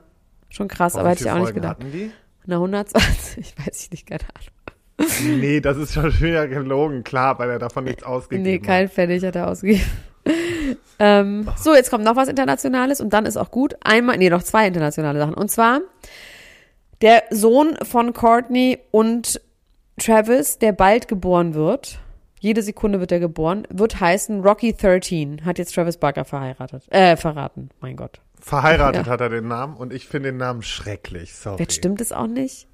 schon 0.48 0.68
krass, 0.68 0.92
Boah, 0.94 1.00
aber 1.00 1.10
hätte 1.10 1.24
ich 1.24 1.30
auch 1.30 1.34
nicht 1.34 1.44
Folgen 1.44 1.54
gedacht. 1.56 1.78
Hatten 1.80 1.92
die? 1.92 2.12
Na, 2.50 2.56
120, 2.56 3.54
weiß 3.64 3.84
ich 3.84 3.90
nicht, 3.92 4.06
keine 4.06 4.22
Ahnung. 4.22 5.40
Nee, 5.40 5.60
das 5.60 5.76
ist 5.78 5.94
schon 5.94 6.12
wieder 6.20 6.48
gelogen, 6.48 7.04
klar, 7.04 7.38
weil 7.38 7.48
er 7.48 7.58
davon 7.58 7.84
nichts 7.84 8.02
ausgegeben 8.02 8.42
Nee, 8.42 8.58
hat. 8.58 8.66
kein 8.66 8.88
Pfennig 8.88 9.24
hat 9.24 9.36
er 9.36 9.48
ausgegeben. 9.48 9.88
ähm, 10.98 11.48
so, 11.56 11.74
jetzt 11.74 11.90
kommt 11.90 12.04
noch 12.04 12.16
was 12.16 12.28
Internationales 12.28 13.00
und 13.00 13.10
dann 13.10 13.24
ist 13.24 13.36
auch 13.36 13.50
gut. 13.50 13.76
Einmal, 13.82 14.18
nee, 14.18 14.28
noch 14.28 14.42
zwei 14.42 14.66
internationale 14.66 15.18
Sachen. 15.18 15.34
Und 15.34 15.50
zwar 15.50 15.80
der 17.00 17.22
Sohn 17.30 17.76
von 17.82 18.12
Courtney 18.12 18.78
und 18.90 19.40
Travis, 19.98 20.58
der 20.58 20.72
bald 20.72 21.08
geboren 21.08 21.54
wird. 21.54 22.00
Jede 22.40 22.62
Sekunde 22.62 23.00
wird 23.00 23.12
er 23.12 23.20
geboren, 23.20 23.66
wird 23.70 24.00
heißen 24.00 24.40
Rocky 24.40 24.74
13. 24.74 25.44
Hat 25.44 25.58
jetzt 25.58 25.74
Travis 25.74 25.98
Barker 25.98 26.24
verheiratet, 26.24 26.84
äh, 26.90 27.16
verraten. 27.16 27.70
Mein 27.80 27.96
Gott. 27.96 28.20
Verheiratet 28.40 29.06
Ja. 29.06 29.12
hat 29.12 29.20
er 29.20 29.28
den 29.28 29.48
Namen 29.48 29.76
und 29.76 29.92
ich 29.92 30.06
finde 30.08 30.30
den 30.30 30.38
Namen 30.38 30.62
schrecklich. 30.62 31.34
Sorry. 31.34 31.60
Jetzt 31.62 31.74
stimmt 31.74 32.00
es 32.00 32.12
auch 32.12 32.26
nicht? 32.26 32.66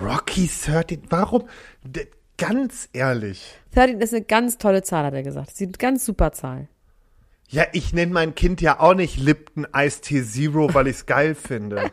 Rocky 0.00 0.48
13, 0.48 1.02
warum? 1.08 1.48
D- 1.82 2.06
ganz 2.36 2.88
ehrlich. 2.92 3.54
13 3.74 4.00
ist 4.00 4.12
eine 4.14 4.24
ganz 4.24 4.58
tolle 4.58 4.82
Zahl, 4.82 5.04
hat 5.04 5.14
er 5.14 5.22
gesagt. 5.22 5.48
Das 5.48 5.54
ist 5.54 5.62
eine 5.62 5.72
ganz 5.72 6.04
super 6.04 6.32
Zahl. 6.32 6.68
Ja, 7.48 7.64
ich 7.72 7.92
nenne 7.92 8.12
mein 8.12 8.34
Kind 8.34 8.60
ja 8.60 8.80
auch 8.80 8.94
nicht 8.94 9.18
Lipton 9.18 9.66
Ice 9.74 10.00
Tea 10.00 10.22
Zero, 10.24 10.74
weil 10.74 10.88
ich 10.88 10.96
es 10.96 11.06
geil 11.06 11.34
finde. 11.34 11.76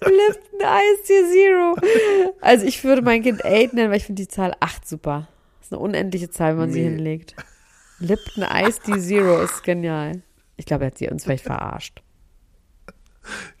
Lipton 0.00 0.60
Ice 0.60 1.02
Tea 1.06 1.22
Zero. 1.32 1.76
Also 2.40 2.66
ich 2.66 2.82
würde 2.84 3.02
mein 3.02 3.22
Kind 3.22 3.44
8 3.44 3.72
nennen, 3.74 3.90
weil 3.90 3.96
ich 3.98 4.04
finde 4.04 4.22
die 4.22 4.28
Zahl 4.28 4.54
8 4.60 4.86
super. 4.86 5.28
Das 5.58 5.68
ist 5.68 5.72
eine 5.72 5.80
unendliche 5.80 6.30
Zahl, 6.30 6.52
wenn 6.52 6.58
man 6.58 6.72
sie 6.72 6.82
Nee. 6.82 6.90
hinlegt. 6.90 7.34
Lipton 7.98 8.44
Ice 8.44 8.80
Tea 8.80 9.00
Zero 9.00 9.42
ist 9.42 9.62
genial. 9.64 10.22
Ich 10.56 10.66
glaube, 10.66 10.84
er 10.84 10.88
hat 10.88 10.98
sie 10.98 11.08
uns 11.08 11.24
vielleicht 11.24 11.44
verarscht. 11.44 12.02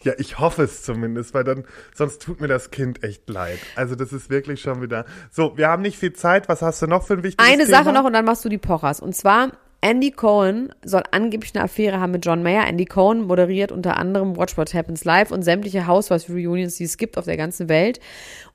Ja, 0.02 0.12
ich 0.18 0.38
hoffe 0.38 0.62
es 0.62 0.82
zumindest, 0.82 1.34
weil 1.34 1.42
dann, 1.42 1.64
sonst 1.94 2.22
tut 2.22 2.40
mir 2.40 2.46
das 2.46 2.70
Kind 2.70 3.02
echt 3.02 3.28
leid. 3.28 3.58
Also 3.74 3.96
das 3.96 4.12
ist 4.12 4.30
wirklich 4.30 4.60
schon 4.60 4.80
wieder. 4.80 5.04
So, 5.30 5.56
wir 5.56 5.68
haben 5.68 5.82
nicht 5.82 5.98
viel 5.98 6.12
Zeit. 6.12 6.48
Was 6.48 6.62
hast 6.62 6.82
du 6.82 6.86
noch 6.86 7.04
für 7.04 7.14
ein 7.14 7.22
wichtiges 7.24 7.44
Eine 7.44 7.64
Thema? 7.64 7.78
Sache 7.78 7.92
noch 7.92 8.04
und 8.04 8.12
dann 8.12 8.24
machst 8.24 8.44
du 8.44 8.48
die 8.48 8.58
Pochers. 8.58 9.00
Und 9.00 9.16
zwar, 9.16 9.52
Andy 9.86 10.10
Cohen 10.10 10.74
soll 10.84 11.04
angeblich 11.12 11.54
eine 11.54 11.62
Affäre 11.62 12.00
haben 12.00 12.10
mit 12.10 12.26
John 12.26 12.42
Mayer. 12.42 12.66
Andy 12.66 12.86
Cohen 12.86 13.22
moderiert 13.22 13.70
unter 13.70 13.96
anderem 13.96 14.36
Watch 14.36 14.56
What 14.58 14.74
Happens 14.74 15.04
Live 15.04 15.30
und 15.30 15.42
sämtliche 15.42 15.86
Housewives-Reunions, 15.86 16.74
die 16.74 16.82
es 16.82 16.96
gibt 16.96 17.16
auf 17.16 17.26
der 17.26 17.36
ganzen 17.36 17.68
Welt. 17.68 18.00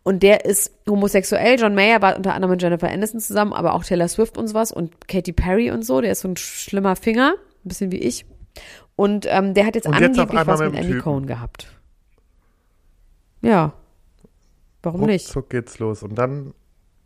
Und 0.04 0.24
der 0.24 0.44
ist 0.44 0.74
homosexuell. 0.90 1.58
John 1.58 1.74
Mayer 1.74 2.02
war 2.02 2.18
unter 2.18 2.34
anderem 2.34 2.52
mit 2.52 2.62
Jennifer 2.62 2.90
Aniston 2.90 3.22
zusammen, 3.22 3.54
aber 3.54 3.76
auch 3.76 3.86
Taylor 3.86 4.10
Swift 4.10 4.38
und 4.38 4.50
sowas 4.50 4.74
und 4.74 5.08
Katy 5.08 5.32
Perry 5.32 5.72
und 5.72 5.86
so. 5.86 6.02
Der 6.02 6.12
ist 6.12 6.20
so 6.20 6.28
ein 6.28 6.36
schlimmer 6.36 6.98
Finger, 6.98 7.36
ein 7.64 7.68
bisschen 7.70 7.94
wie 7.94 8.00
ich. 8.00 8.26
Und 8.98 9.26
ähm, 9.30 9.54
der 9.54 9.66
hat 9.66 9.76
jetzt 9.76 9.88
Und 9.88 9.94
angeblich 9.94 10.46
was 10.46 10.60
mit 10.60 10.72
mit 10.72 10.80
Andy 10.82 10.92
Typen. 10.92 11.02
Cohen 11.02 11.28
gehabt. 11.28 11.68
Ja. 13.42 13.72
Warum 14.84 15.06
nicht? 15.06 15.28
Ruckzuck 15.28 15.50
geht's 15.50 15.80
los. 15.80 16.04
Und 16.04 16.16
dann 16.16 16.54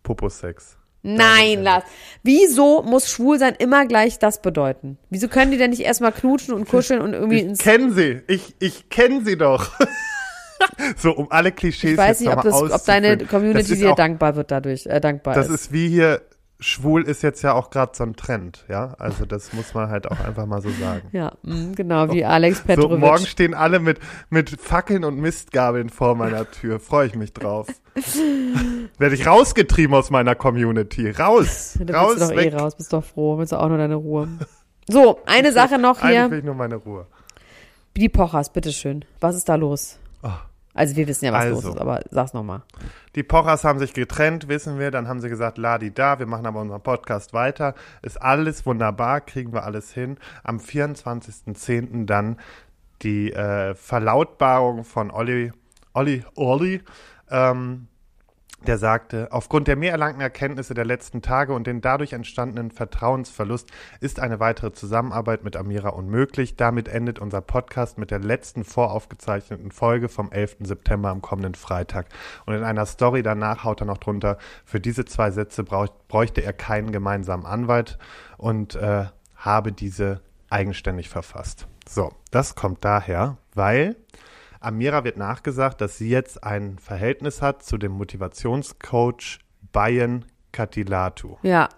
Poposex. 0.01 0.79
Nein, 1.05 1.63
Lars. 1.63 1.83
Wieso 2.23 2.81
muss 2.81 3.09
schwul 3.09 3.37
sein 3.37 3.53
immer 3.59 3.85
gleich 3.85 4.17
das 4.17 4.41
bedeuten? 4.41 4.97
Wieso 5.09 5.27
können 5.27 5.51
die 5.51 5.57
denn 5.57 5.69
nicht 5.69 5.81
erstmal 5.81 6.11
knutschen 6.11 6.53
und 6.53 6.67
kuscheln 6.67 7.01
und 7.01 7.13
irgendwie 7.13 7.37
Ich 7.37 7.43
ins. 7.43 7.59
kenne 7.59 7.91
sie. 7.91 8.21
Ich, 8.27 8.55
ich 8.59 8.89
kenne 8.89 9.23
sie 9.23 9.37
doch. 9.37 9.69
so, 10.97 11.11
um 11.11 11.31
alle 11.31 11.51
Klischees 11.51 11.91
Ich 11.91 11.97
weiß 11.97 12.19
nicht, 12.21 12.31
ob, 12.31 12.41
das, 12.41 12.55
ob 12.55 12.85
deine. 12.85 13.17
Das 13.17 13.27
Community 13.27 13.75
dir 13.75 13.93
dankbar 13.93 14.35
wird 14.35 14.49
dadurch, 14.51 14.87
äh, 14.87 14.99
dankbar 14.99 15.35
Das 15.35 15.47
ist. 15.47 15.53
ist 15.65 15.73
wie 15.73 15.89
hier, 15.89 16.21
schwul 16.65 17.03
ist 17.03 17.21
jetzt 17.21 17.41
ja 17.43 17.53
auch 17.53 17.69
gerade 17.69 17.91
so 17.95 18.03
ein 18.03 18.15
Trend, 18.15 18.65
ja. 18.67 18.95
Also 18.97 19.25
das 19.25 19.53
muss 19.53 19.73
man 19.73 19.89
halt 19.89 20.09
auch 20.09 20.19
einfach 20.19 20.45
mal 20.45 20.61
so 20.61 20.69
sagen. 20.69 21.07
Ja, 21.11 21.33
mh, 21.43 21.73
genau, 21.75 22.11
wie 22.11 22.25
Alex 22.25 22.59
So, 22.59 22.63
Petrovic. 22.65 22.99
morgen 22.99 23.25
stehen 23.25 23.53
alle 23.53 23.79
mit, 23.79 23.99
mit 24.29 24.49
Fackeln 24.59 25.03
und 25.03 25.17
Mistgabeln 25.19 25.89
vor 25.89 26.15
meiner 26.15 26.49
Tür. 26.49 26.79
Freue 26.79 27.07
ich 27.07 27.15
mich 27.15 27.33
drauf. 27.33 27.67
Werde 28.97 29.15
ich 29.15 29.27
rausgetrieben 29.27 29.95
aus 29.95 30.09
meiner 30.09 30.35
Community. 30.35 31.11
Raus! 31.11 31.77
da 31.81 31.99
raus, 32.01 32.15
bist 32.15 32.21
du 32.29 32.29
doch 32.33 32.35
weg. 32.41 32.53
eh 32.53 32.57
raus, 32.57 32.75
bist 32.75 32.93
doch 32.93 33.03
froh, 33.03 33.37
willst 33.37 33.51
du 33.51 33.57
auch 33.57 33.67
nur 33.69 33.77
deine 33.77 33.95
Ruhe. 33.95 34.27
So, 34.89 35.19
eine 35.25 35.51
Sache 35.51 35.77
noch 35.77 36.01
Eigentlich 36.01 36.21
will 36.23 36.29
hier. 36.29 36.37
ich 36.39 36.43
nur 36.45 36.55
meine 36.55 36.75
Ruhe. 36.75 37.07
Die 37.97 38.09
Pochers, 38.09 38.51
bitteschön. 38.51 39.05
Was 39.19 39.35
ist 39.35 39.47
da 39.49 39.55
los? 39.55 39.97
Oh. 40.23 40.29
Also 40.75 40.95
wir 40.97 41.07
wissen 41.07 41.25
ja, 41.25 41.31
was 41.31 41.45
Also. 41.45 41.55
los 41.55 41.75
ist, 41.75 41.81
aber 41.81 42.01
sag's 42.11 42.33
nochmal. 42.33 42.61
Die 43.15 43.23
Pochers 43.23 43.63
haben 43.63 43.79
sich 43.79 43.93
getrennt, 43.93 44.49
wissen 44.49 44.77
wir. 44.77 44.91
Dann 44.91 45.07
haben 45.07 45.21
sie 45.21 45.29
gesagt, 45.29 45.57
ladi 45.57 45.91
da, 45.91 46.19
wir 46.19 46.25
machen 46.25 46.45
aber 46.45 46.59
unseren 46.59 46.81
Podcast 46.81 47.33
weiter. 47.33 47.73
Ist 48.01 48.21
alles 48.21 48.65
wunderbar, 48.65 49.21
kriegen 49.21 49.53
wir 49.53 49.63
alles 49.63 49.93
hin. 49.93 50.17
Am 50.43 50.57
24.10. 50.57 52.05
dann 52.05 52.37
die 53.01 53.31
äh, 53.31 53.73
Verlautbarung 53.73 54.83
von 54.83 55.11
Olli, 55.11 55.53
Olli, 55.93 56.23
Olli, 56.35 56.81
ähm, 57.31 57.87
der 58.67 58.77
sagte, 58.77 59.27
aufgrund 59.31 59.67
der 59.67 59.75
mehr 59.75 59.91
erlangten 59.91 60.21
Erkenntnisse 60.21 60.73
der 60.73 60.85
letzten 60.85 61.21
Tage 61.21 61.53
und 61.53 61.67
den 61.67 61.81
dadurch 61.81 62.13
entstandenen 62.13 62.71
Vertrauensverlust 62.71 63.69
ist 63.99 64.19
eine 64.19 64.39
weitere 64.39 64.73
Zusammenarbeit 64.73 65.43
mit 65.43 65.55
Amira 65.55 65.89
unmöglich. 65.89 66.55
Damit 66.55 66.87
endet 66.87 67.19
unser 67.19 67.41
Podcast 67.41 67.97
mit 67.97 68.11
der 68.11 68.19
letzten 68.19 68.63
voraufgezeichneten 68.63 69.71
Folge 69.71 70.09
vom 70.09 70.31
11. 70.31 70.57
September 70.61 71.09
am 71.09 71.21
kommenden 71.21 71.55
Freitag. 71.55 72.07
Und 72.45 72.55
in 72.55 72.63
einer 72.63 72.85
Story 72.85 73.23
danach 73.23 73.63
haut 73.63 73.81
er 73.81 73.87
noch 73.87 73.97
drunter, 73.97 74.37
für 74.65 74.79
diese 74.79 75.05
zwei 75.05 75.31
Sätze 75.31 75.63
bräuchte 75.63 76.41
er 76.41 76.53
keinen 76.53 76.91
gemeinsamen 76.91 77.45
Anwalt 77.45 77.97
und 78.37 78.75
äh, 78.75 79.05
habe 79.35 79.71
diese 79.71 80.21
eigenständig 80.49 81.09
verfasst. 81.09 81.67
So, 81.87 82.11
das 82.31 82.55
kommt 82.55 82.83
daher, 82.83 83.37
weil 83.53 83.95
Amira 84.65 85.03
wird 85.03 85.17
nachgesagt, 85.17 85.81
dass 85.81 85.97
sie 85.97 86.09
jetzt 86.09 86.43
ein 86.43 86.79
Verhältnis 86.79 87.41
hat 87.41 87.63
zu 87.63 87.77
dem 87.77 87.91
Motivationscoach 87.93 89.39
Bayen 89.71 90.25
Katilatu. 90.51 91.37
Ja. 91.43 91.69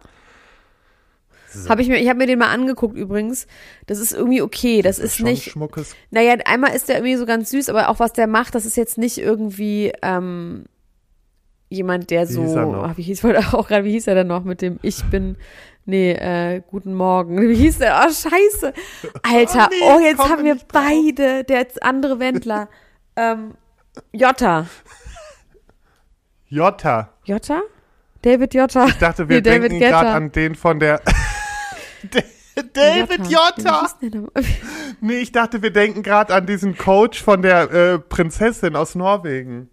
So. 1.49 1.69
Hab 1.69 1.79
ich 1.79 1.87
mir, 1.87 1.97
ich 1.97 2.09
habe 2.09 2.19
mir 2.19 2.27
den 2.27 2.39
mal 2.39 2.49
angeguckt 2.49 2.97
übrigens. 2.97 3.47
Das 3.85 3.99
ist 3.99 4.11
irgendwie 4.11 4.41
okay. 4.41 4.81
Das, 4.81 4.99
ist 4.99 5.17
schon 5.17 5.25
nicht. 5.25 5.51
schmuckes. 5.51 5.95
Naja, 6.11 6.35
einmal 6.45 6.75
ist 6.75 6.89
der 6.89 6.97
irgendwie 6.97 7.15
so 7.15 7.25
ganz 7.25 7.49
süß, 7.49 7.69
aber 7.69 7.89
auch 7.89 7.99
was 7.99 8.13
der 8.13 8.27
macht, 8.27 8.53
das 8.55 8.65
ist 8.65 8.77
jetzt 8.77 8.97
nicht 8.97 9.17
irgendwie 9.17 9.93
ähm, 10.01 10.65
jemand, 11.69 12.09
der 12.09 12.27
Wie 12.27 12.33
so. 12.33 12.41
hieß? 12.43 12.55
Ach, 12.57 12.97
wie 12.97 13.01
hieß 13.03 13.23
wollte 13.23 13.39
auch 13.53 13.67
gerade, 13.67 13.83
wie 13.85 13.91
hieß 13.91 14.07
er 14.07 14.15
denn 14.15 14.27
noch 14.27 14.43
mit 14.43 14.61
dem 14.61 14.79
Ich 14.81 15.03
bin. 15.05 15.37
Nee, 15.89 16.11
äh, 16.11 16.61
guten 16.69 16.93
Morgen. 16.93 17.39
Wie 17.49 17.55
hieß 17.55 17.77
der? 17.77 18.03
Oh, 18.05 18.11
scheiße. 18.11 18.73
Alter, 19.23 19.69
nee, 19.71 19.77
oh, 19.83 19.99
jetzt 20.01 20.19
haben 20.19 20.43
wir 20.43 20.57
beide, 20.67 21.45
der 21.45 21.59
andere 21.81 22.19
Wendler. 22.19 22.67
ähm, 23.15 23.53
Jotta. 24.11 24.65
Jota. 26.49 27.13
Jotta? 27.23 27.61
David 28.21 28.53
Jotta. 28.53 28.87
Ich 28.87 28.97
dachte, 28.97 29.29
wir 29.29 29.37
Nee, 29.37 29.41
David 29.41 29.71
denken 29.71 29.79
gerade 29.79 30.09
an 30.09 30.31
den 30.33 30.55
von 30.55 30.79
der. 30.79 31.01
David 32.73 33.31
der 33.31 34.09
denn? 34.09 34.29
Nee, 34.99 35.19
ich 35.19 35.31
dachte, 35.31 35.61
wir 35.61 35.71
denken 35.71 36.03
gerade 36.03 36.33
an 36.33 36.45
diesen 36.45 36.77
Coach 36.77 37.21
von 37.21 37.41
der 37.41 37.71
äh, 37.71 37.99
Prinzessin 37.99 38.75
aus 38.75 38.95
Norwegen. 38.95 39.69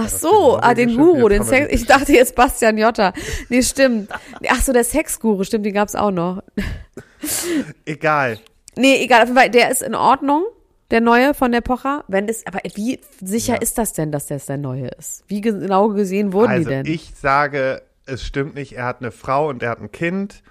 Ach 0.00 0.08
so, 0.08 0.58
ah, 0.62 0.74
den. 0.74 0.96
Guru, 0.96 1.28
den 1.28 1.42
Sex, 1.42 1.72
ich 1.72 1.84
dachte 1.86 2.12
jetzt 2.12 2.34
Bastian 2.36 2.78
Jotta. 2.78 3.12
Nee, 3.48 3.62
stimmt. 3.62 4.10
Ach 4.48 4.62
so, 4.62 4.72
der 4.72 4.84
Sexguru, 4.84 5.42
stimmt, 5.42 5.66
den 5.66 5.74
gab's 5.74 5.96
auch 5.96 6.12
noch. 6.12 6.42
Egal. 7.84 8.38
Nee, 8.76 9.02
egal, 9.02 9.22
auf 9.22 9.28
jeden 9.28 9.38
Fall, 9.38 9.50
der 9.50 9.70
ist 9.72 9.82
in 9.82 9.96
Ordnung, 9.96 10.44
der 10.92 11.00
neue 11.00 11.34
von 11.34 11.50
der 11.50 11.62
Pocher. 11.62 12.04
Wenn 12.06 12.28
das, 12.28 12.46
aber 12.46 12.60
wie 12.74 13.00
sicher 13.20 13.54
Ja. 13.54 13.60
ist 13.60 13.76
das 13.76 13.92
denn, 13.92 14.12
dass 14.12 14.26
das 14.26 14.46
der 14.46 14.56
neue 14.56 14.86
ist? 14.98 15.24
Wie 15.26 15.40
genau 15.40 15.88
gesehen 15.88 16.32
wurden 16.32 16.50
also 16.52 16.68
die 16.68 16.74
denn? 16.76 16.86
ich 16.86 17.12
sage, 17.20 17.82
es 18.06 18.22
stimmt 18.22 18.54
nicht. 18.54 18.74
Er 18.74 18.84
hat 18.84 19.00
eine 19.00 19.10
Frau 19.10 19.48
und 19.48 19.62
er 19.64 19.70
hat 19.70 19.80
ein 19.80 19.90
Kind. 19.90 20.42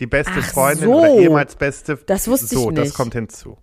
Die 0.00 0.06
beste 0.06 0.32
Ach 0.36 0.44
Freundin 0.44 0.86
so. 0.86 0.94
oder 0.98 1.14
ehemals 1.14 1.54
beste. 1.54 1.96
Das 2.06 2.26
wusste 2.28 2.46
ich 2.56 2.60
so, 2.60 2.70
das 2.72 2.86
nicht. 2.86 2.96
kommt 2.96 3.14
hinzu. 3.14 3.56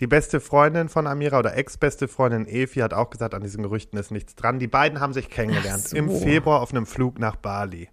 Die 0.00 0.08
beste 0.08 0.40
Freundin 0.40 0.88
von 0.88 1.06
Amira 1.06 1.38
oder 1.38 1.56
ex-beste 1.56 2.08
Freundin 2.08 2.46
Efi 2.46 2.80
hat 2.80 2.92
auch 2.92 3.10
gesagt, 3.10 3.32
an 3.32 3.42
diesen 3.42 3.62
Gerüchten 3.62 3.96
ist 3.98 4.10
nichts 4.10 4.34
dran. 4.34 4.58
Die 4.58 4.66
beiden 4.66 4.98
haben 4.98 5.12
sich 5.12 5.30
kennengelernt 5.30 5.88
so. 5.88 5.96
im 5.96 6.10
Februar 6.10 6.60
auf 6.60 6.72
einem 6.72 6.86
Flug 6.86 7.20
nach 7.20 7.36
Bali. 7.36 7.88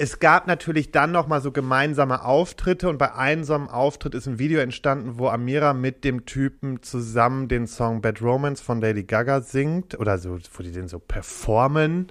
Es 0.00 0.20
gab 0.20 0.46
natürlich 0.46 0.92
dann 0.92 1.10
noch 1.12 1.26
mal 1.26 1.40
so 1.40 1.50
gemeinsame 1.50 2.24
Auftritte 2.24 2.88
und 2.88 2.98
bei 2.98 3.14
einem 3.14 3.42
so 3.42 3.54
einem 3.54 3.68
Auftritt 3.68 4.14
ist 4.14 4.26
ein 4.26 4.38
Video 4.38 4.60
entstanden, 4.60 5.18
wo 5.18 5.28
Amira 5.28 5.72
mit 5.72 6.04
dem 6.04 6.24
Typen 6.24 6.82
zusammen 6.82 7.48
den 7.48 7.66
Song 7.66 8.00
Bad 8.00 8.22
Romance 8.22 8.62
von 8.62 8.80
Lady 8.80 9.02
Gaga 9.02 9.40
singt 9.40 9.98
oder 9.98 10.18
so, 10.18 10.38
wo 10.52 10.62
die 10.62 10.72
den 10.72 10.88
so 10.88 11.00
performen. 11.00 12.08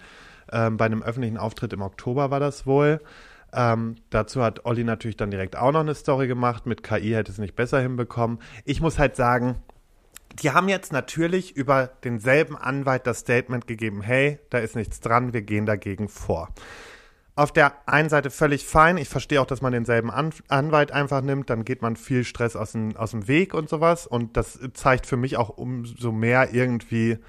Ähm, 0.52 0.78
bei 0.78 0.86
einem 0.86 1.04
öffentlichen 1.04 1.38
Auftritt 1.38 1.74
im 1.74 1.82
Oktober 1.82 2.32
war 2.32 2.40
das 2.40 2.66
wohl. 2.66 3.02
Ähm, 3.54 3.96
dazu 4.10 4.44
hat 4.44 4.66
Olli 4.66 4.84
natürlich 4.84 5.18
dann 5.18 5.32
direkt 5.32 5.56
auch 5.56 5.72
noch 5.72 5.80
eine 5.82 5.96
Story 5.96 6.28
gemacht. 6.28 6.66
Mit 6.66 6.84
KI 6.84 7.12
hätte 7.12 7.32
es 7.32 7.38
nicht 7.38 7.56
besser 7.56 7.80
hinbekommen. 7.80 8.40
Ich 8.66 8.82
muss 8.82 9.00
halt 9.00 9.16
sagen, 9.16 9.56
die 10.42 10.52
haben 10.52 10.70
jetzt 10.70 10.92
natürlich 10.92 11.56
über 11.56 11.88
denselben 12.04 12.56
Anwalt 12.56 13.08
das 13.08 13.20
Statement 13.20 13.68
gegeben, 13.68 14.02
hey, 14.02 14.40
da 14.50 14.60
ist 14.60 14.76
nichts 14.76 15.00
dran, 15.00 15.34
wir 15.34 15.42
gehen 15.42 15.66
dagegen 15.66 16.10
vor. 16.10 16.50
Auf 17.36 17.52
der 17.52 17.74
einen 17.88 18.10
Seite 18.10 18.32
völlig 18.32 18.66
fein. 18.66 18.98
Ich 18.98 19.10
verstehe 19.10 19.40
auch, 19.40 19.46
dass 19.46 19.62
man 19.62 19.72
denselben 19.72 20.10
An 20.10 20.32
Anwalt 20.48 20.92
einfach 20.92 21.22
nimmt. 21.22 21.52
Dann 21.52 21.66
geht 21.66 21.84
man 21.84 21.96
viel 21.96 22.24
Stress 22.24 22.56
aus 22.56 22.72
dem, 22.72 22.98
aus 22.98 23.12
dem 23.12 23.28
Weg 23.28 23.54
und 23.54 23.70
sowas. 23.70 24.08
Und 24.08 24.38
das 24.38 24.60
zeigt 24.74 25.06
für 25.06 25.18
mich 25.18 25.38
auch 25.38 25.50
umso 25.50 26.12
mehr 26.12 26.54
irgendwie, 26.54 27.20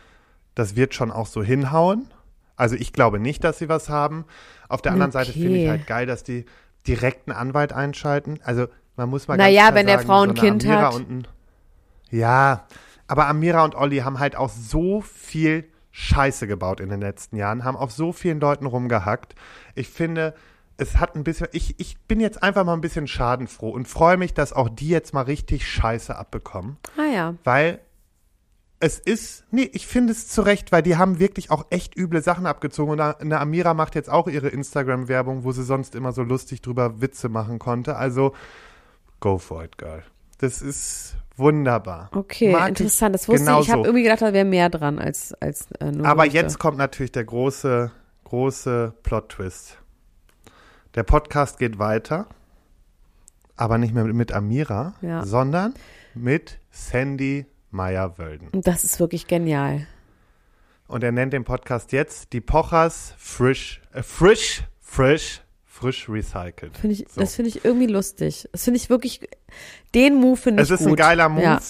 das 0.54 0.76
wird 0.76 0.94
schon 0.94 1.10
auch 1.10 1.26
so 1.26 1.42
hinhauen. 1.42 2.10
Also 2.58 2.76
ich 2.76 2.92
glaube 2.92 3.18
nicht, 3.18 3.44
dass 3.44 3.58
sie 3.58 3.68
was 3.68 3.88
haben. 3.88 4.26
Auf 4.68 4.82
der 4.82 4.92
anderen 4.92 5.12
Seite 5.12 5.32
finde 5.32 5.56
ich 5.56 5.62
Okay. 5.62 5.70
halt 5.70 5.86
geil, 5.86 6.06
dass 6.06 6.24
die 6.24 6.44
direkt 6.86 7.28
einen 7.28 7.38
Anwalt 7.38 7.72
einschalten. 7.72 8.40
Also 8.42 8.66
man 8.96 9.08
muss 9.08 9.28
mal 9.28 9.36
Naja, 9.36 9.62
ganz 9.62 9.68
klar 9.70 9.74
wenn 9.76 9.86
der 9.86 9.96
sagen, 9.98 10.06
Frau 10.06 10.22
ein 10.22 10.28
so 10.30 10.34
Kind 10.34 10.64
Amira 10.64 10.86
hat. 10.86 10.94
Und 10.94 11.10
ein, 11.10 11.28
ja, 12.10 12.66
aber 13.06 13.26
Amira 13.28 13.64
und 13.64 13.74
Olli 13.74 13.98
haben 13.98 14.18
halt 14.18 14.36
auch 14.36 14.50
so 14.50 15.00
viel 15.00 15.68
Scheiße 15.92 16.46
gebaut 16.46 16.80
in 16.80 16.90
den 16.90 17.00
letzten 17.00 17.36
Jahren, 17.36 17.64
haben 17.64 17.76
auf 17.76 17.92
so 17.92 18.12
vielen 18.12 18.40
Leuten 18.40 18.66
rumgehackt. 18.66 19.34
Ich 19.74 19.88
finde, 19.88 20.34
es 20.76 20.98
hat 20.98 21.16
ein 21.16 21.24
bisschen, 21.24 21.48
ich, 21.52 21.74
ich 21.78 21.98
bin 22.06 22.20
jetzt 22.20 22.42
einfach 22.42 22.64
mal 22.64 22.74
ein 22.74 22.80
bisschen 22.80 23.08
schadenfroh 23.08 23.70
und 23.70 23.88
freue 23.88 24.16
mich, 24.16 24.34
dass 24.34 24.52
auch 24.52 24.68
die 24.68 24.88
jetzt 24.88 25.12
mal 25.14 25.22
richtig 25.22 25.66
Scheiße 25.66 26.14
abbekommen, 26.16 26.76
ah 26.96 27.12
ja. 27.12 27.34
weil 27.44 27.80
es 28.80 28.98
ist, 28.98 29.44
nee, 29.50 29.68
ich 29.72 29.86
finde 29.86 30.12
es 30.12 30.28
zu 30.28 30.42
Recht, 30.42 30.70
weil 30.70 30.82
die 30.82 30.96
haben 30.96 31.18
wirklich 31.18 31.50
auch 31.50 31.66
echt 31.70 31.96
üble 31.96 32.22
Sachen 32.22 32.46
abgezogen. 32.46 32.92
Und 32.92 33.00
eine 33.00 33.40
Amira 33.40 33.74
macht 33.74 33.94
jetzt 33.96 34.08
auch 34.08 34.28
ihre 34.28 34.48
Instagram-Werbung, 34.48 35.42
wo 35.44 35.50
sie 35.52 35.64
sonst 35.64 35.94
immer 35.94 36.12
so 36.12 36.22
lustig 36.22 36.62
drüber 36.62 37.00
Witze 37.00 37.28
machen 37.28 37.58
konnte. 37.58 37.96
Also, 37.96 38.34
go 39.20 39.38
for 39.38 39.64
it, 39.64 39.78
girl. 39.78 40.04
Das 40.38 40.62
ist 40.62 41.16
wunderbar. 41.36 42.08
Okay, 42.14 42.52
Mag 42.52 42.68
interessant. 42.68 43.14
Das 43.14 43.28
wusste 43.28 43.50
ich. 43.50 43.58
Ich 43.66 43.70
habe 43.72 43.82
irgendwie 43.82 44.04
gedacht, 44.04 44.22
da 44.22 44.32
wäre 44.32 44.44
mehr 44.44 44.70
dran 44.70 45.00
als, 45.00 45.34
als 45.34 45.68
äh, 45.80 45.90
nur 45.90 46.06
Aber 46.06 46.22
Gerüchte. 46.22 46.36
jetzt 46.38 46.58
kommt 46.60 46.78
natürlich 46.78 47.10
der 47.12 47.24
große, 47.24 47.90
große 48.24 48.94
Plot-Twist. 49.02 49.78
Der 50.94 51.02
Podcast 51.02 51.58
geht 51.58 51.80
weiter, 51.80 52.26
aber 53.56 53.78
nicht 53.78 53.92
mehr 53.94 54.04
mit 54.04 54.32
Amira, 54.32 54.94
Ja. 55.00 55.24
sondern 55.26 55.74
mit 56.14 56.58
Sandy 56.70 57.46
Meyer-Wölden. 57.70 58.48
Das 58.62 58.84
ist 58.84 58.98
wirklich 59.00 59.26
genial. 59.26 59.86
Und 60.86 61.04
er 61.04 61.12
nennt 61.12 61.32
den 61.32 61.44
Podcast 61.44 61.92
jetzt 61.92 62.32
die 62.32 62.40
Pochers 62.40 63.14
Frisch, 63.18 63.80
äh, 63.92 64.02
Frisch, 64.02 64.62
Frisch, 64.80 65.42
Frisch 65.66 66.08
Recycelt. 66.08 66.76
Finde 66.76 66.94
ich, 66.94 67.06
So. 67.08 67.20
Das 67.20 67.34
finde 67.34 67.50
ich 67.50 67.64
irgendwie 67.64 67.86
lustig. 67.86 68.48
Das 68.52 68.64
finde 68.64 68.78
ich 68.78 68.88
wirklich, 68.88 69.20
den 69.94 70.16
Move 70.16 70.36
finde 70.36 70.62
ich 70.62 70.70
Es 70.70 70.80
ist 70.80 70.86
gut. 70.86 70.94
ein 70.94 70.96
geiler 70.96 71.28
Move. 71.28 71.42
Ja. 71.42 71.60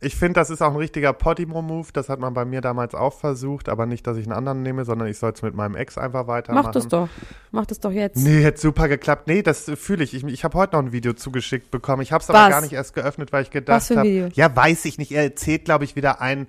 Ich 0.00 0.14
finde, 0.14 0.34
das 0.34 0.48
ist 0.48 0.62
auch 0.62 0.70
ein 0.70 0.76
richtiger 0.76 1.12
Podimo-Move. 1.12 1.88
Das 1.92 2.08
hat 2.08 2.20
man 2.20 2.32
bei 2.32 2.44
mir 2.44 2.60
damals 2.60 2.94
auch 2.94 3.14
versucht, 3.14 3.68
aber 3.68 3.84
nicht, 3.84 4.06
dass 4.06 4.16
ich 4.16 4.26
einen 4.26 4.32
anderen 4.32 4.62
nehme, 4.62 4.84
sondern 4.84 5.08
ich 5.08 5.18
soll 5.18 5.32
es 5.32 5.42
mit 5.42 5.54
meinem 5.54 5.74
Ex 5.74 5.98
einfach 5.98 6.28
weitermachen. 6.28 6.66
Mach 6.66 6.72
das 6.72 6.86
doch. 6.86 7.08
Mach 7.50 7.66
das 7.66 7.80
doch 7.80 7.90
jetzt. 7.90 8.16
Nee, 8.16 8.44
hat 8.44 8.58
super 8.58 8.86
geklappt. 8.86 9.26
Nee, 9.26 9.42
das 9.42 9.68
fühle 9.74 10.04
ich. 10.04 10.14
Ich, 10.14 10.22
ich 10.24 10.44
habe 10.44 10.56
heute 10.56 10.76
noch 10.76 10.82
ein 10.84 10.92
Video 10.92 11.14
zugeschickt 11.14 11.72
bekommen. 11.72 12.02
Ich 12.02 12.12
habe 12.12 12.22
es 12.22 12.30
aber 12.30 12.48
gar 12.48 12.60
nicht 12.60 12.74
erst 12.74 12.94
geöffnet, 12.94 13.32
weil 13.32 13.42
ich 13.42 13.50
gedacht 13.50 13.90
habe. 13.90 14.30
Ja, 14.34 14.54
weiß 14.54 14.84
ich 14.84 14.98
nicht. 14.98 15.10
Er 15.10 15.24
erzählt, 15.24 15.64
glaube 15.64 15.82
ich, 15.84 15.96
wieder 15.96 16.20
ein 16.20 16.46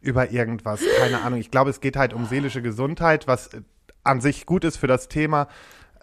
über 0.00 0.30
irgendwas. 0.30 0.80
Keine 0.98 1.20
Ahnung. 1.20 1.40
Ich 1.40 1.50
glaube, 1.50 1.68
es 1.68 1.80
geht 1.80 1.96
halt 1.96 2.14
um 2.14 2.24
seelische 2.24 2.62
Gesundheit, 2.62 3.26
was 3.26 3.48
äh, 3.48 3.60
an 4.04 4.22
sich 4.22 4.46
gut 4.46 4.64
ist 4.64 4.78
für 4.78 4.86
das 4.86 5.08
Thema. 5.08 5.48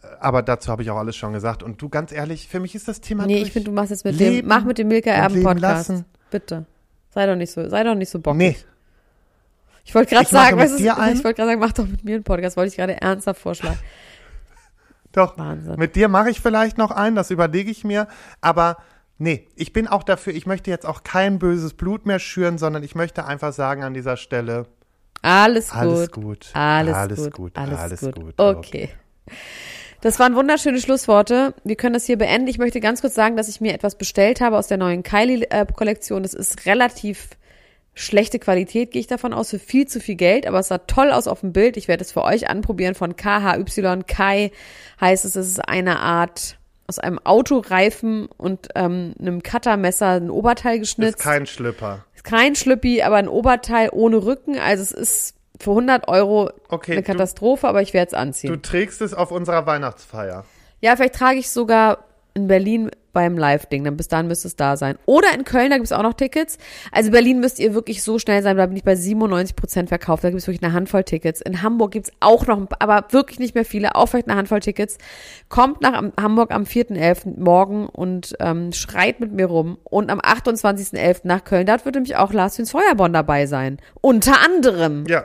Äh, 0.03 0.07
Aber 0.19 0.43
dazu 0.43 0.69
habe 0.71 0.83
ich 0.83 0.91
auch 0.91 0.97
alles 0.97 1.15
schon 1.15 1.33
gesagt. 1.33 1.63
Und 1.63 1.81
du, 1.81 1.89
ganz 1.89 2.11
ehrlich, 2.11 2.47
für 2.47 2.59
mich 2.59 2.75
ist 2.75 2.87
das 2.87 3.01
Thema 3.01 3.25
Nee, 3.25 3.35
durch. 3.37 3.47
ich 3.47 3.53
finde, 3.53 3.71
du 3.71 3.75
machst 3.75 3.89
jetzt 3.89 4.05
mit 4.05 4.17
Leben 4.19 4.35
dem, 4.41 4.47
mach 4.47 4.65
mit 4.65 4.77
dem 4.77 4.87
Milka 4.89 5.09
Erben 5.09 5.41
Podcast. 5.41 5.89
lassen. 5.89 6.05
Bitte. 6.29 6.65
Sei 7.15 7.25
doch 7.25 7.35
nicht 7.35 7.51
so, 7.51 7.67
sei 7.69 7.83
doch 7.83 7.95
nicht 7.95 8.09
so 8.09 8.19
bockig. 8.19 8.37
Nee, 8.37 8.57
Ich 9.85 9.95
wollte 9.95 10.13
gerade 10.13 10.27
sagen, 10.27 10.57
weißt 10.57 10.79
du, 10.79 10.83
ich 10.83 10.89
wollte 11.23 11.33
gerade 11.33 11.49
sagen, 11.49 11.59
mach 11.59 11.71
doch 11.71 11.87
mit 11.87 12.03
mir 12.03 12.15
einen 12.15 12.23
Podcast, 12.23 12.57
wollte 12.57 12.69
ich 12.69 12.75
gerade 12.75 13.01
ernsthaft 13.01 13.39
vorschlagen. 13.41 13.79
doch. 15.13 15.37
Wahnsinn. 15.37 15.75
Mit 15.77 15.95
dir 15.95 16.09
mache 16.09 16.29
ich 16.29 16.41
vielleicht 16.41 16.77
noch 16.77 16.91
einen, 16.91 17.15
das 17.15 17.31
überlege 17.31 17.71
ich 17.71 17.85
mir. 17.85 18.07
Aber 18.41 18.77
nee, 19.17 19.47
ich 19.55 19.71
bin 19.71 19.87
auch 19.87 20.03
dafür, 20.03 20.33
ich 20.33 20.45
möchte 20.45 20.69
jetzt 20.69 20.85
auch 20.85 21.03
kein 21.03 21.39
böses 21.39 21.73
Blut 21.73 22.05
mehr 22.05 22.19
schüren, 22.19 22.57
sondern 22.57 22.83
ich 22.83 22.95
möchte 22.95 23.25
einfach 23.25 23.53
sagen 23.53 23.83
an 23.83 23.93
dieser 23.93 24.17
Stelle, 24.17 24.67
Alles 25.21 25.69
gut. 25.69 25.79
Alles 25.79 26.11
gut. 26.11 26.49
Alles, 26.53 26.93
Alles 26.95 27.23
gut. 27.23 27.33
gut. 27.33 27.57
Alles, 27.57 27.79
Alles 27.79 28.01
gut. 28.01 28.15
gut. 28.15 28.33
Okay. 28.37 28.89
Das 30.05 30.19
waren 30.19 30.35
wunderschöne 30.35 30.79
Schlussworte. 30.79 31.55
Wir 31.63 31.75
können 31.75 31.95
das 31.95 32.05
hier 32.05 32.19
beenden. 32.19 32.47
Ich 32.47 32.59
möchte 32.59 32.79
ganz 32.79 33.01
kurz 33.01 33.15
sagen, 33.15 33.35
dass 33.37 33.47
ich 33.47 33.59
mir 33.59 33.73
etwas 33.73 33.97
bestellt 33.97 34.39
habe 34.39 34.55
aus 34.55 34.67
der 34.67 34.77
neuen 34.77 35.01
Kylie-Kollektion. 35.01 36.21
Das 36.21 36.35
ist 36.35 36.67
relativ 36.67 37.29
schlechte 37.95 38.37
Qualität, 38.37 38.91
gehe 38.91 38.99
ich 38.99 39.07
davon 39.07 39.33
aus, 39.33 39.49
für 39.49 39.57
viel 39.57 39.87
zu 39.87 39.99
viel 39.99 40.13
Geld, 40.13 40.45
aber 40.45 40.59
es 40.59 40.67
sah 40.67 40.77
toll 40.77 41.09
aus 41.09 41.25
auf 41.25 41.39
dem 41.39 41.53
Bild. 41.53 41.75
Ich 41.75 41.87
werde 41.87 42.03
es 42.03 42.11
für 42.11 42.23
euch 42.23 42.47
anprobieren 42.47 42.93
von 42.93 43.15
KHY. 43.15 44.03
Kai 44.05 44.51
heißt 45.01 45.25
es, 45.25 45.35
es 45.35 45.47
ist 45.47 45.67
eine 45.67 45.99
Art 45.99 46.59
aus 46.85 46.99
einem 46.99 47.17
Autoreifen 47.23 48.27
und 48.37 48.67
ähm, 48.75 49.15
einem 49.19 49.41
Cuttermesser 49.41 50.21
ein 50.21 50.29
Oberteil 50.29 50.77
geschnitzt. 50.77 51.17
Ist 51.17 51.23
kein 51.23 51.47
Schlüpper. 51.47 52.05
Ist 52.13 52.23
kein 52.23 52.53
Schlüppi, 52.53 53.01
aber 53.01 53.15
ein 53.15 53.27
Oberteil 53.27 53.89
ohne 53.91 54.23
Rücken. 54.23 54.59
Also 54.59 54.83
es 54.83 54.91
ist 54.91 55.34
für 55.59 55.71
100 55.71 56.07
Euro 56.07 56.49
Okay, 56.69 56.93
eine 56.93 57.01
du- 57.01 57.07
Katastrophe, 57.11 57.67
aber 57.67 57.81
ich 57.81 57.93
werde 57.93 58.07
es 58.07 58.11
Du 58.11 58.17
anziehen. 58.17 58.61
trägst 58.61 59.01
es 59.01 59.13
auf 59.13 59.31
unserer 59.31 59.65
Weihnachtsfeier. 59.65 60.45
ja, 60.81 60.95
vielleicht 60.95 61.15
trage 61.15 61.37
ich 61.39 61.45
es 61.45 61.53
sogar 61.53 61.99
in 62.33 62.47
Berlin 62.47 62.91
beim 63.13 63.37
Live-Ding. 63.37 63.85
Dann 63.85 63.95
bis 63.95 64.09
dahin 64.09 64.27
müsste 64.27 64.49
es 64.49 64.57
da 64.57 64.75
sein. 64.75 64.97
Oder 65.05 65.33
in 65.33 65.45
Köln, 65.45 65.69
da 65.69 65.77
gibt 65.77 65.85
es 65.85 65.93
auch 65.93 66.03
noch 66.03 66.15
Tickets. 66.15 66.57
Also 66.91 67.11
Berlin 67.11 67.39
müsst 67.39 67.59
ihr 67.59 67.73
wirklich 67.73 68.03
so 68.03 68.19
schnell 68.19 68.43
sein, 68.43 68.57
da 68.57 68.65
bin 68.65 68.75
ich 68.75 68.83
bei 68.83 68.95
97 68.97 69.55
Prozent 69.55 69.87
verkauft. 69.87 70.25
Da 70.25 70.29
gibt 70.31 70.41
es 70.41 70.47
wirklich 70.47 70.61
eine 70.61 70.73
Handvoll 70.73 71.05
Tickets. 71.05 71.39
In 71.39 71.61
Hamburg 71.61 71.91
gibt 71.91 72.07
es 72.07 72.13
auch 72.19 72.45
noch, 72.45 72.67
aber 72.79 73.05
wirklich 73.11 73.39
nicht 73.39 73.55
mehr 73.55 73.63
viele, 73.63 73.95
auch 73.95 74.07
vielleicht 74.07 74.27
eine 74.27 74.37
Handvoll 74.37 74.59
Tickets. 74.59 74.97
Kommt 75.47 75.79
nach 75.81 75.93
am- 75.93 76.11
Hamburg 76.19 76.51
am 76.51 76.63
4.11. 76.65 77.39
morgen 77.39 77.87
und 77.87 78.35
ähm, 78.41 78.73
schreit 78.73 79.21
mit 79.21 79.31
mir 79.31 79.45
rum. 79.45 79.77
Und 79.85 80.11
am 80.11 80.19
28.11. 80.19 81.21
nach 81.23 81.45
Köln, 81.45 81.65
dort 81.65 81.85
wird 81.85 81.95
nämlich 81.95 82.17
auch 82.17 82.33
Lars 82.33 82.61
Feuerborn 82.69 83.13
dabei 83.13 83.45
sein. 83.45 83.77
Unter 84.01 84.41
anderem 84.43 85.05
Ja. 85.07 85.23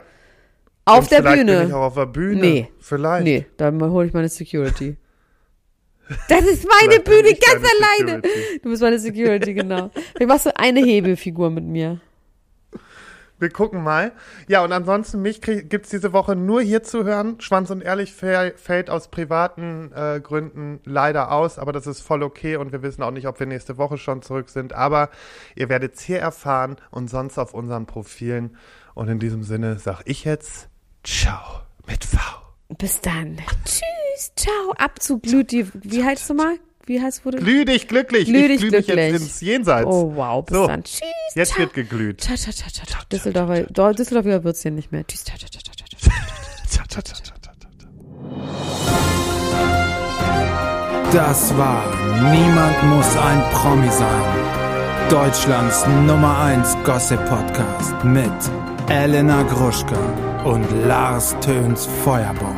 Auf 0.91 1.01
Und 1.05 1.11
der 1.11 1.19
vielleicht 1.23 1.39
Bühne. 1.39 1.59
Bin 1.59 1.69
ich 1.69 1.75
auch 1.75 1.83
auf 1.83 1.95
der 1.95 2.07
Bühne. 2.07 2.41
Nee. 2.41 2.69
Vielleicht. 2.79 3.25
Nee, 3.25 3.47
dann 3.57 3.81
hole 3.83 4.07
ich 4.07 4.13
meine 4.13 4.29
Security. 4.29 4.97
Das 6.29 6.43
ist 6.45 6.67
meine 6.69 6.99
Bühne, 7.01 7.35
ganz 7.35 7.65
alleine. 7.65 8.21
Security. 8.21 8.61
Du 8.65 8.71
bist 8.71 8.83
meine 8.83 8.99
Security, 8.99 9.55
genau. 9.55 9.91
Vielleicht 9.95 10.27
machst 10.29 10.47
du 10.47 10.57
eine 10.59 10.81
Hebelfigur 10.81 11.51
mit 11.51 11.63
mir. 11.65 12.01
Wir 13.39 13.49
gucken 13.49 13.83
mal. 13.85 14.13
Ja, 14.49 14.63
und 14.65 14.73
ansonsten, 14.73 15.23
mich 15.23 15.41
krieg- 15.41 15.71
gibt's 15.71 15.89
diese 15.89 16.13
Woche 16.13 16.35
nur 16.37 16.61
hier 16.63 16.83
zu 16.83 17.05
hören. 17.05 17.41
Schwanz 17.41 17.71
und 17.71 17.81
Ehrlich 17.81 18.11
fäll- 18.13 18.55
fällt 18.57 18.91
aus 18.91 19.09
privaten 19.09 19.93
äh, 19.95 20.21
Gründen 20.21 20.81
leider 20.85 21.31
aus, 21.33 21.59
aber 21.61 21.73
das 21.73 21.87
ist 21.87 22.01
voll 22.03 22.23
okay 22.25 22.57
und 22.57 22.73
wir 22.73 22.83
wissen 22.83 23.03
auch 23.03 23.13
nicht, 23.13 23.27
ob 23.29 23.39
wir 23.41 23.47
nächste 23.47 23.79
Woche 23.79 23.97
schon 23.97 24.21
zurück 24.21 24.49
sind. 24.51 24.75
Aber 24.75 25.09
ihr 25.55 25.69
werdet's 25.71 26.03
hier 26.03 26.19
erfahren 26.19 26.77
und 26.91 27.09
sonst 27.09 27.39
auf 27.39 27.55
unseren 27.55 27.87
Profilen. 27.87 28.57
Und 28.95 29.09
in 29.09 29.21
diesem 29.21 29.43
Sinne 29.45 29.79
sag 29.79 30.03
ich 30.05 30.25
jetzt 30.25 30.69
Ciao 31.05 31.63
mit 31.87 32.05
V. 32.05 32.19
Bis 32.79 33.01
dann. 33.01 33.39
Tschüss, 33.65 34.33
ciao. 34.37 34.73
Ab 34.79 35.01
zu 35.03 35.19
Glüti. 35.19 35.67
Wie 35.75 36.05
heißt 36.05 36.29
du 36.31 36.35
mal? 36.35 36.57
Wie 36.87 37.01
heißt 37.01 37.25
wurde? 37.25 37.39
Glüh 37.39 37.65
dich 37.65 37.89
glücklich. 37.89 38.27
Glüh 38.27 38.49
dich 38.49 38.63
ich 38.63 38.69
glüh 38.69 38.71
mich 38.77 38.87
glücklich. 38.87 39.13
jetzt 39.13 39.23
ins 39.23 39.41
Jenseits. 39.41 39.87
Oh 39.87 40.13
wow, 40.15 40.45
bis 40.45 40.57
So, 40.57 40.67
dann. 40.67 40.85
Tschüss. 40.85 41.01
Jetzt 41.35 41.49
ciao. 41.51 41.61
wird 41.61 41.75
geglüht. 41.75 42.21
Ciao, 42.21 42.37
ciao, 42.37 42.53
ciao, 42.53 42.69
ciao, 42.71 42.87
ciao. 42.87 43.01
Düsseldorfer, 43.11 43.63
Dor- 43.65 43.95
Düsseldorfer 43.95 44.45
wird's 44.45 44.63
hier 44.63 44.71
nicht 44.71 44.93
mehr. 44.93 45.07
Tschüss, 45.07 45.25
ciao, 45.25 45.37
ciao, 45.39 45.49
ciao, 45.51 45.63
ciao, 45.63 45.75
ciao. 45.75 46.11
Ciao, 46.69 46.85
ciao, 46.89 47.03
ciao, 47.03 47.17
ciao, 47.17 47.37
ciao, 47.41 47.55
ciao. 47.61 47.61
Das 51.13 51.57
war 51.57 51.83
Niemand 52.33 52.83
muss 52.85 53.17
ein 53.17 53.43
Promi 53.53 53.91
sein. 53.91 54.25
Deutschlands 55.09 55.85
Nummer 56.07 56.39
1 56.41 56.77
Gossip 56.85 57.19
Podcast 57.27 58.05
mit 58.05 58.31
Elena 58.89 59.43
Gruschka 59.43 59.97
und 60.45 60.67
Lars 60.87 61.37
Töns 61.41 61.87
Feuerbomb. 62.05 62.57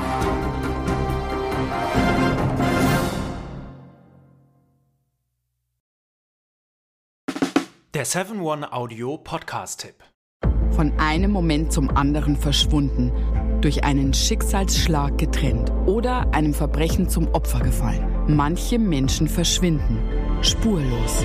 Der 7.94 8.06
7-One-Audio-Podcast-Tipp. 8.06 9.94
Von 10.70 10.92
einem 10.98 11.30
Moment 11.30 11.72
zum 11.72 11.90
anderen 11.96 12.36
verschwunden, 12.36 13.12
durch 13.60 13.84
einen 13.84 14.14
Schicksalsschlag 14.14 15.18
getrennt 15.18 15.70
oder 15.86 16.32
einem 16.32 16.54
Verbrechen 16.54 17.08
zum 17.08 17.28
Opfer 17.34 17.60
gefallen. 17.60 18.06
Manche 18.28 18.78
Menschen 18.78 19.28
verschwinden 19.28 19.98
spurlos. 20.42 21.24